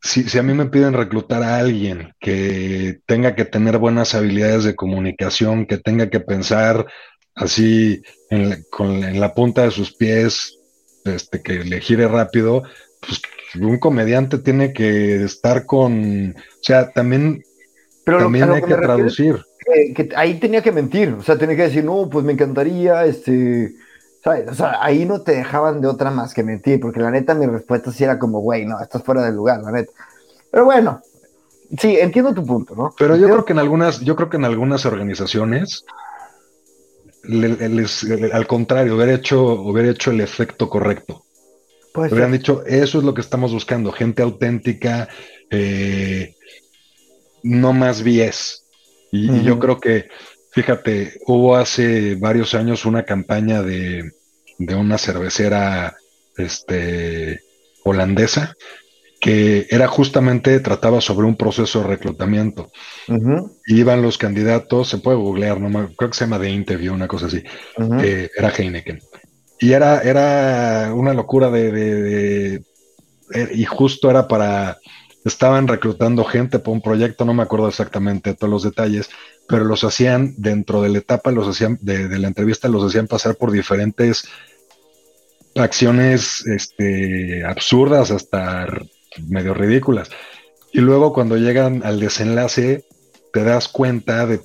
si, 0.00 0.24
si, 0.24 0.38
a 0.38 0.42
mí 0.42 0.54
me 0.54 0.66
piden 0.66 0.94
reclutar 0.94 1.42
a 1.42 1.58
alguien 1.58 2.14
que 2.20 3.00
tenga 3.06 3.34
que 3.34 3.44
tener 3.44 3.78
buenas 3.78 4.14
habilidades 4.14 4.64
de 4.64 4.76
comunicación, 4.76 5.66
que 5.66 5.78
tenga 5.78 6.08
que 6.08 6.20
pensar 6.20 6.86
así 7.34 8.02
en 8.30 8.64
con, 8.70 9.04
en 9.04 9.20
la 9.20 9.34
punta 9.34 9.62
de 9.62 9.70
sus 9.70 9.94
pies, 9.94 10.58
este, 11.04 11.42
que 11.42 11.64
le 11.64 11.80
gire 11.80 12.08
rápido, 12.08 12.62
pues 13.00 13.20
un 13.60 13.78
comediante 13.78 14.38
tiene 14.38 14.72
que 14.72 15.24
estar 15.24 15.64
con, 15.66 16.30
o 16.36 16.62
sea, 16.62 16.90
también, 16.90 17.42
Pero 18.04 18.18
también 18.18 18.50
hay 18.50 18.62
que, 18.62 18.74
traducir. 18.74 19.42
Que, 19.94 20.08
ahí 20.16 20.38
tenía 20.38 20.62
que 20.62 20.72
mentir, 20.72 21.14
o 21.18 21.22
sea, 21.22 21.36
tenía 21.36 21.56
que 21.56 21.64
decir, 21.64 21.84
no, 21.84 22.08
pues 22.08 22.24
me 22.24 22.32
encantaría, 22.32 23.04
este, 23.04 23.74
¿sabes? 24.24 24.48
O 24.48 24.54
sea, 24.54 24.82
ahí 24.82 25.04
no 25.04 25.20
te 25.22 25.32
dejaban 25.32 25.80
de 25.80 25.88
otra 25.88 26.10
más 26.10 26.32
que 26.32 26.42
mentir, 26.42 26.80
porque 26.80 27.00
la 27.00 27.10
neta 27.10 27.34
mi 27.34 27.46
respuesta 27.46 27.92
sí 27.92 28.04
era 28.04 28.18
como, 28.18 28.40
güey, 28.40 28.64
no, 28.64 28.80
estás 28.80 29.02
fuera 29.02 29.24
del 29.24 29.34
lugar, 29.34 29.60
la 29.62 29.72
neta. 29.72 29.92
Pero 30.50 30.64
bueno, 30.64 31.02
sí, 31.78 31.98
entiendo 31.98 32.32
tu 32.34 32.44
punto, 32.44 32.74
¿no? 32.74 32.94
Pero 32.98 33.16
yo 33.16 33.26
creo 33.26 33.44
que 33.44 33.52
en 33.52 33.58
algunas, 33.58 34.00
yo 34.00 34.16
creo 34.16 34.30
que 34.30 34.38
en 34.38 34.44
algunas 34.44 34.86
organizaciones 34.86 35.84
al 38.32 38.46
contrario, 38.46 38.96
hubiera 38.96 39.12
hecho, 39.12 39.42
hubiera 39.42 39.90
hecho 39.90 40.10
el 40.10 40.20
efecto 40.20 40.68
correcto. 40.68 41.24
Pues 41.92 42.12
Hubieran 42.12 42.32
dicho, 42.32 42.64
eso 42.66 42.98
es 42.98 43.04
lo 43.04 43.14
que 43.14 43.20
estamos 43.20 43.52
buscando, 43.52 43.92
gente 43.92 44.22
auténtica, 44.22 45.08
eh, 45.50 46.34
no 47.42 47.72
más 47.72 48.02
bies. 48.02 48.64
Y, 49.10 49.42
yo 49.42 49.58
creo 49.58 49.80
que, 49.80 50.08
fíjate, 50.52 51.14
hubo 51.26 51.56
hace 51.56 52.14
varios 52.16 52.54
años 52.54 52.84
una 52.84 53.04
campaña 53.04 53.62
de, 53.62 54.12
de 54.58 54.74
una 54.74 54.98
cervecera 54.98 55.96
este, 56.36 57.40
holandesa 57.84 58.54
que 59.20 59.66
era 59.70 59.88
justamente, 59.88 60.60
trataba 60.60 61.00
sobre 61.00 61.26
un 61.26 61.36
proceso 61.36 61.80
de 61.80 61.88
reclutamiento. 61.88 62.70
Iban 63.66 64.02
los 64.02 64.18
candidatos, 64.18 64.88
se 64.88 64.98
puede 64.98 65.16
googlear, 65.16 65.60
no 65.60 65.90
creo 65.96 66.10
que 66.10 66.16
se 66.16 66.24
llama 66.24 66.38
de 66.38 66.50
interview, 66.50 66.94
una 66.94 67.08
cosa 67.08 67.26
así. 67.26 67.42
era 68.36 68.50
Heineken. 68.50 69.00
Y 69.60 69.72
era, 69.72 70.02
era 70.02 70.92
una 70.94 71.12
locura 71.14 71.50
de, 71.50 72.62
eh, 73.34 73.48
Y 73.54 73.64
justo 73.64 74.10
era 74.10 74.28
para. 74.28 74.78
Estaban 75.24 75.68
reclutando 75.68 76.24
gente 76.24 76.58
para 76.58 76.72
un 76.72 76.82
proyecto, 76.82 77.24
no 77.24 77.34
me 77.34 77.42
acuerdo 77.42 77.68
exactamente 77.68 78.34
todos 78.34 78.50
los 78.50 78.62
detalles, 78.62 79.10
pero 79.48 79.64
los 79.64 79.84
hacían 79.84 80.34
dentro 80.36 80.80
de 80.82 80.90
la 80.90 80.98
etapa, 80.98 81.32
los 81.32 81.48
hacían 81.48 81.78
de, 81.80 82.08
de 82.08 82.18
la 82.18 82.28
entrevista, 82.28 82.68
los 82.68 82.84
hacían 82.84 83.08
pasar 83.08 83.34
por 83.34 83.50
diferentes 83.50 84.28
acciones 85.58 86.46
este, 86.46 87.44
absurdas 87.44 88.10
hasta 88.10 88.66
medio 89.26 89.54
ridículas. 89.54 90.10
Y 90.72 90.80
luego 90.80 91.12
cuando 91.12 91.36
llegan 91.36 91.82
al 91.84 92.00
desenlace, 92.00 92.84
te 93.32 93.42
das 93.42 93.68
cuenta 93.68 94.26
de, 94.26 94.40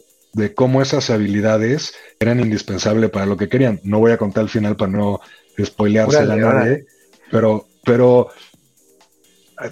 cómo 0.56 0.82
esas 0.82 1.10
habilidades 1.10 1.94
eran 2.20 2.40
indispensables 2.40 3.10
para 3.10 3.26
lo 3.26 3.38
que 3.38 3.50
querían. 3.50 3.80
No 3.84 4.00
voy 4.00 4.12
a 4.12 4.18
contar 4.18 4.44
el 4.44 4.50
final 4.50 4.76
para 4.76 4.92
no 4.92 5.22
spoilearse 5.62 6.18
a 6.18 6.26
nadie, 6.26 6.86
pero, 7.30 7.68
pero 7.84 8.30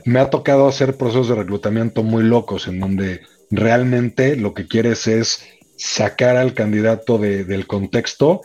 me 0.06 0.20
ha 0.20 0.30
tocado 0.30 0.68
hacer 0.68 0.98
procesos 0.98 1.30
de 1.30 1.36
reclutamiento 1.36 2.04
muy 2.04 2.24
locos 2.24 2.68
en 2.68 2.80
donde 2.80 3.22
realmente 3.50 4.36
lo 4.36 4.54
que 4.54 4.68
quieres 4.68 5.08
es 5.08 5.46
sacar 5.78 6.38
al 6.38 6.54
candidato 6.54 7.18
del 7.18 7.68
contexto 7.68 8.42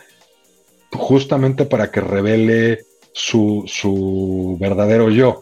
justamente 0.92 1.66
para 1.66 1.90
que 1.90 2.00
revele 2.00 2.80
su, 3.12 4.56
verdadero 4.60 5.10
yo. 5.10 5.40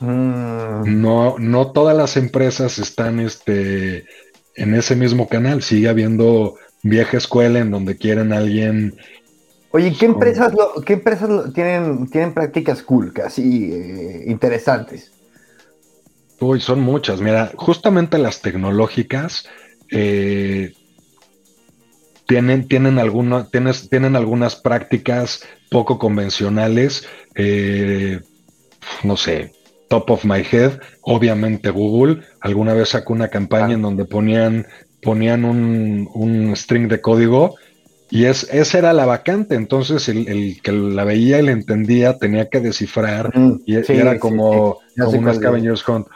Mm. 0.00 1.00
No, 1.00 1.36
no 1.38 1.72
todas 1.72 1.96
las 1.96 2.16
empresas 2.16 2.78
están 2.78 3.20
este, 3.20 4.04
en 4.54 4.74
ese 4.74 4.96
mismo 4.96 5.28
canal. 5.28 5.62
Sigue 5.62 5.88
habiendo 5.88 6.56
vieja 6.82 7.16
escuela 7.16 7.58
en 7.58 7.70
donde 7.70 7.96
quieren 7.96 8.32
a 8.32 8.38
alguien. 8.38 8.96
Oye, 9.70 9.94
¿qué 9.98 10.06
empresas, 10.06 10.52
¿qué 10.86 10.94
empresas 10.94 11.52
tienen, 11.52 12.08
tienen 12.08 12.32
prácticas 12.32 12.82
cool, 12.82 13.12
casi 13.12 13.70
eh, 13.72 14.24
interesantes? 14.26 15.12
Uy, 16.40 16.60
son 16.60 16.80
muchas. 16.80 17.20
Mira, 17.20 17.52
justamente 17.56 18.16
las 18.16 18.40
tecnológicas 18.40 19.46
eh, 19.90 20.72
tienen, 22.26 22.68
tienen, 22.68 22.98
alguna, 22.98 23.48
tienen 23.48 24.16
algunas 24.16 24.56
prácticas 24.56 25.42
poco 25.70 25.98
convencionales. 25.98 27.06
Eh, 27.34 28.20
no 29.02 29.16
sé, 29.16 29.52
top 29.88 30.10
of 30.10 30.24
my 30.24 30.44
head, 30.50 30.80
obviamente 31.00 31.70
Google. 31.70 32.22
Alguna 32.40 32.74
vez 32.74 32.90
sacó 32.90 33.12
una 33.12 33.28
campaña 33.28 33.74
en 33.74 33.82
donde 33.82 34.04
ponían, 34.04 34.66
ponían 35.02 35.44
un, 35.44 36.52
string 36.54 36.88
de 36.88 37.00
código 37.00 37.56
y 38.10 38.24
es, 38.24 38.48
esa 38.50 38.78
era 38.78 38.92
la 38.92 39.06
vacante. 39.06 39.54
Entonces 39.54 40.08
el, 40.08 40.60
que 40.62 40.72
la 40.72 41.04
veía 41.04 41.40
y 41.40 41.42
la 41.42 41.52
entendía 41.52 42.18
tenía 42.18 42.48
que 42.48 42.60
descifrar 42.60 43.32
y, 43.66 43.76
era 43.76 44.18
como, 44.18 44.78
una 44.96 45.34
Scavengers 45.34 45.86
Hunt. 45.88 46.06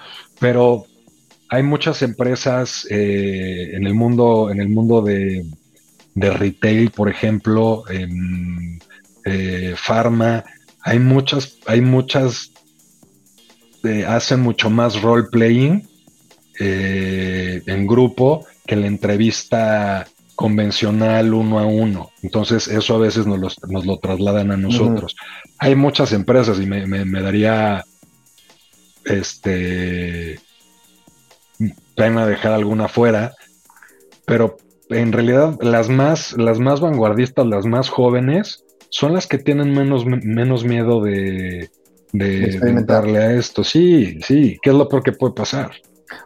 Pero 0.40 0.86
hay 1.49 1.62
muchas 1.62 2.03
empresas 2.03 2.86
eh, 2.90 3.70
en 3.74 3.86
el 3.86 3.95
mundo, 3.95 4.51
en 4.51 4.61
el 4.61 4.68
mundo 4.68 5.03
de, 5.03 5.45
de 6.14 6.30
retail, 6.30 6.90
por 6.90 7.09
ejemplo, 7.09 7.84
en 7.88 8.80
eh, 9.24 9.74
pharma, 9.76 10.45
hay 10.82 10.99
muchas, 10.99 11.59
hay 11.66 11.80
muchas, 11.80 12.53
eh, 13.84 14.05
hacen 14.07 14.40
mucho 14.40 14.68
más 14.68 15.01
role 15.01 15.28
playing 15.30 15.88
eh, 16.59 17.62
en 17.66 17.86
grupo 17.86 18.47
que 18.66 18.76
la 18.76 18.86
entrevista 18.86 20.07
convencional 20.43 21.34
uno 21.34 21.61
a 21.61 21.66
uno. 21.66 22.11
Entonces 22.20 22.66
eso 22.66 22.97
a 22.97 22.99
veces 22.99 23.28
nos, 23.28 23.57
lo 23.86 23.97
trasladan 23.99 24.51
a 24.51 24.57
nosotros. 24.57 25.14
Hay 25.59 25.76
muchas 25.76 26.12
empresas 26.12 26.59
y 26.59 26.66
me, 26.66 26.84
me, 26.84 27.05
me 27.05 27.22
daría 27.22 27.84
este 29.05 30.40
pena 31.95 32.26
dejar 32.26 32.55
alguna 32.55 32.88
fuera, 32.88 33.34
pero 34.26 34.57
en 34.88 35.12
realidad 35.12 35.57
las 35.61 35.88
más, 35.88 36.32
las 36.32 36.59
más 36.59 36.80
vanguardistas, 36.80 37.47
las 37.47 37.64
más 37.64 37.88
jóvenes, 37.88 38.64
son 38.88 39.12
las 39.12 39.28
que 39.28 39.38
tienen 39.38 39.72
menos, 39.72 40.05
menos 40.05 40.64
miedo 40.64 41.01
de, 41.01 41.70
de, 42.12 42.86
a 42.90 43.32
esto. 43.34 43.62
Sí, 43.62 44.18
sí, 44.22 44.59
¿qué 44.61 44.70
es 44.70 44.76
lo 44.76 44.88
peor 44.88 45.05
que 45.05 45.12
puede 45.12 45.34
pasar? 45.34 45.70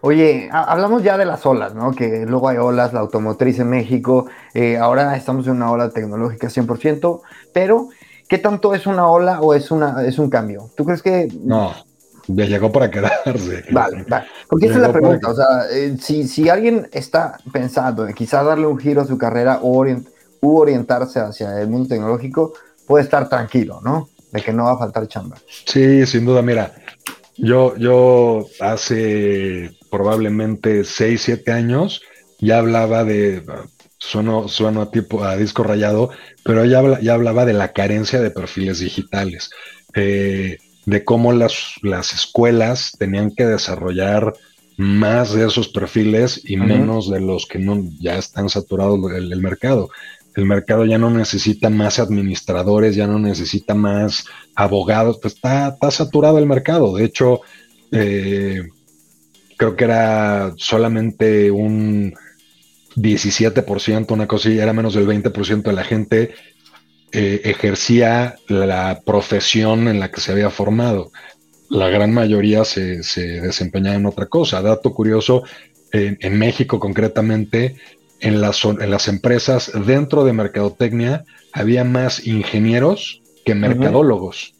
Oye, 0.01 0.49
hablamos 0.53 1.03
ya 1.03 1.17
de 1.19 1.25
las 1.25 1.45
olas, 1.47 1.75
¿no? 1.75 1.93
Que 1.93 2.25
luego 2.27 2.49
hay 2.49 2.59
olas, 2.59 2.93
la 2.93 3.01
automotriz 3.01 3.59
en 3.59 3.71
México, 3.71 4.27
eh, 4.55 4.77
ahora 4.77 5.17
estamos 5.17 5.47
en 5.47 5.53
una 5.55 5.71
ola 5.71 5.91
tecnológica 5.91 6.49
100%, 6.49 7.21
pero 7.53 7.89
¿qué 8.29 8.39
tanto 8.39 8.75
es 8.75 8.87
una 8.87 9.09
ola 9.09 9.41
o 9.41 9.55
es, 9.55 9.71
una, 9.71 10.05
es 10.05 10.19
un 10.19 10.31
cambio? 10.31 10.71
¿Tú 10.77 10.85
crees 10.85 11.03
que... 11.03 11.29
No, 11.43 11.73
ya 12.29 12.45
llegó 12.45 12.73
para 12.73 12.91
quedarse. 12.91 13.65
Vale, 13.71 14.05
vale. 14.09 14.27
Porque 14.49 14.67
esa 14.67 14.77
es 14.77 14.83
la 14.83 14.93
pregunta. 14.93 15.29
O 15.29 15.35
sea, 15.35 15.71
eh, 15.71 15.97
si, 16.01 16.27
si, 16.27 16.49
alguien 16.49 16.89
está 16.93 17.39
pensando 17.53 18.07
en 18.07 18.15
quizás 18.15 18.45
darle 18.45 18.67
un 18.67 18.79
giro 18.79 19.01
a 19.01 19.07
su 19.07 19.17
carrera 19.17 19.61
o 19.63 19.85
u 20.41 20.57
orientarse 20.59 21.21
hacia 21.21 21.61
el 21.61 21.69
mundo 21.69 21.89
tecnológico, 21.89 22.53
puede 22.87 23.05
estar 23.05 23.29
tranquilo, 23.29 23.81
¿no? 23.83 24.09
De 24.33 24.43
que 24.43 24.53
no 24.53 24.65
va 24.65 24.73
a 24.73 24.79
faltar 24.79 25.07
chamba. 25.09 25.37
Sí, 25.67 26.05
sin 26.07 26.25
duda. 26.25 26.43
Mira, 26.43 26.73
yo, 27.39 27.77
yo 27.77 28.47
hace 28.61 29.71
probablemente 29.91 30.85
6, 30.85 31.21
7 31.21 31.53
años 31.53 32.03
ya 32.39 32.59
hablaba 32.59 33.05
de. 33.05 33.43
Sueno, 33.99 34.47
sueno 34.47 34.83
a 34.83 34.91
tipo 34.91 35.25
a 35.25 35.37
disco 35.37 35.63
rayado, 35.63 36.11
pero 36.45 36.65
ya, 36.67 37.01
ya 37.01 37.15
hablaba 37.15 37.47
de 37.47 37.55
la 37.55 37.73
carencia 37.73 38.21
de 38.21 38.31
perfiles 38.31 38.79
digitales. 38.79 39.51
Eh, 39.95 40.59
de 40.85 41.05
cómo 41.05 41.33
las, 41.33 41.75
las 41.83 42.13
escuelas 42.13 42.93
tenían 42.99 43.35
que 43.35 43.47
desarrollar 43.47 44.35
más 44.77 45.33
de 45.33 45.47
esos 45.47 45.69
perfiles 45.69 46.41
y 46.45 46.57
menos 46.57 47.11
de 47.11 47.21
los 47.21 47.47
que 47.47 47.59
no 47.59 47.83
ya 47.99 48.17
están 48.19 48.49
saturados 48.51 49.01
el, 49.13 49.33
el, 49.33 49.41
mercado. 49.41 49.89
El 50.37 50.45
mercado 50.45 50.85
ya 50.85 50.99
no 50.99 51.11
necesita 51.11 51.71
más 51.71 51.99
administradores, 51.99 52.95
ya 52.95 53.07
no 53.07 53.19
necesita 53.19 53.75
más 53.75 54.27
abogados, 54.55 55.19
pues 55.21 55.35
está, 55.35 55.77
saturado 55.91 56.39
el 56.39 56.47
mercado. 56.47 56.95
De 56.95 57.05
hecho, 57.05 57.41
eh, 57.91 58.63
creo 59.57 59.75
que 59.77 59.85
era 59.85 60.53
solamente 60.57 61.51
un 61.51 62.15
17%, 62.97 64.13
una 64.13 64.27
cosa 64.27 64.51
era 64.51 64.73
menos 64.73 64.95
del 64.95 65.07
20% 65.07 65.63
de 65.63 65.73
la 65.73 65.85
gente 65.85 66.35
eh, 67.13 67.41
ejercía 67.45 68.37
la 68.49 69.01
profesión 69.05 69.89
en 69.89 70.01
la 70.01 70.11
que 70.11 70.21
se 70.21 70.33
había 70.33 70.51
formado. 70.51 71.13
La 71.71 71.89
gran 71.89 72.13
mayoría 72.13 72.65
se, 72.65 72.99
desempeñaba 73.41 73.97
en 73.97 74.07
otra 74.07 74.27
cosa. 74.27 74.61
Dato 74.61 74.93
curioso, 74.93 75.45
en, 75.93 76.39
México 76.39 76.79
concretamente, 76.79 77.77
en 78.21 78.41
las, 78.41 78.65
en 78.65 78.91
las 78.91 79.09
empresas 79.09 79.71
dentro 79.87 80.25
de 80.25 80.33
mercadotecnia 80.33 81.25
había 81.53 81.85
más 81.85 82.27
ingenieros 82.27 83.23
que 83.45 83.55
mercadólogos, 83.55 84.55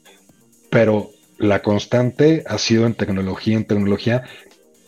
pero 0.71 1.11
la 1.39 1.63
constante 1.63 2.45
ha 2.47 2.59
sido 2.59 2.87
en 2.87 2.95
tecnología, 2.95 3.57
en 3.57 3.65
tecnología, 3.65 4.23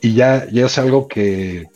y 0.01 0.15
ya, 0.15 0.47
ya 0.51 0.67
es 0.67 0.79
algo 0.79 1.09
que 1.09 1.67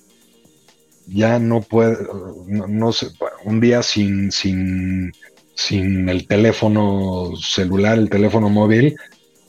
ya 1.06 1.38
no 1.38 1.62
puede, 1.62 1.98
no, 2.46 2.92
sé, 2.92 3.08
un 3.44 3.60
día 3.60 3.82
sin, 3.82 4.30
sin 4.30 5.12
sin 5.54 6.08
el 6.08 6.26
teléfono 6.26 7.32
celular, 7.36 7.98
el 7.98 8.10
teléfono 8.10 8.48
móvil, 8.48 8.96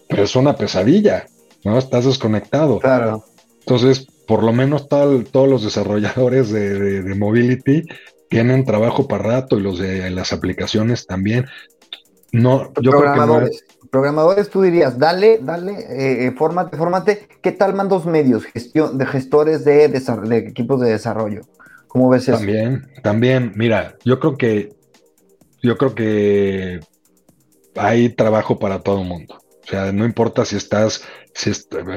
pues 0.07 0.21
es 0.21 0.35
una 0.35 0.55
pesadilla, 0.55 1.25
¿no? 1.63 1.77
Estás 1.77 2.05
desconectado. 2.05 2.79
Claro. 2.79 3.25
Entonces, 3.59 4.07
por 4.27 4.43
lo 4.43 4.53
menos 4.53 4.87
todos 4.87 5.49
los 5.49 5.63
desarrolladores 5.63 6.51
de, 6.51 7.15
mobility 7.15 7.83
tienen 8.29 8.65
trabajo 8.65 9.07
para 9.07 9.23
rato 9.23 9.57
y 9.57 9.61
los 9.61 9.79
de 9.79 10.09
las 10.09 10.33
aplicaciones 10.33 11.05
también. 11.05 11.45
No, 12.31 12.71
yo 12.81 12.91
programadores, 12.91 13.63
creo 13.67 13.79
que 13.81 13.87
programadores, 13.89 14.49
tú 14.49 14.63
dirías, 14.63 14.97
dale, 14.97 15.39
dale, 15.39 15.73
eh, 15.73 16.25
eh, 16.25 16.31
fórmate, 16.35 16.77
fórmate. 16.77 17.27
¿Qué 17.41 17.51
tal 17.51 17.75
mandos 17.75 18.07
medios, 18.07 18.45
gestión 18.45 18.97
de 18.97 19.05
gestores 19.05 19.63
de, 19.63 19.87
de 19.87 20.37
equipos 20.37 20.81
de 20.81 20.89
desarrollo? 20.89 21.41
¿Cómo 21.87 22.09
ves 22.09 22.23
eso? 22.23 22.37
También, 22.37 22.87
también, 23.03 23.51
mira, 23.55 23.97
yo 24.03 24.19
creo 24.19 24.35
que 24.35 24.73
yo 25.61 25.77
creo 25.77 25.95
que 25.95 26.79
hay 27.75 28.09
trabajo 28.09 28.59
para 28.59 28.79
todo 28.79 29.01
el 29.01 29.07
mundo. 29.07 29.39
O 29.63 29.67
sea, 29.67 29.91
no 29.91 30.05
importa 30.05 30.43
si 30.43 30.57
estás, 30.57 31.03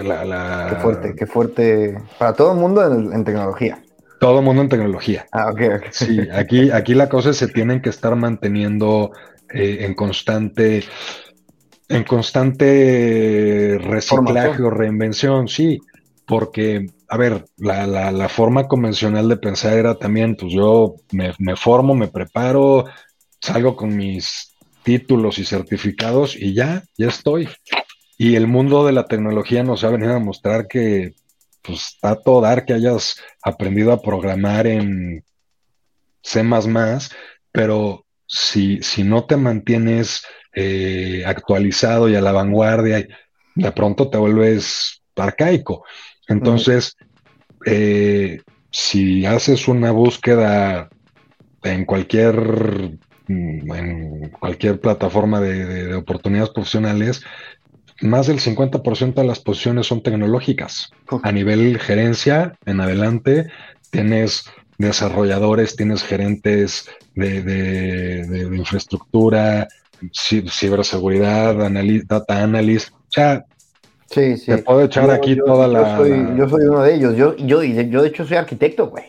la, 0.05 0.66
Qué 0.70 0.76
fuerte, 0.76 1.14
qué 1.16 1.26
fuerte. 1.26 1.99
Para 2.18 2.32
todo 2.32 2.53
el 2.53 2.59
mundo 2.59 3.12
en, 3.12 3.24
tecnología. 3.24 3.82
Todo 4.20 4.39
el 4.39 4.45
mundo 4.45 4.62
en 4.62 4.68
tecnología. 4.68 5.26
Ah, 5.32 5.51
ok, 5.51 5.61
ok. 5.76 5.87
Sí, 5.91 6.20
aquí, 6.32 6.70
aquí 6.70 6.95
la 6.95 7.09
cosa 7.09 7.30
es 7.30 7.37
se 7.37 7.49
tienen 7.49 7.82
que 7.82 7.91
estar 7.91 8.16
manteniendo 8.16 9.12
eh, 9.53 9.78
en 9.80 9.95
constante, 9.95 10.84
en 11.89 12.05
constante 12.05 13.78
reciclaje 13.80 14.62
o 14.62 14.70
reinvención, 14.70 15.49
sí, 15.49 15.80
porque, 16.26 16.87
a 17.09 17.16
ver, 17.16 17.45
la, 17.57 17.87
la, 17.87 18.11
la, 18.11 18.28
forma 18.28 18.66
convencional 18.66 19.28
de 19.28 19.37
pensar 19.37 19.74
era 19.74 19.97
también, 19.97 20.34
pues 20.34 20.53
yo 20.53 20.97
me, 21.12 21.32
me 21.39 21.55
formo, 21.55 21.95
me 21.95 22.09
preparo, 22.09 22.87
salgo 23.41 23.76
con 23.76 23.95
mis 23.95 24.57
títulos 24.82 25.39
y 25.39 25.45
certificados 25.45 26.37
y 26.37 26.55
ya, 26.55 26.84
ya 26.97 27.09
estoy. 27.09 27.49
Y 28.18 28.36
el 28.36 28.46
mundo 28.46 28.86
de 28.86 28.92
la 28.92 29.06
tecnología 29.06 29.62
nos 29.62 29.84
ha 29.84 29.90
venido 29.90 30.14
a 30.14 30.20
mostrar 30.20 30.68
que 30.68 31.14
pues 31.62 31.94
está 31.94 32.16
todo 32.16 32.40
dar 32.40 32.64
que 32.64 32.74
hayas 32.74 33.16
aprendido 33.42 33.92
a 33.92 34.00
programar 34.00 34.66
en 34.66 35.24
C++, 36.22 36.42
pero 37.52 38.06
si, 38.26 38.80
si 38.82 39.02
no 39.02 39.24
te 39.24 39.36
mantienes 39.36 40.24
eh, 40.54 41.24
actualizado 41.26 42.08
y 42.08 42.14
a 42.14 42.20
la 42.20 42.32
vanguardia, 42.32 43.06
de 43.54 43.72
pronto 43.72 44.08
te 44.08 44.16
vuelves 44.16 45.02
arcaico. 45.16 45.84
Entonces, 46.28 46.96
eh, 47.66 48.40
si 48.70 49.26
haces 49.26 49.68
una 49.68 49.90
búsqueda 49.90 50.88
en 51.62 51.84
cualquier 51.84 52.98
Mm, 53.28 53.72
en 53.74 54.28
cualquier 54.30 54.80
plataforma 54.80 55.40
de, 55.40 55.94
oportunidades 55.94 56.50
profesionales, 56.50 57.24
más 58.01 58.26
del 58.26 58.40
50% 58.40 59.14
de 59.14 59.24
las 59.24 59.40
posiciones 59.40 59.86
son 59.86 60.03
tecnológicas. 60.03 60.90
A 61.22 61.32
nivel 61.32 61.78
gerencia, 61.78 62.57
en 62.66 62.80
adelante, 62.80 63.51
tienes 63.90 64.44
desarrolladores, 64.78 65.76
tienes 65.76 66.03
gerentes 66.03 66.88
de, 67.14 68.49
infraestructura, 68.53 69.68
ciberseguridad, 70.12 71.55
data 72.07 72.42
analyst. 72.42 72.92
O 72.92 73.11
sea, 73.11 73.44
sí, 74.11 74.36
sí. 74.36 74.47
te 74.47 74.59
puedo 74.59 74.82
echar 74.82 75.11
aquí 75.11 75.36
toda 75.36 75.66
la 75.66 75.97
yo 76.36 76.49
soy, 76.49 76.64
uno 76.64 76.82
de 76.82 76.94
ellos. 76.94 77.16
Yo, 77.16 77.36
yo, 77.36 77.62
yo, 77.62 78.03
de 78.03 78.09
hecho, 78.09 78.26
soy 78.26 78.36
arquitecto, 78.36 78.88
güey. 78.88 79.05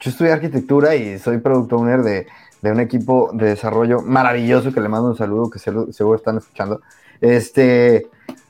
Yo 0.00 0.10
estudié 0.10 0.32
arquitectura 0.32 0.96
y 0.96 1.18
soy 1.18 1.38
product 1.38 1.72
owner 1.74 2.00
de, 2.00 2.26
un 2.62 2.80
equipo 2.80 3.30
de 3.32 3.50
desarrollo 3.50 4.00
maravilloso 4.00 4.72
que 4.72 4.80
le 4.80 4.88
mando 4.88 5.10
un 5.10 5.16
saludo, 5.16 5.50
que 5.50 5.58
seguro 5.58 6.16
están 6.16 6.38
escuchando. 6.38 6.80
Este, 7.20 8.06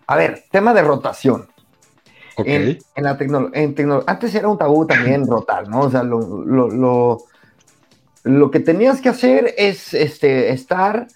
a 0.06 0.16
ver, 0.16 0.44
tema 0.50 0.74
de 0.74 0.82
rotación. 0.82 1.48
En, 2.38 2.78
la 2.96 3.18
tecnología, 3.18 4.02
antes 4.06 4.34
era 4.34 4.48
un 4.48 4.56
tabú 4.56 4.86
también 4.86 5.26
rotar, 5.26 5.68
¿no? 5.68 5.80
O 5.80 5.90
sea, 5.90 6.02
lo, 6.02 6.20
lo, 8.24 8.50
que 8.50 8.60
tenías 8.60 9.00
que 9.00 9.10
hacer 9.10 9.54
es 9.58 9.92
este, 9.92 10.50
estar, 10.50 11.06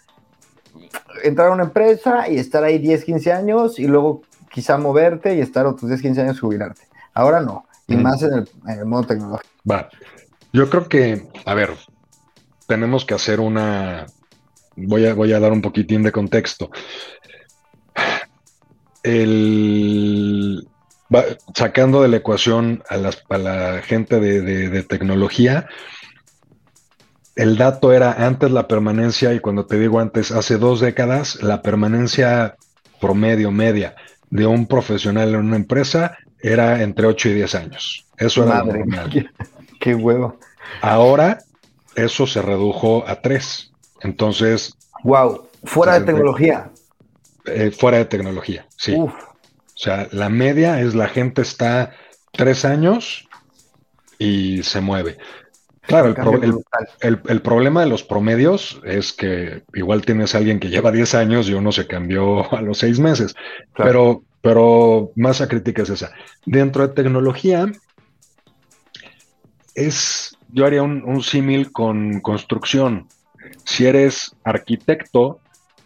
entrar 1.23 1.49
a 1.49 1.53
una 1.53 1.65
empresa 1.65 2.29
y 2.29 2.37
estar 2.37 2.63
ahí 2.63 2.79
10, 2.79 3.05
15 3.05 3.33
años 3.33 3.79
y 3.79 3.87
luego 3.87 4.23
quizá 4.53 4.77
moverte 4.77 5.35
y 5.35 5.41
estar 5.41 5.67
otros 5.67 5.89
10, 5.89 6.03
15 6.03 6.21
años 6.21 6.41
jubilarte. 6.41 6.83
Ahora 7.15 7.41
no, 7.41 7.67
y 7.87 7.97
más 7.97 8.23
en 8.23 8.35
el, 8.35 8.49
en 8.67 8.79
el 8.81 8.85
modo 8.87 9.05
tecnológico. 9.05 9.49
Va. 9.71 9.89
Yo 10.53 10.69
creo 10.71 10.89
que, 10.89 11.27
a 11.47 11.55
ver, 11.55 11.71
tenemos 12.67 13.05
que 13.05 13.15
hacer 13.15 13.41
una. 13.41 14.07
Voy 14.77 15.07
a, 15.07 15.15
voy 15.15 15.33
a 15.33 15.41
dar 15.41 15.53
un 15.53 15.63
poquitín 15.63 16.03
de 16.03 16.13
contexto. 16.13 16.71
El, 19.05 20.67
sacando 21.55 22.03
de 22.03 22.09
la 22.09 22.17
ecuación 22.17 22.83
a, 22.89 22.97
la 23.39 23.83
gente 23.83 24.19
de, 24.19 24.83
tecnología, 24.83 25.69
el 27.37 27.57
dato 27.57 27.93
era 27.93 28.27
antes 28.27 28.51
la 28.51 28.67
permanencia, 28.67 29.33
y 29.35 29.41
cuando 29.41 29.67
te 29.67 29.79
digo 29.79 30.01
antes, 30.01 30.33
hace 30.33 30.57
dos 30.57 30.81
décadas, 30.81 31.43
la 31.43 31.63
permanencia 31.63 32.57
promedio, 33.01 33.51
media 33.51 33.95
de 34.31 34.47
un 34.47 34.67
profesional 34.67 35.29
en 35.31 35.37
una 35.37 35.57
empresa 35.57 36.17
era 36.41 36.83
entre 36.83 37.07
8 37.07 37.29
y 37.29 37.35
10 37.35 37.55
años. 37.55 38.07
Eso 38.17 38.45
era 38.45 38.65
normal. 38.65 39.11
Qué, 39.11 39.27
qué 39.81 39.95
huevo. 39.95 40.39
Ahora, 40.81 41.39
eso 41.95 42.27
se 42.27 42.43
redujo 42.43 43.05
a 43.07 43.21
3. 43.21 43.73
Entonces. 44.01 44.75
Wow, 45.03 45.49
fuera 45.65 45.99
de 45.99 46.07
tecnología. 46.07 46.71
Eh, 47.47 47.71
fuera 47.71 47.99
de 47.99 48.07
tecnología, 48.07 48.67
sí. 48.77 48.95
Uf. 48.97 49.13
O 49.13 49.77
sea, 49.77 50.09
la 50.13 50.29
media 50.29 50.81
es 50.81 50.95
la 50.95 51.09
gente 51.09 51.43
está 51.43 51.93
tres 52.33 52.65
años 52.65 53.29
y 54.19 54.63
se 54.63 54.81
mueve. 54.81 55.19
Claro, 55.83 56.15
el, 57.01 57.43
problema 57.43 57.83
de 57.83 57.87
los 57.87 58.03
promedios 58.05 58.81
es 58.85 59.13
que 59.13 59.65
igual 59.75 60.03
tienes 60.03 60.35
a 60.35 60.39
alguien 60.39 60.59
que 60.59 60.71
lleva 60.71 60.91
10 60.91 61.15
años 61.15 61.49
y 61.49 61.53
uno 61.53 61.73
se 61.73 61.87
cambió 61.87 62.51
a 62.57 62.63
los 62.63 62.79
seis 62.79 62.99
meses. 62.99 63.35
Pero, 63.77 64.23
pero 64.41 65.13
masa 65.15 65.47
crítica 65.47 65.83
es 65.83 65.91
esa. 65.91 66.13
Dentro 66.47 66.89
de 66.89 66.95
tecnología, 66.95 67.71
es, 69.75 70.39
yo 70.51 70.65
haría 70.65 70.83
un 70.83 71.23
símil 71.23 71.71
con 71.71 72.21
construcción. 72.21 73.09
Si 73.65 73.85
eres 73.85 74.35
arquitecto, 74.43 75.41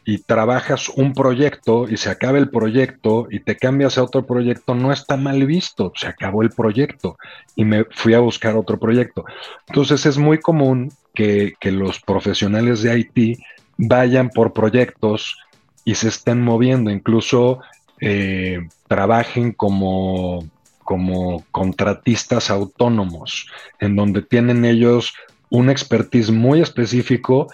y 0.09 0.17
trabajas 0.17 0.89
un 0.89 1.13
proyecto 1.13 1.87
y 1.87 1.99
se 1.99 2.09
acaba 2.09 2.39
el 2.39 2.49
proyecto 2.49 3.29
y 3.31 3.41
te 3.41 3.59
cambias 3.59 3.99
a 3.99 4.03
otro 4.03 4.25
proyecto, 4.25 4.75
no 4.75 4.91
está 4.91 5.19
mal 5.19 5.45
visto, 5.45 5.93
se 5.95 6.07
acabó 6.07 6.41
el 6.41 6.49
proyecto 6.49 7.19
y 7.55 7.67
me 7.67 7.85
fui 7.91 8.15
a 8.15 8.21
buscar 8.21 8.57
otro 8.57 8.79
proyecto. 8.79 9.27
Entonces 9.67 10.07
es 10.07 10.17
muy 10.17 10.39
común 10.41 10.91
que, 11.13 11.53
los 11.63 12.01
profesionales 12.01 12.81
de 12.81 12.99
IT 13.01 13.39
vayan 13.77 14.31
por 14.31 14.55
proyectos 14.55 15.37
y 15.85 15.95
se 15.95 16.09
estén 16.09 16.41
moviendo, 16.41 16.91
incluso 16.91 17.61
eh, 18.01 18.67
trabajen 18.87 19.53
como, 19.53 20.49
como 20.85 21.45
contratistas 21.51 22.49
autónomos, 22.49 23.47
en 23.79 23.95
donde 23.95 24.23
tienen 24.23 24.65
ellos 24.65 25.13
un 25.51 25.69
expertise 25.69 26.31
muy 26.31 26.63
específico 26.63 27.49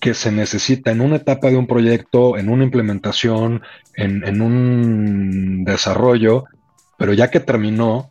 que 0.00 0.14
se 0.14 0.30
necesita 0.30 0.90
en 0.90 1.00
una 1.00 1.16
etapa 1.16 1.50
de 1.50 1.56
un 1.56 1.66
proyecto, 1.66 2.36
en 2.36 2.48
una 2.48 2.64
implementación, 2.64 3.62
en, 3.94 4.40
un 4.40 5.64
desarrollo, 5.64 6.44
pero 6.98 7.12
ya 7.12 7.30
que 7.30 7.40
terminó, 7.40 8.10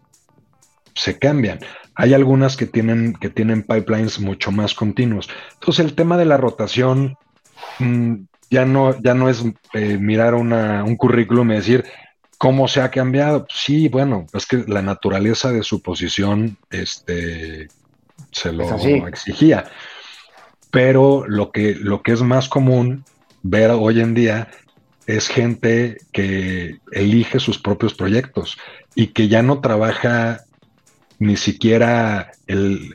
se 0.94 1.20
cambian. 1.20 1.60
Hay 1.96 2.14
algunas 2.14 2.58
que 2.58 2.66
tienen, 2.66 3.14
que 3.14 3.30
tienen 3.30 3.64
pipelines 3.64 4.20
mucho 4.20 4.52
más 4.52 4.74
continuos. 4.74 5.30
Entonces 5.54 5.86
el 5.86 5.94
tema 5.94 6.18
de 6.18 6.26
la 6.26 6.38
rotación 6.38 7.18
mm, 7.80 8.16
ya, 8.50 8.66
no, 8.66 9.00
ya 9.02 9.14
no 9.14 9.30
es 9.30 9.44
eh, 9.74 9.98
mirar 9.98 10.34
un 10.34 10.96
currículum 10.98 11.52
y 11.52 11.56
decir 11.56 11.86
cómo 12.38 12.68
se 12.68 12.82
ha 12.82 12.92
cambiado. 12.92 13.46
Sí, 13.50 13.90
bueno, 13.90 14.26
es 14.34 14.46
que 14.46 14.66
la 14.68 14.82
naturaleza 14.82 15.52
de 15.52 15.64
su 15.64 15.82
posición 15.82 16.58
este, 16.70 17.68
se 18.32 18.52
lo 18.52 19.08
exigía. 19.08 19.66
Pero 20.76 21.24
lo 21.26 21.54
que, 21.54 21.74
lo 21.74 22.02
que 22.02 22.12
es 22.12 22.22
más 22.22 22.50
común 22.50 23.06
ver 23.44 23.72
hoy 23.72 24.02
en 24.02 24.14
día 24.14 24.50
es 25.08 25.30
gente 25.30 26.00
que 26.12 26.82
elige 26.92 27.40
sus 27.40 27.58
propios 27.58 27.94
proyectos 27.94 28.58
y 28.94 29.08
que 29.08 29.30
ya 29.30 29.42
no 29.42 29.62
trabaja 29.62 30.42
ni 31.18 31.38
siquiera 31.38 32.32
el, 32.48 32.94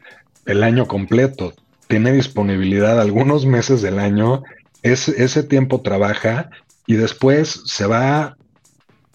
año 0.63 0.87
completo. 0.87 1.55
Tiene 1.89 2.13
disponibilidad 2.13 3.01
algunos 3.01 3.47
meses 3.47 3.81
del 3.81 3.99
año, 3.99 4.43
es, 4.83 5.09
ese 5.09 5.43
tiempo 5.43 5.81
trabaja 5.81 6.51
y 6.87 6.97
después 6.97 7.63
se 7.65 7.87
va 7.87 8.37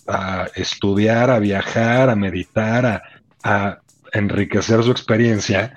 a 0.07 0.47
estudiar, 0.55 1.29
a 1.29 1.37
viajar, 1.37 2.09
a 2.09 2.15
meditar, 2.15 2.87
a, 2.87 3.03
a 3.43 3.81
enriquecer 4.11 4.81
su 4.81 4.89
experiencia 4.89 5.75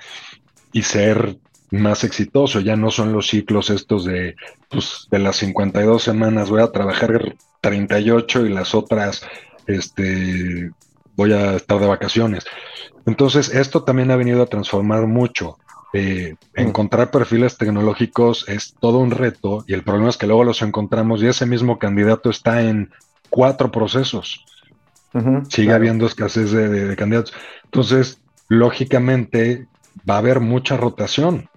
y 0.71 0.81
ser 0.81 1.37
más 1.71 2.03
exitoso. 2.03 2.59
Ya 2.59 2.75
no 2.75 2.91
son 2.91 3.13
los 3.13 3.27
ciclos 3.27 3.69
estos 3.69 4.05
de, 4.05 4.35
pues, 4.69 5.07
de 5.11 5.19
las 5.19 5.37
52 5.37 6.01
semanas 6.01 6.49
voy 6.49 6.61
a 6.61 6.71
trabajar 6.71 7.35
38 7.61 8.45
y 8.45 8.49
las 8.49 8.73
otras, 8.75 9.21
este, 9.67 10.71
voy 11.15 11.33
a 11.33 11.55
estar 11.55 11.79
de 11.79 11.87
vacaciones. 11.87 12.45
Entonces, 13.05 13.53
esto 13.53 13.83
también 13.83 14.11
ha 14.11 14.15
venido 14.15 14.41
a 14.41 14.47
transformar 14.47 15.07
mucho. 15.07 15.57
Eh, 15.93 16.35
mm. 16.55 16.59
encontrar 16.59 17.09
perfiles 17.09 17.57
tecnológicos 17.57 18.47
es 18.47 18.75
todo 18.79 18.99
un 18.99 19.09
reto 19.09 19.63
y 19.65 19.73
el 19.73 19.83
problema 19.83 20.09
es 20.09 20.17
que 20.17 20.27
luego 20.27 20.43
los 20.43 20.61
encontramos 20.61 21.23
y 21.23 21.27
ese 21.27 21.47
mismo 21.47 21.79
candidato 21.79 22.29
está 22.29 22.61
en 22.61 22.91
cuatro 23.29 23.71
procesos. 23.71 24.45
Sigue 25.49 25.73
habiendo 25.73 26.05
escasez 26.05 26.51
de 26.51 26.95
candidatos. 26.95 27.33
Entonces, 27.63 28.21
lógicamente, 28.47 29.65
va 30.07 30.15
a 30.15 30.17
haber 30.19 30.39
mucha 30.39 30.77
rotación 30.77 31.49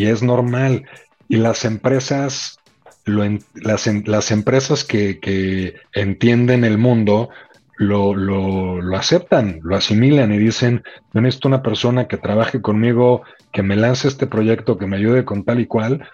y 0.00 0.06
es 0.06 0.22
normal. 0.22 0.86
Y 1.28 1.36
las 1.36 1.64
empresas, 1.64 2.58
lo 3.04 3.22
las, 3.54 3.86
las, 4.06 4.30
empresas 4.30 4.84
que, 4.84 5.74
entienden 5.92 6.64
el 6.64 6.78
mundo 6.78 7.28
lo, 7.76 8.14
lo, 8.14 8.96
aceptan, 8.96 9.60
lo 9.62 9.76
asimilan 9.76 10.32
y 10.32 10.38
dicen, 10.38 10.82
yo 11.12 11.20
necesito 11.20 11.48
una 11.48 11.62
persona 11.62 12.08
que 12.08 12.16
trabaje 12.16 12.60
conmigo, 12.60 13.22
que 13.52 13.62
me 13.62 13.76
lance 13.76 14.08
este 14.08 14.26
proyecto, 14.26 14.78
que 14.78 14.86
me 14.86 14.96
ayude 14.96 15.24
con 15.24 15.44
tal 15.44 15.60
y 15.60 15.66
cual, 15.66 16.08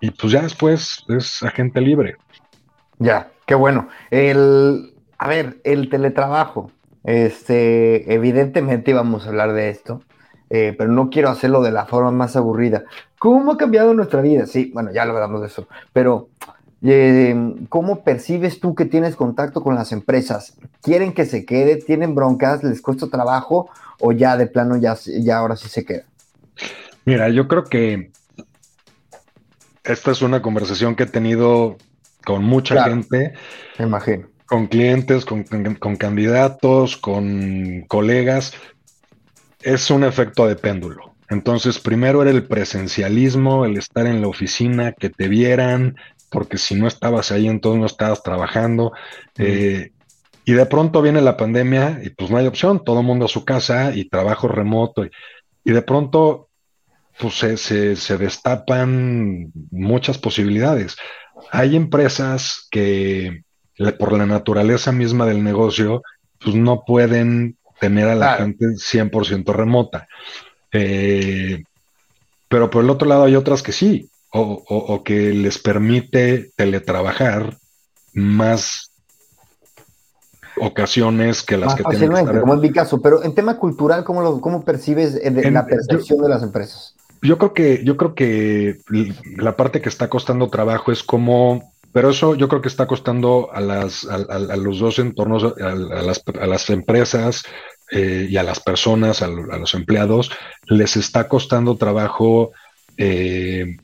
y 0.00 0.10
pues 0.10 0.32
ya 0.32 0.42
después 0.42 1.04
es 1.08 1.42
agente 1.42 1.80
libre. 1.80 2.16
Ya, 2.98 3.28
qué 3.46 3.54
bueno. 3.54 3.88
El, 4.10 4.94
a 5.18 5.28
ver, 5.28 5.58
el 5.64 5.90
teletrabajo, 5.90 6.70
este, 7.04 8.12
evidentemente 8.12 8.90
íbamos 8.90 9.26
a 9.26 9.28
hablar 9.28 9.52
de 9.52 9.68
esto. 9.70 10.02
Eh, 10.50 10.74
pero 10.76 10.90
no 10.90 11.10
quiero 11.10 11.28
hacerlo 11.28 11.62
de 11.62 11.72
la 11.72 11.86
forma 11.86 12.10
más 12.10 12.36
aburrida. 12.36 12.84
¿Cómo 13.18 13.52
ha 13.52 13.58
cambiado 13.58 13.92
nuestra 13.94 14.22
vida? 14.22 14.46
Sí, 14.46 14.70
bueno, 14.72 14.92
ya 14.92 15.04
lo 15.04 15.12
hablamos 15.12 15.40
de 15.42 15.48
eso, 15.48 15.68
pero 15.92 16.28
eh, 16.82 17.54
¿cómo 17.68 18.02
percibes 18.02 18.60
tú 18.60 18.74
que 18.74 18.84
tienes 18.84 19.16
contacto 19.16 19.62
con 19.62 19.74
las 19.74 19.92
empresas? 19.92 20.56
¿Quieren 20.82 21.12
que 21.12 21.26
se 21.26 21.44
quede? 21.44 21.76
¿Tienen 21.76 22.14
broncas? 22.14 22.62
¿Les 22.62 22.80
cuesta 22.80 23.08
trabajo? 23.08 23.68
¿O 24.00 24.12
ya 24.12 24.36
de 24.36 24.46
plano 24.46 24.76
ya, 24.76 24.96
ya 25.20 25.38
ahora 25.38 25.56
sí 25.56 25.68
se 25.68 25.84
queda? 25.84 26.04
Mira, 27.04 27.28
yo 27.28 27.48
creo 27.48 27.64
que 27.64 28.10
esta 29.84 30.12
es 30.12 30.22
una 30.22 30.40
conversación 30.40 30.94
que 30.94 31.02
he 31.02 31.06
tenido 31.06 31.76
con 32.24 32.44
mucha 32.44 32.84
gente. 32.84 33.34
Me 33.78 33.86
imagino. 33.86 34.28
Con 34.46 34.66
clientes, 34.66 35.26
con 35.26 35.44
candidatos, 35.96 36.96
con 36.96 37.84
colegas 37.86 38.54
es 39.74 39.90
un 39.90 40.04
efecto 40.04 40.46
de 40.46 40.56
péndulo. 40.56 41.14
Entonces, 41.28 41.78
primero 41.78 42.22
era 42.22 42.30
el 42.30 42.46
presencialismo, 42.46 43.64
el 43.64 43.76
estar 43.76 44.06
en 44.06 44.22
la 44.22 44.28
oficina, 44.28 44.92
que 44.92 45.10
te 45.10 45.28
vieran, 45.28 45.96
porque 46.30 46.56
si 46.56 46.74
no 46.74 46.86
estabas 46.86 47.32
ahí, 47.32 47.48
entonces 47.48 47.80
no 47.80 47.86
estabas 47.86 48.22
trabajando. 48.22 48.92
Eh, 49.36 49.92
y 50.44 50.52
de 50.52 50.66
pronto 50.66 51.02
viene 51.02 51.20
la 51.20 51.36
pandemia 51.36 52.00
y 52.02 52.10
pues 52.10 52.30
no 52.30 52.38
hay 52.38 52.46
opción, 52.46 52.82
todo 52.82 53.00
el 53.00 53.06
mundo 53.06 53.26
a 53.26 53.28
su 53.28 53.44
casa 53.44 53.94
y 53.94 54.08
trabajo 54.08 54.48
remoto. 54.48 55.04
Y, 55.04 55.10
y 55.64 55.72
de 55.72 55.82
pronto 55.82 56.48
pues 57.18 57.34
se, 57.34 57.96
se, 57.96 58.16
destapan 58.16 59.52
muchas 59.70 60.16
posibilidades. 60.18 60.96
Hay 61.50 61.76
empresas 61.76 62.68
que 62.70 63.42
por 63.98 64.16
la 64.16 64.24
naturaleza 64.24 64.92
misma 64.92 65.26
del 65.26 65.44
negocio, 65.44 66.02
pues 66.38 66.54
no 66.54 66.84
pueden 66.86 67.57
tener 67.80 68.08
a 68.08 68.14
la 68.14 68.34
gente 68.34 68.66
100% 68.66 69.52
remota. 69.52 70.08
Eh, 70.72 71.62
pero 72.48 72.70
por 72.70 72.84
el 72.84 72.90
otro 72.90 73.08
lado 73.08 73.24
hay 73.24 73.36
otras 73.36 73.62
que 73.62 73.72
sí, 73.72 74.10
o, 74.30 75.02
que 75.04 75.32
les 75.32 75.58
permite 75.58 76.50
teletrabajar 76.56 77.56
más 78.12 78.92
ocasiones 80.60 81.42
que 81.42 81.56
las 81.56 81.74
que 81.74 81.84
tienen 81.84 82.26
que 82.26 82.40
como 82.40 82.54
en 82.54 82.60
mi 82.60 82.72
caso, 82.72 83.00
pero 83.00 83.22
en 83.22 83.34
tema 83.34 83.56
cultural, 83.58 84.04
¿cómo, 84.04 84.22
lo, 84.22 84.40
cómo 84.40 84.64
percibes 84.64 85.14
eh, 85.14 85.50
la 85.50 85.66
percepción 85.66 86.20
de 86.20 86.28
las 86.28 86.42
empresas? 86.42 86.94
Yo 87.22 87.38
creo 87.38 87.54
que, 87.54 87.84
yo 87.84 87.96
creo 87.96 88.14
que 88.14 88.78
la 89.36 89.56
parte 89.56 89.80
que 89.80 89.88
está 89.88 90.08
costando 90.08 90.48
trabajo 90.48 90.92
es 90.92 91.02
cómo, 91.02 91.72
pero 91.92 92.10
eso 92.10 92.34
yo 92.34 92.48
creo 92.48 92.60
que 92.60 92.68
está 92.68 92.86
costando 92.86 93.50
a 93.52 93.60
las, 93.60 94.06
a, 94.06 94.56
los 94.56 94.78
dos 94.78 94.98
entornos, 94.98 95.44
a, 95.44 95.74
las, 95.74 96.22
a 96.40 96.46
las 96.46 96.70
empresas 96.70 97.44
eh, 97.90 98.26
y 98.28 98.36
a 98.36 98.42
las 98.42 98.60
personas, 98.60 99.22
a, 99.22 99.28
los 99.28 99.74
empleados, 99.74 100.30
les 100.66 100.96
está 100.96 101.28
costando 101.28 101.76
trabajo 101.76 102.52
eh, 102.96 103.76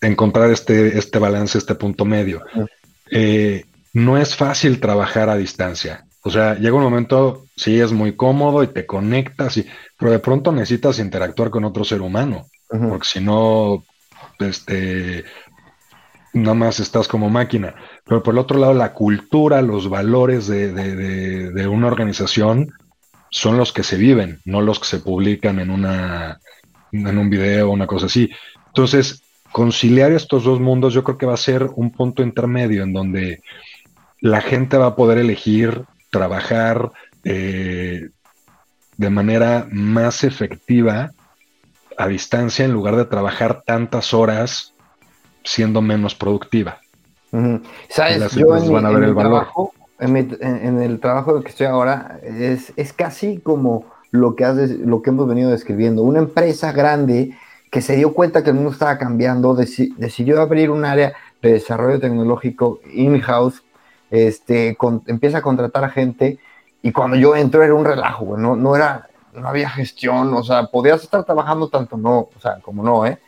encontrar 0.00 0.50
este, 0.50 0.98
este 0.98 1.18
balance, 1.18 1.56
este 1.56 1.74
punto 1.74 2.04
medio. 2.04 2.42
Eh, 3.10 3.64
no 3.94 4.18
es 4.18 4.36
fácil 4.36 4.80
trabajar 4.80 5.30
a 5.30 5.36
distancia. 5.36 6.06
O 6.24 6.30
sea, 6.30 6.54
llega 6.54 6.76
un 6.76 6.82
momento, 6.82 7.46
sí, 7.56 7.80
es 7.80 7.92
muy 7.92 8.14
cómodo 8.14 8.62
y 8.62 8.68
te 8.68 8.86
conectas, 8.86 9.56
y, 9.56 9.66
pero 9.98 10.12
de 10.12 10.18
pronto 10.18 10.52
necesitas 10.52 10.98
interactuar 10.98 11.50
con 11.50 11.64
otro 11.64 11.84
ser 11.84 12.00
humano, 12.00 12.46
porque 12.68 13.08
si 13.08 13.20
no, 13.20 13.84
este, 14.38 15.24
nada 16.32 16.54
más 16.54 16.80
estás 16.80 17.08
como 17.08 17.30
máquina. 17.30 17.74
Pero 18.04 18.22
por 18.22 18.34
el 18.34 18.38
otro 18.38 18.58
lado, 18.58 18.74
la 18.74 18.92
cultura, 18.92 19.62
los 19.62 19.88
valores 19.88 20.46
de, 20.46 20.72
de 20.72 21.68
una 21.68 21.86
organización 21.86 22.72
son 23.32 23.56
los 23.56 23.72
que 23.72 23.82
se 23.82 23.96
viven, 23.96 24.40
no 24.44 24.60
los 24.60 24.78
que 24.78 24.86
se 24.86 24.98
publican 24.98 25.58
en, 25.58 25.70
una, 25.70 26.38
en 26.92 27.18
un 27.18 27.30
video 27.30 27.68
o 27.68 27.72
una 27.72 27.86
cosa 27.86 28.06
así. 28.06 28.30
Entonces, 28.66 29.22
conciliar 29.52 30.12
estos 30.12 30.44
dos 30.44 30.60
mundos 30.60 30.94
yo 30.94 31.02
creo 31.02 31.18
que 31.18 31.26
va 31.26 31.34
a 31.34 31.38
ser 31.38 31.64
un 31.74 31.90
punto 31.92 32.22
intermedio 32.22 32.82
en 32.82 32.92
donde 32.92 33.42
la 34.20 34.42
gente 34.42 34.76
va 34.76 34.86
a 34.86 34.96
poder 34.96 35.18
elegir 35.18 35.82
trabajar 36.10 36.92
eh, 37.24 38.10
de 38.98 39.10
manera 39.10 39.66
más 39.70 40.24
efectiva 40.24 41.12
a 41.96 42.08
distancia 42.08 42.64
en 42.64 42.72
lugar 42.72 42.96
de 42.96 43.06
trabajar 43.06 43.62
tantas 43.64 44.12
horas 44.12 44.71
siendo 45.44 45.82
menos 45.82 46.14
productiva. 46.14 46.78
¿Sabes? 47.88 48.32
Yo 48.34 48.48
van 48.48 48.86
a 48.86 48.90
ver 48.90 49.04
el 49.04 49.14
valor 49.14 49.46
en, 50.02 50.82
el 50.82 51.00
trabajo 51.00 51.40
que 51.42 51.48
estoy 51.48 51.66
ahora 51.66 52.18
es, 52.22 52.72
es 52.76 52.92
casi 52.92 53.38
como 53.38 53.84
lo 54.10 54.34
que, 54.34 54.44
haces, 54.44 54.78
lo 54.80 55.00
que 55.00 55.10
hemos 55.10 55.28
venido 55.28 55.50
describiendo. 55.50 56.02
Una 56.02 56.18
empresa 56.18 56.72
grande 56.72 57.36
que 57.70 57.80
se 57.80 57.96
dio 57.96 58.12
cuenta 58.12 58.42
que 58.42 58.50
el 58.50 58.56
mundo 58.56 58.70
estaba 58.70 58.98
cambiando, 58.98 59.54
decidió 59.54 60.40
abrir 60.40 60.70
un 60.70 60.84
área 60.84 61.14
de 61.40 61.52
desarrollo 61.52 62.00
tecnológico 62.00 62.80
in-house, 62.92 63.62
este, 64.10 64.76
empieza 65.06 65.38
a 65.38 65.42
contratar 65.42 65.84
a 65.84 65.88
gente 65.88 66.38
y 66.82 66.92
cuando 66.92 67.16
yo 67.16 67.34
entro 67.34 67.62
era 67.62 67.74
un 67.74 67.84
relajo, 67.84 68.36
no, 68.36 68.56
no, 68.56 68.76
era, 68.76 69.08
no 69.32 69.48
había 69.48 69.70
gestión, 69.70 70.34
o 70.34 70.42
sea, 70.42 70.66
podías 70.66 71.02
estar 71.02 71.24
trabajando 71.24 71.68
tanto 71.68 71.96
no, 71.96 72.28
o 72.36 72.40
sea, 72.42 72.58
como 72.60 72.82
no, 72.82 73.06
¿eh? 73.06 73.18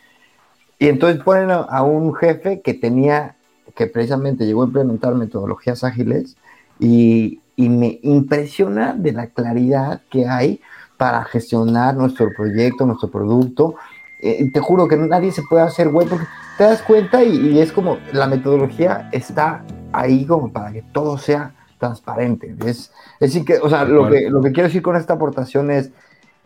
Y 0.85 0.89
entonces 0.89 1.23
ponen 1.23 1.51
a 1.51 1.83
un 1.83 2.15
jefe 2.15 2.61
que 2.61 2.75
tenía, 2.75 3.37
que 3.75 3.87
precisamente 3.87 4.45
llegó 4.45 4.65
a 4.65 4.67
implementar 4.67 5.15
metodologías 5.15 5.83
ágiles 5.83 6.37
y, 6.79 7.41
me 7.57 8.01
impresiona 8.03 8.93
de 8.93 9.13
la 9.13 9.29
claridad 9.29 10.03
que 10.11 10.27
hay 10.27 10.61
para 10.99 11.25
gestionar 11.25 11.97
nuestro 11.97 12.29
proyecto, 12.37 12.85
nuestro 12.85 13.11
producto. 13.11 13.77
Eh, 14.21 14.51
te 14.53 14.61
juro 14.61 14.87
que 14.87 14.99
nadie 14.99 15.33
se 15.33 15.41
puede 15.49 15.63
hacer 15.63 15.89
web 15.89 16.07
porque 16.07 16.27
te 16.59 16.65
das 16.65 16.83
cuenta 16.83 17.25
y, 17.25 17.59
es 17.59 17.73
como 17.73 17.97
la 18.13 18.27
metodología 18.27 19.09
está 19.11 19.65
ahí 19.91 20.27
como 20.27 20.53
para 20.53 20.71
que 20.71 20.83
todo 20.83 21.17
sea 21.17 21.55
transparente. 21.79 22.55
Es, 22.67 22.93
decir 23.21 23.47
que, 23.47 23.57
o 23.57 23.71
sea, 23.71 23.87
lo 23.87 24.11
que, 24.11 24.29
lo 24.29 24.43
que 24.43 24.53
quiero 24.53 24.69
decir 24.69 24.83
con 24.83 24.97
esta 24.97 25.15
aportación 25.15 25.71
es, 25.71 25.93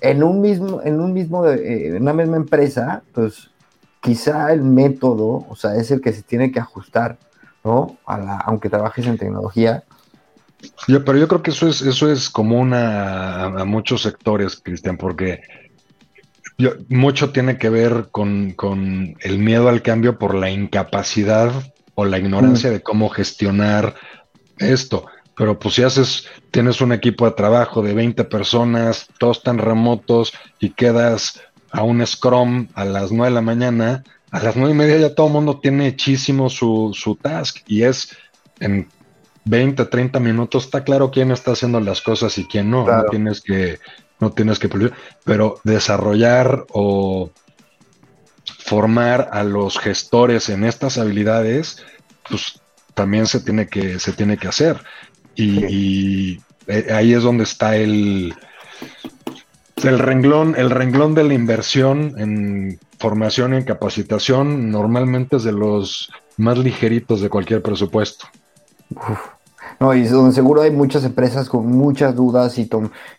en 0.00 0.22
un 0.22 0.40
mismo, 0.40 0.80
en 0.84 1.00
un 1.00 1.12
mismo, 1.12 1.44
eh, 1.44 1.88
en 1.88 2.02
una 2.02 2.12
misma 2.12 2.36
empresa, 2.36 3.02
pues 3.12 3.50
quizá 4.00 4.52
el 4.52 4.62
método, 4.62 5.46
o 5.48 5.56
sea, 5.56 5.76
es 5.76 5.90
el 5.90 6.00
que 6.00 6.12
se 6.12 6.22
tiene 6.22 6.52
que 6.52 6.60
ajustar, 6.60 7.18
¿no? 7.64 7.96
A 8.06 8.18
la, 8.18 8.36
aunque 8.38 8.70
trabajes 8.70 9.06
en 9.06 9.18
tecnología, 9.18 9.84
yo, 10.86 11.04
pero 11.04 11.18
yo 11.18 11.28
creo 11.28 11.42
que 11.42 11.50
eso 11.50 11.68
es, 11.68 11.82
eso 11.82 12.10
es 12.10 12.30
común 12.30 12.72
a, 12.74 13.64
muchos 13.64 14.02
sectores, 14.02 14.60
Cristian, 14.62 14.96
porque 14.96 15.40
mucho 16.88 17.30
tiene 17.30 17.58
que 17.58 17.68
ver 17.68 18.08
con, 18.10 18.54
el 19.20 19.38
miedo 19.38 19.68
al 19.68 19.82
cambio 19.82 20.18
por 20.18 20.34
la 20.34 20.50
incapacidad 20.50 21.52
o 21.94 22.04
la 22.04 22.18
ignorancia 22.18 22.70
mm. 22.70 22.72
de 22.72 22.82
cómo 22.82 23.08
gestionar 23.08 23.94
esto. 24.58 25.06
Pero 25.36 25.56
pues 25.60 25.76
si 25.76 25.84
haces, 25.84 26.26
tienes 26.50 26.80
un 26.80 26.92
equipo 26.92 27.24
de 27.24 27.36
trabajo 27.36 27.80
de 27.80 27.94
20 27.94 28.24
personas, 28.24 29.06
todos 29.20 29.38
están 29.38 29.58
remotos 29.58 30.32
y 30.58 30.70
quedas 30.70 31.40
a 31.70 31.82
un 31.82 32.06
Scrum 32.06 32.68
a 32.74 32.84
las 32.84 33.12
9 33.12 33.30
de 33.30 33.34
la 33.34 33.40
mañana, 33.40 34.04
a 34.30 34.42
las 34.42 34.56
9 34.56 34.72
y 34.72 34.76
media 34.76 34.98
ya 34.98 35.14
todo 35.14 35.26
el 35.28 35.32
mundo 35.32 35.60
tiene 35.60 35.88
hechísimo 35.88 36.50
su, 36.50 36.92
su 36.94 37.16
task 37.16 37.58
y 37.66 37.82
es 37.82 38.16
en 38.60 38.88
20, 39.44 39.84
30 39.86 40.20
minutos, 40.20 40.64
está 40.64 40.84
claro 40.84 41.10
quién 41.10 41.30
está 41.30 41.52
haciendo 41.52 41.80
las 41.80 42.02
cosas 42.02 42.36
y 42.38 42.44
quién 42.44 42.70
no. 42.70 42.86
No 42.86 43.04
tienes 43.04 43.40
que, 43.40 43.78
no 44.20 44.32
tienes 44.32 44.58
que, 44.58 44.68
pero 45.24 45.60
desarrollar 45.64 46.66
o 46.70 47.30
formar 48.58 49.30
a 49.32 49.44
los 49.44 49.78
gestores 49.78 50.50
en 50.50 50.64
estas 50.64 50.98
habilidades, 50.98 51.84
pues 52.28 52.60
también 52.94 53.26
se 53.26 53.40
tiene 53.40 53.68
que, 53.68 53.98
se 53.98 54.12
tiene 54.12 54.36
que 54.36 54.48
hacer. 54.48 54.82
Y, 55.34 56.40
eh, 56.66 56.88
ahí 56.92 57.14
es 57.14 57.22
donde 57.22 57.44
está 57.44 57.76
el, 57.76 58.34
el 59.84 59.98
renglón, 59.98 60.54
el 60.56 60.70
renglón 60.70 61.14
de 61.14 61.24
la 61.24 61.34
inversión 61.34 62.14
en 62.18 62.78
formación 62.98 63.54
y 63.54 63.58
en 63.58 63.64
capacitación 63.64 64.70
normalmente 64.70 65.36
es 65.36 65.44
de 65.44 65.52
los 65.52 66.10
más 66.36 66.58
ligeritos 66.58 67.20
de 67.20 67.28
cualquier 67.28 67.62
presupuesto. 67.62 68.26
No, 69.80 69.94
y 69.94 70.04
donde 70.08 70.34
seguro 70.34 70.62
hay 70.62 70.70
muchas 70.70 71.04
empresas 71.04 71.48
con 71.48 71.66
muchas 71.66 72.14
dudas 72.16 72.58
y, 72.58 72.68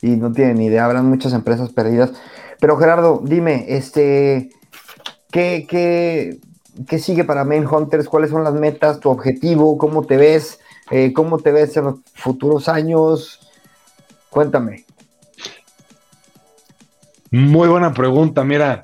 y 0.01 0.09
no 0.11 0.31
tienen 0.31 0.61
idea, 0.61 0.85
habrán 0.85 1.05
muchas 1.05 1.33
empresas 1.33 1.71
perdidas. 1.71 2.11
Pero 2.59 2.77
Gerardo, 2.77 3.21
dime, 3.23 3.65
este, 3.69 4.49
¿qué, 5.31 5.65
qué, 6.87 6.99
sigue 6.99 7.23
para 7.23 7.45
Main 7.45 7.65
Hunters? 7.65 8.09
¿Cuáles 8.09 8.31
son 8.31 8.43
las 8.43 8.53
metas, 8.53 8.99
tu 8.99 9.09
objetivo? 9.09 9.77
¿Cómo 9.77 10.03
te 10.03 10.17
ves? 10.17 10.59
Eh, 10.91 11.13
¿Cómo 11.13 11.37
te 11.37 11.51
ves 11.51 11.77
en 11.77 11.85
los 11.85 11.95
futuros 12.13 12.67
años? 12.67 13.39
Cuéntame. 14.29 14.85
Muy 17.31 17.67
buena 17.67 17.93
pregunta. 17.93 18.43
Mira, 18.43 18.81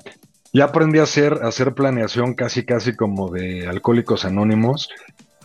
ya 0.52 0.64
aprendí 0.64 0.98
a 0.98 1.04
hacer, 1.04 1.40
a 1.42 1.48
hacer 1.48 1.74
planeación 1.74 2.34
casi, 2.34 2.64
casi 2.64 2.94
como 2.94 3.30
de 3.30 3.66
alcohólicos 3.66 4.24
anónimos. 4.24 4.88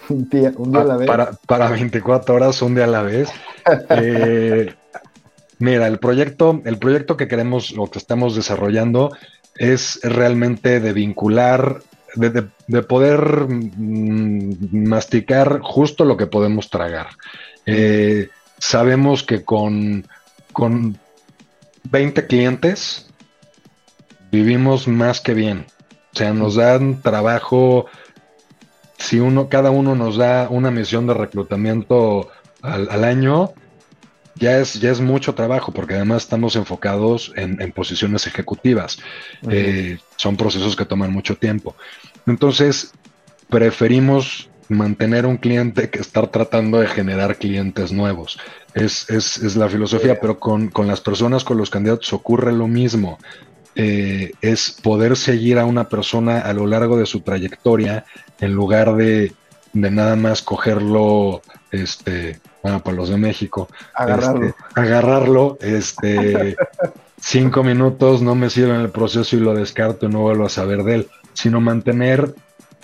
Un 0.09 0.29
día, 0.29 0.53
a 0.73 0.83
la 0.83 0.97
vez. 0.97 1.07
Para, 1.07 1.31
para 1.47 1.69
24 1.69 2.35
horas, 2.35 2.61
un 2.61 2.75
día 2.75 2.85
a 2.85 2.87
la 2.87 3.01
vez. 3.01 3.29
Eh, 3.89 4.73
mira, 5.59 5.85
el 5.85 5.99
proyecto, 5.99 6.61
el 6.65 6.79
proyecto 6.79 7.15
que 7.15 7.27
queremos 7.27 7.75
o 7.77 7.91
que 7.91 7.99
estamos 7.99 8.35
desarrollando 8.35 9.15
es 9.55 9.99
realmente 10.01 10.79
de 10.79 10.93
vincular, 10.93 11.83
de, 12.15 12.81
poder 12.81 13.47
mm, 13.47 14.87
masticar 14.87 15.59
justo 15.61 16.05
lo 16.05 16.17
que 16.17 16.25
podemos 16.25 16.71
tragar. 16.71 17.09
Eh, 17.67 18.29
sabemos 18.57 19.21
que 19.21 19.43
con, 19.43 20.07
con 20.51 20.97
20 21.89 22.27
clientes 22.27 23.07
vivimos 24.31 24.87
más 24.87 25.19
que 25.21 25.33
bien. 25.33 25.65
O 26.13 26.17
sea, 26.17 26.33
nos 26.33 26.55
dan 26.55 27.01
trabajo 27.01 27.87
si 28.97 29.19
uno, 29.19 29.49
cada 29.49 29.71
uno 29.71 29.95
nos 29.95 30.17
da 30.17 30.47
una 30.49 30.71
misión 30.71 31.07
de 31.07 31.13
reclutamiento 31.13 32.29
al, 32.61 33.03
año, 33.03 33.53
ya 34.35 34.59
es, 34.59 34.75
ya 34.75 34.91
es 34.91 35.01
mucho 35.01 35.33
trabajo, 35.33 35.71
porque 35.71 35.95
además 35.95 36.23
estamos 36.23 36.55
enfocados 36.55 37.33
en, 37.35 37.71
posiciones 37.71 38.27
ejecutivas. 38.27 38.99
Eh, 39.49 39.97
son 40.17 40.37
procesos 40.37 40.75
que 40.75 40.85
toman 40.85 41.11
mucho 41.11 41.35
tiempo. 41.35 41.75
Entonces, 42.27 42.93
preferimos 43.49 44.50
mantener 44.71 45.25
un 45.25 45.37
cliente 45.37 45.89
que 45.89 45.99
estar 45.99 46.27
tratando 46.27 46.79
de 46.79 46.87
generar 46.87 47.37
clientes 47.37 47.91
nuevos. 47.91 48.39
Es, 48.73 49.09
es, 49.09 49.55
la 49.55 49.67
filosofía, 49.67 50.19
pero 50.19 50.39
con, 50.39 50.69
con, 50.69 50.87
las 50.87 51.01
personas, 51.01 51.43
con 51.43 51.57
los 51.57 51.69
candidatos 51.69 52.11
ocurre 52.13 52.51
lo 52.51 52.67
mismo. 52.67 53.17
Eh, 53.75 54.31
es 54.41 54.71
poder 54.83 55.15
seguir 55.15 55.57
a 55.57 55.65
una 55.65 55.87
persona 55.87 56.39
a 56.39 56.53
lo 56.53 56.67
largo 56.67 56.97
de 56.97 57.05
su 57.05 57.21
trayectoria 57.21 58.05
en 58.39 58.53
lugar 58.53 58.95
de, 58.95 59.33
de 59.73 59.91
nada 59.91 60.15
más 60.15 60.41
cogerlo, 60.41 61.41
este, 61.71 62.39
bueno, 62.61 62.83
para 62.83 62.97
los 62.97 63.09
de 63.09 63.17
México, 63.17 63.69
agarrarlo, 63.93 64.47
este, 64.47 64.63
agarrarlo 64.75 65.57
este, 65.61 66.55
cinco 67.21 67.63
minutos 67.63 68.21
no 68.21 68.35
me 68.35 68.49
sirve 68.49 68.75
en 68.75 68.81
el 68.81 68.89
proceso 68.89 69.35
y 69.35 69.39
lo 69.39 69.53
descarto 69.53 70.05
y 70.05 70.09
no 70.09 70.19
vuelvo 70.19 70.45
a 70.45 70.49
saber 70.49 70.83
de 70.83 70.95
él, 70.95 71.07
sino 71.33 71.61
mantener, 71.61 72.35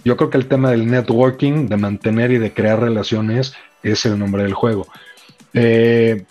yo 0.07 0.15
creo 0.15 0.29
que 0.29 0.37
el 0.37 0.47
tema 0.47 0.71
del 0.71 0.89
networking, 0.89 1.67
de 1.67 1.75
mantener 1.75 2.31
y 2.31 2.37
de 2.37 2.53
crear 2.53 2.79
relaciones 2.79 3.53
es 3.83 4.05
el 4.05 4.17
nombre 4.17 4.43
del 4.43 4.53
juego. 4.53 4.87
Eh, 5.53 6.23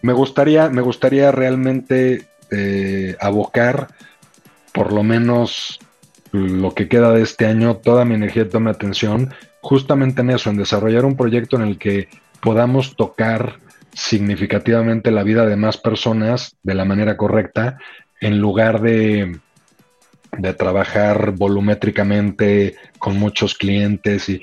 me 0.00 0.12
gustaría, 0.12 0.68
me 0.68 0.80
gustaría 0.80 1.32
realmente 1.32 2.28
eh, 2.52 3.16
abocar 3.20 3.88
por 4.72 4.92
lo 4.92 5.02
menos 5.02 5.80
lo 6.30 6.72
que 6.72 6.88
queda 6.88 7.10
de 7.10 7.22
este 7.22 7.46
año, 7.46 7.78
toda 7.78 8.04
mi 8.04 8.14
energía 8.14 8.44
y 8.44 8.46
toda 8.46 8.60
mi 8.60 8.70
atención, 8.70 9.34
justamente 9.60 10.20
en 10.20 10.30
eso, 10.30 10.50
en 10.50 10.58
desarrollar 10.58 11.04
un 11.04 11.16
proyecto 11.16 11.56
en 11.56 11.62
el 11.62 11.78
que 11.78 12.08
podamos 12.40 12.94
tocar 12.94 13.58
significativamente 13.92 15.10
la 15.10 15.24
vida 15.24 15.46
de 15.46 15.56
más 15.56 15.78
personas 15.78 16.54
de 16.62 16.74
la 16.74 16.84
manera 16.84 17.16
correcta, 17.16 17.78
en 18.20 18.38
lugar 18.38 18.82
de, 18.82 19.40
de 20.38 20.54
trabajar 20.54 21.32
volumétricamente 21.32 22.74
con 22.98 23.18
muchos 23.18 23.54
clientes. 23.54 24.28
Y 24.28 24.42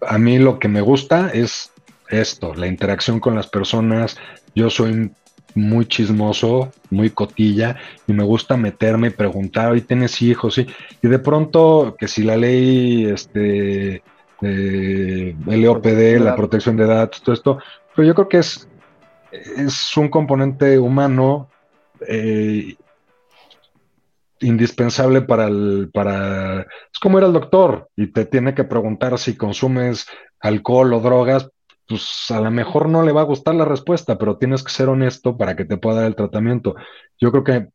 a 0.00 0.18
mí 0.18 0.38
lo 0.38 0.58
que 0.58 0.68
me 0.68 0.80
gusta 0.80 1.30
es 1.32 1.72
esto, 2.08 2.54
la 2.54 2.66
interacción 2.66 3.20
con 3.20 3.34
las 3.34 3.48
personas. 3.48 4.16
Yo 4.54 4.70
soy 4.70 5.10
muy 5.54 5.86
chismoso, 5.86 6.72
muy 6.90 7.10
cotilla, 7.10 7.76
y 8.06 8.12
me 8.12 8.22
gusta 8.24 8.56
meterme 8.56 9.08
y 9.08 9.10
preguntar, 9.10 9.76
¿y 9.76 9.80
tienes 9.80 10.22
hijos? 10.22 10.58
Y, 10.58 10.66
y 11.02 11.08
de 11.08 11.18
pronto, 11.18 11.96
que 11.98 12.08
si 12.08 12.22
la 12.22 12.36
ley, 12.36 13.06
este, 13.06 14.02
eh, 14.42 15.34
LOPD, 15.46 16.20
la 16.20 16.36
protección 16.36 16.76
de 16.76 16.86
datos, 16.86 17.22
todo 17.22 17.34
esto, 17.34 17.58
pero 17.94 18.06
yo 18.06 18.14
creo 18.14 18.28
que 18.28 18.38
es, 18.38 18.68
es 19.32 19.96
un 19.96 20.08
componente 20.08 20.78
humano 20.78 21.48
eh, 22.06 22.76
indispensable 24.40 25.22
para 25.22 25.46
el, 25.46 25.90
para, 25.92 26.60
es 26.62 26.98
como 27.00 27.18
ir 27.18 27.24
al 27.24 27.32
doctor 27.32 27.88
y 27.96 28.08
te 28.08 28.24
tiene 28.24 28.54
que 28.54 28.64
preguntar 28.64 29.18
si 29.18 29.36
consumes 29.36 30.06
alcohol 30.40 30.92
o 30.92 31.00
drogas, 31.00 31.50
pues 31.86 32.30
a 32.30 32.40
lo 32.40 32.50
mejor 32.50 32.88
no 32.88 33.02
le 33.02 33.12
va 33.12 33.22
a 33.22 33.24
gustar 33.24 33.54
la 33.54 33.64
respuesta, 33.64 34.18
pero 34.18 34.36
tienes 34.36 34.62
que 34.62 34.72
ser 34.72 34.88
honesto 34.88 35.36
para 35.36 35.56
que 35.56 35.64
te 35.64 35.78
pueda 35.78 36.00
dar 36.00 36.06
el 36.06 36.16
tratamiento. 36.16 36.76
Yo 37.18 37.30
creo 37.30 37.44
que 37.44 37.68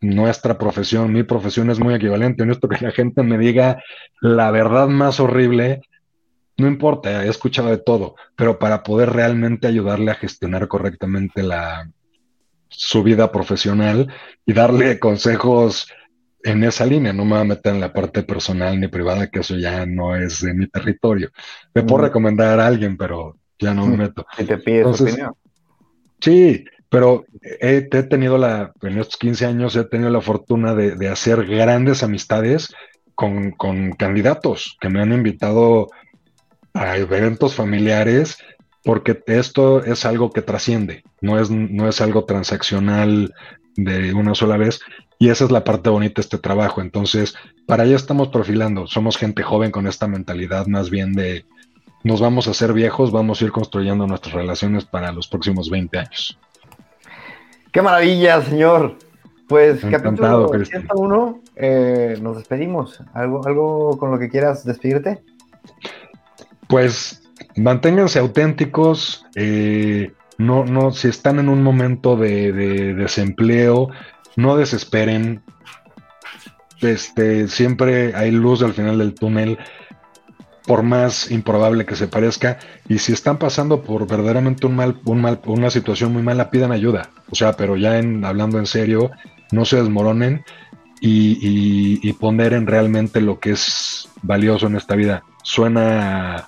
nuestra 0.00 0.56
profesión, 0.56 1.12
mi 1.12 1.22
profesión 1.22 1.70
es 1.70 1.78
muy 1.78 1.94
equivalente 1.94 2.42
en 2.42 2.50
esto 2.50 2.68
que 2.68 2.82
la 2.84 2.90
gente 2.90 3.22
me 3.22 3.36
diga 3.36 3.82
la 4.20 4.50
verdad 4.50 4.88
más 4.88 5.20
horrible. 5.20 5.82
No 6.56 6.66
importa, 6.66 7.24
he 7.24 7.28
escuchado 7.28 7.68
de 7.68 7.78
todo, 7.78 8.16
pero 8.34 8.58
para 8.58 8.82
poder 8.82 9.10
realmente 9.10 9.66
ayudarle 9.66 10.10
a 10.10 10.14
gestionar 10.14 10.68
correctamente 10.68 11.42
la, 11.42 11.90
su 12.70 13.02
vida 13.02 13.30
profesional 13.30 14.12
y 14.46 14.52
darle 14.52 14.98
consejos 14.98 15.88
en 16.42 16.64
esa 16.64 16.86
línea, 16.86 17.12
no 17.12 17.24
me 17.24 17.32
voy 17.32 17.40
a 17.40 17.44
meter 17.44 17.74
en 17.74 17.80
la 17.80 17.92
parte 17.92 18.22
personal 18.22 18.78
ni 18.80 18.88
privada, 18.88 19.28
que 19.28 19.40
eso 19.40 19.56
ya 19.56 19.84
no 19.86 20.16
es 20.16 20.40
de 20.40 20.54
mi 20.54 20.66
territorio. 20.68 21.30
Me 21.74 21.82
puedo 21.82 22.04
recomendar 22.04 22.60
a 22.60 22.66
alguien, 22.66 22.96
pero 22.96 23.36
ya 23.58 23.74
no 23.74 23.86
me 23.86 23.96
meto. 23.96 24.26
Si 24.36 24.44
te 24.44 24.58
pides 24.58 25.00
opinión. 25.00 25.34
Sí, 26.20 26.64
pero 26.88 27.24
he, 27.42 27.82
tenido 27.82 28.36
la, 28.36 28.72
en 28.82 28.98
estos 28.98 29.16
15 29.16 29.46
años 29.46 29.76
he 29.76 29.84
tenido 29.84 30.10
la 30.10 30.20
fortuna 30.20 30.74
de, 30.74 31.08
hacer 31.08 31.46
grandes 31.46 32.02
amistades 32.02 32.74
con, 33.14 33.52
candidatos 33.92 34.76
que 34.80 34.88
me 34.88 35.00
han 35.00 35.12
invitado 35.12 35.88
a 36.74 36.96
eventos 36.96 37.54
familiares 37.54 38.38
porque 38.82 39.22
esto 39.26 39.84
es 39.84 40.04
algo 40.04 40.30
que 40.30 40.42
trasciende, 40.42 41.04
no 41.20 41.38
es, 41.38 41.50
no 41.50 41.88
es 41.88 42.00
algo 42.00 42.24
transaccional 42.24 43.34
de 43.76 44.12
una 44.14 44.34
sola 44.34 44.56
vez 44.56 44.80
y 45.20 45.28
esa 45.28 45.44
es 45.44 45.50
la 45.50 45.64
parte 45.64 45.90
bonita 45.90 46.14
de 46.16 46.22
este 46.22 46.38
trabajo. 46.38 46.80
Entonces, 46.80 47.34
para 47.66 47.82
allá 47.82 47.94
estamos 47.94 48.28
perfilando, 48.28 48.86
somos 48.86 49.18
gente 49.18 49.42
joven 49.42 49.70
con 49.70 49.86
esta 49.86 50.08
mentalidad 50.08 50.66
más 50.66 50.88
bien 50.88 51.12
de, 51.12 51.44
nos 52.02 52.22
vamos 52.22 52.48
a 52.48 52.52
hacer 52.52 52.72
viejos, 52.72 53.12
vamos 53.12 53.40
a 53.40 53.44
ir 53.44 53.52
construyendo 53.52 54.06
nuestras 54.06 54.34
relaciones 54.34 54.86
para 54.86 55.12
los 55.12 55.28
próximos 55.28 55.68
20 55.68 55.98
años. 55.98 56.38
Qué 57.70 57.82
maravilla, 57.82 58.40
señor. 58.40 58.96
Pues 59.46 59.84
Encantado, 59.84 60.48
capítulo 60.48 60.64
101, 60.64 61.42
eh, 61.56 62.18
nos 62.22 62.38
despedimos. 62.38 63.02
¿Algo, 63.12 63.46
¿Algo 63.46 63.98
con 63.98 64.10
lo 64.10 64.18
que 64.18 64.30
quieras 64.30 64.64
despedirte? 64.64 65.22
Pues 66.66 67.28
manténganse 67.56 68.20
auténticos. 68.20 69.26
Eh, 69.34 70.12
no, 70.38 70.64
no, 70.64 70.92
si 70.92 71.08
están 71.08 71.38
en 71.40 71.50
un 71.50 71.62
momento 71.62 72.16
de, 72.16 72.52
de, 72.52 72.94
desempleo, 72.94 73.90
no 74.40 74.56
desesperen. 74.56 75.42
Este, 76.80 77.48
siempre 77.48 78.14
hay 78.14 78.30
luz 78.30 78.62
al 78.62 78.72
final 78.72 78.98
del 78.98 79.14
túnel 79.14 79.58
por 80.66 80.82
más 80.82 81.30
improbable 81.30 81.84
que 81.84 81.96
se 81.96 82.06
parezca, 82.06 82.58
y 82.88 82.98
si 82.98 83.12
están 83.12 83.38
pasando 83.38 83.82
por 83.82 84.06
verdaderamente 84.06 84.66
un 84.66 84.76
mal, 84.76 85.00
un 85.04 85.20
mal, 85.20 85.40
una 85.46 85.68
situación 85.68 86.12
muy 86.12 86.22
mala, 86.22 86.50
pidan 86.50 86.70
ayuda. 86.70 87.10
O 87.30 87.34
sea, 87.34 87.54
pero 87.54 87.76
ya 87.76 87.98
en, 87.98 88.24
hablando 88.24 88.58
en 88.58 88.66
serio, 88.66 89.10
no 89.50 89.64
se 89.64 89.76
desmoronen 89.76 90.44
y, 91.00 91.98
y, 92.06 92.12
ponderen 92.12 92.66
realmente 92.66 93.20
lo 93.20 93.40
que 93.40 93.52
es 93.52 94.08
valioso 94.22 94.66
en 94.66 94.76
esta 94.76 94.94
vida. 94.94 95.24
Suena 95.42 96.46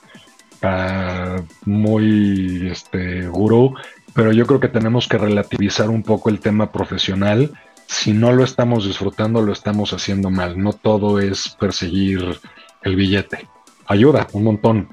muy 1.65 2.69
este, 2.71 3.27
gurú, 3.27 3.75
pero 4.15 4.33
yo 4.33 4.47
creo 4.47 4.61
que 4.61 4.69
tenemos 4.69 5.09
que 5.09 5.19
relativizar 5.19 5.91
un 5.91 6.03
poco 6.03 6.29
el 6.29 6.39
tema 6.39 6.71
profesional. 6.71 7.51
Si 7.93 8.13
no 8.13 8.33
lo 8.33 8.43
estamos 8.43 8.87
disfrutando, 8.87 9.43
lo 9.43 9.53
estamos 9.53 9.93
haciendo 9.93 10.31
mal. 10.31 10.59
No 10.59 10.73
todo 10.73 11.21
es 11.21 11.57
perseguir 11.61 12.41
el 12.83 12.97
billete 12.97 13.49
ayuda 13.87 14.27
un 14.33 14.45
montón, 14.45 14.89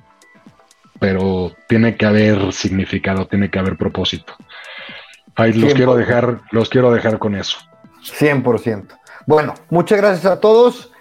pero 1.00 1.52
tiene 1.68 1.95
que 1.95 2.06
haber 2.06 2.54
significado, 2.54 3.28
tiene 3.28 3.50
que 3.50 3.60
haber 3.60 3.78
propósito. 3.78 4.34
Ahí 5.36 5.54
los 5.54 5.74
quiero 5.74 5.95
dejar, 5.95 6.41
los 6.52 6.70
quiero 6.70 6.91
dejar 6.91 7.18
con 7.18 7.36
eso. 7.36 7.58
100%. 8.04 8.88
Bueno, 9.26 9.54
muchas 9.70 9.97
gracias 9.97 10.26
a 10.26 10.39
todos. 10.39 10.91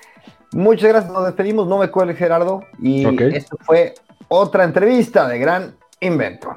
Muchas 0.52 0.88
gracias, 0.88 1.12
nos 1.12 1.24
despedimos. 1.24 1.66
No 1.66 1.78
me 1.78 1.90
cuelgue 1.90 2.14
Gerardo. 2.14 2.64
Y 2.80 3.04
esto 3.34 3.56
fue 3.60 3.94
otra 4.28 4.64
entrevista 4.64 5.26
de 5.26 5.38
Gran 5.38 5.76
Invento. 6.00 6.56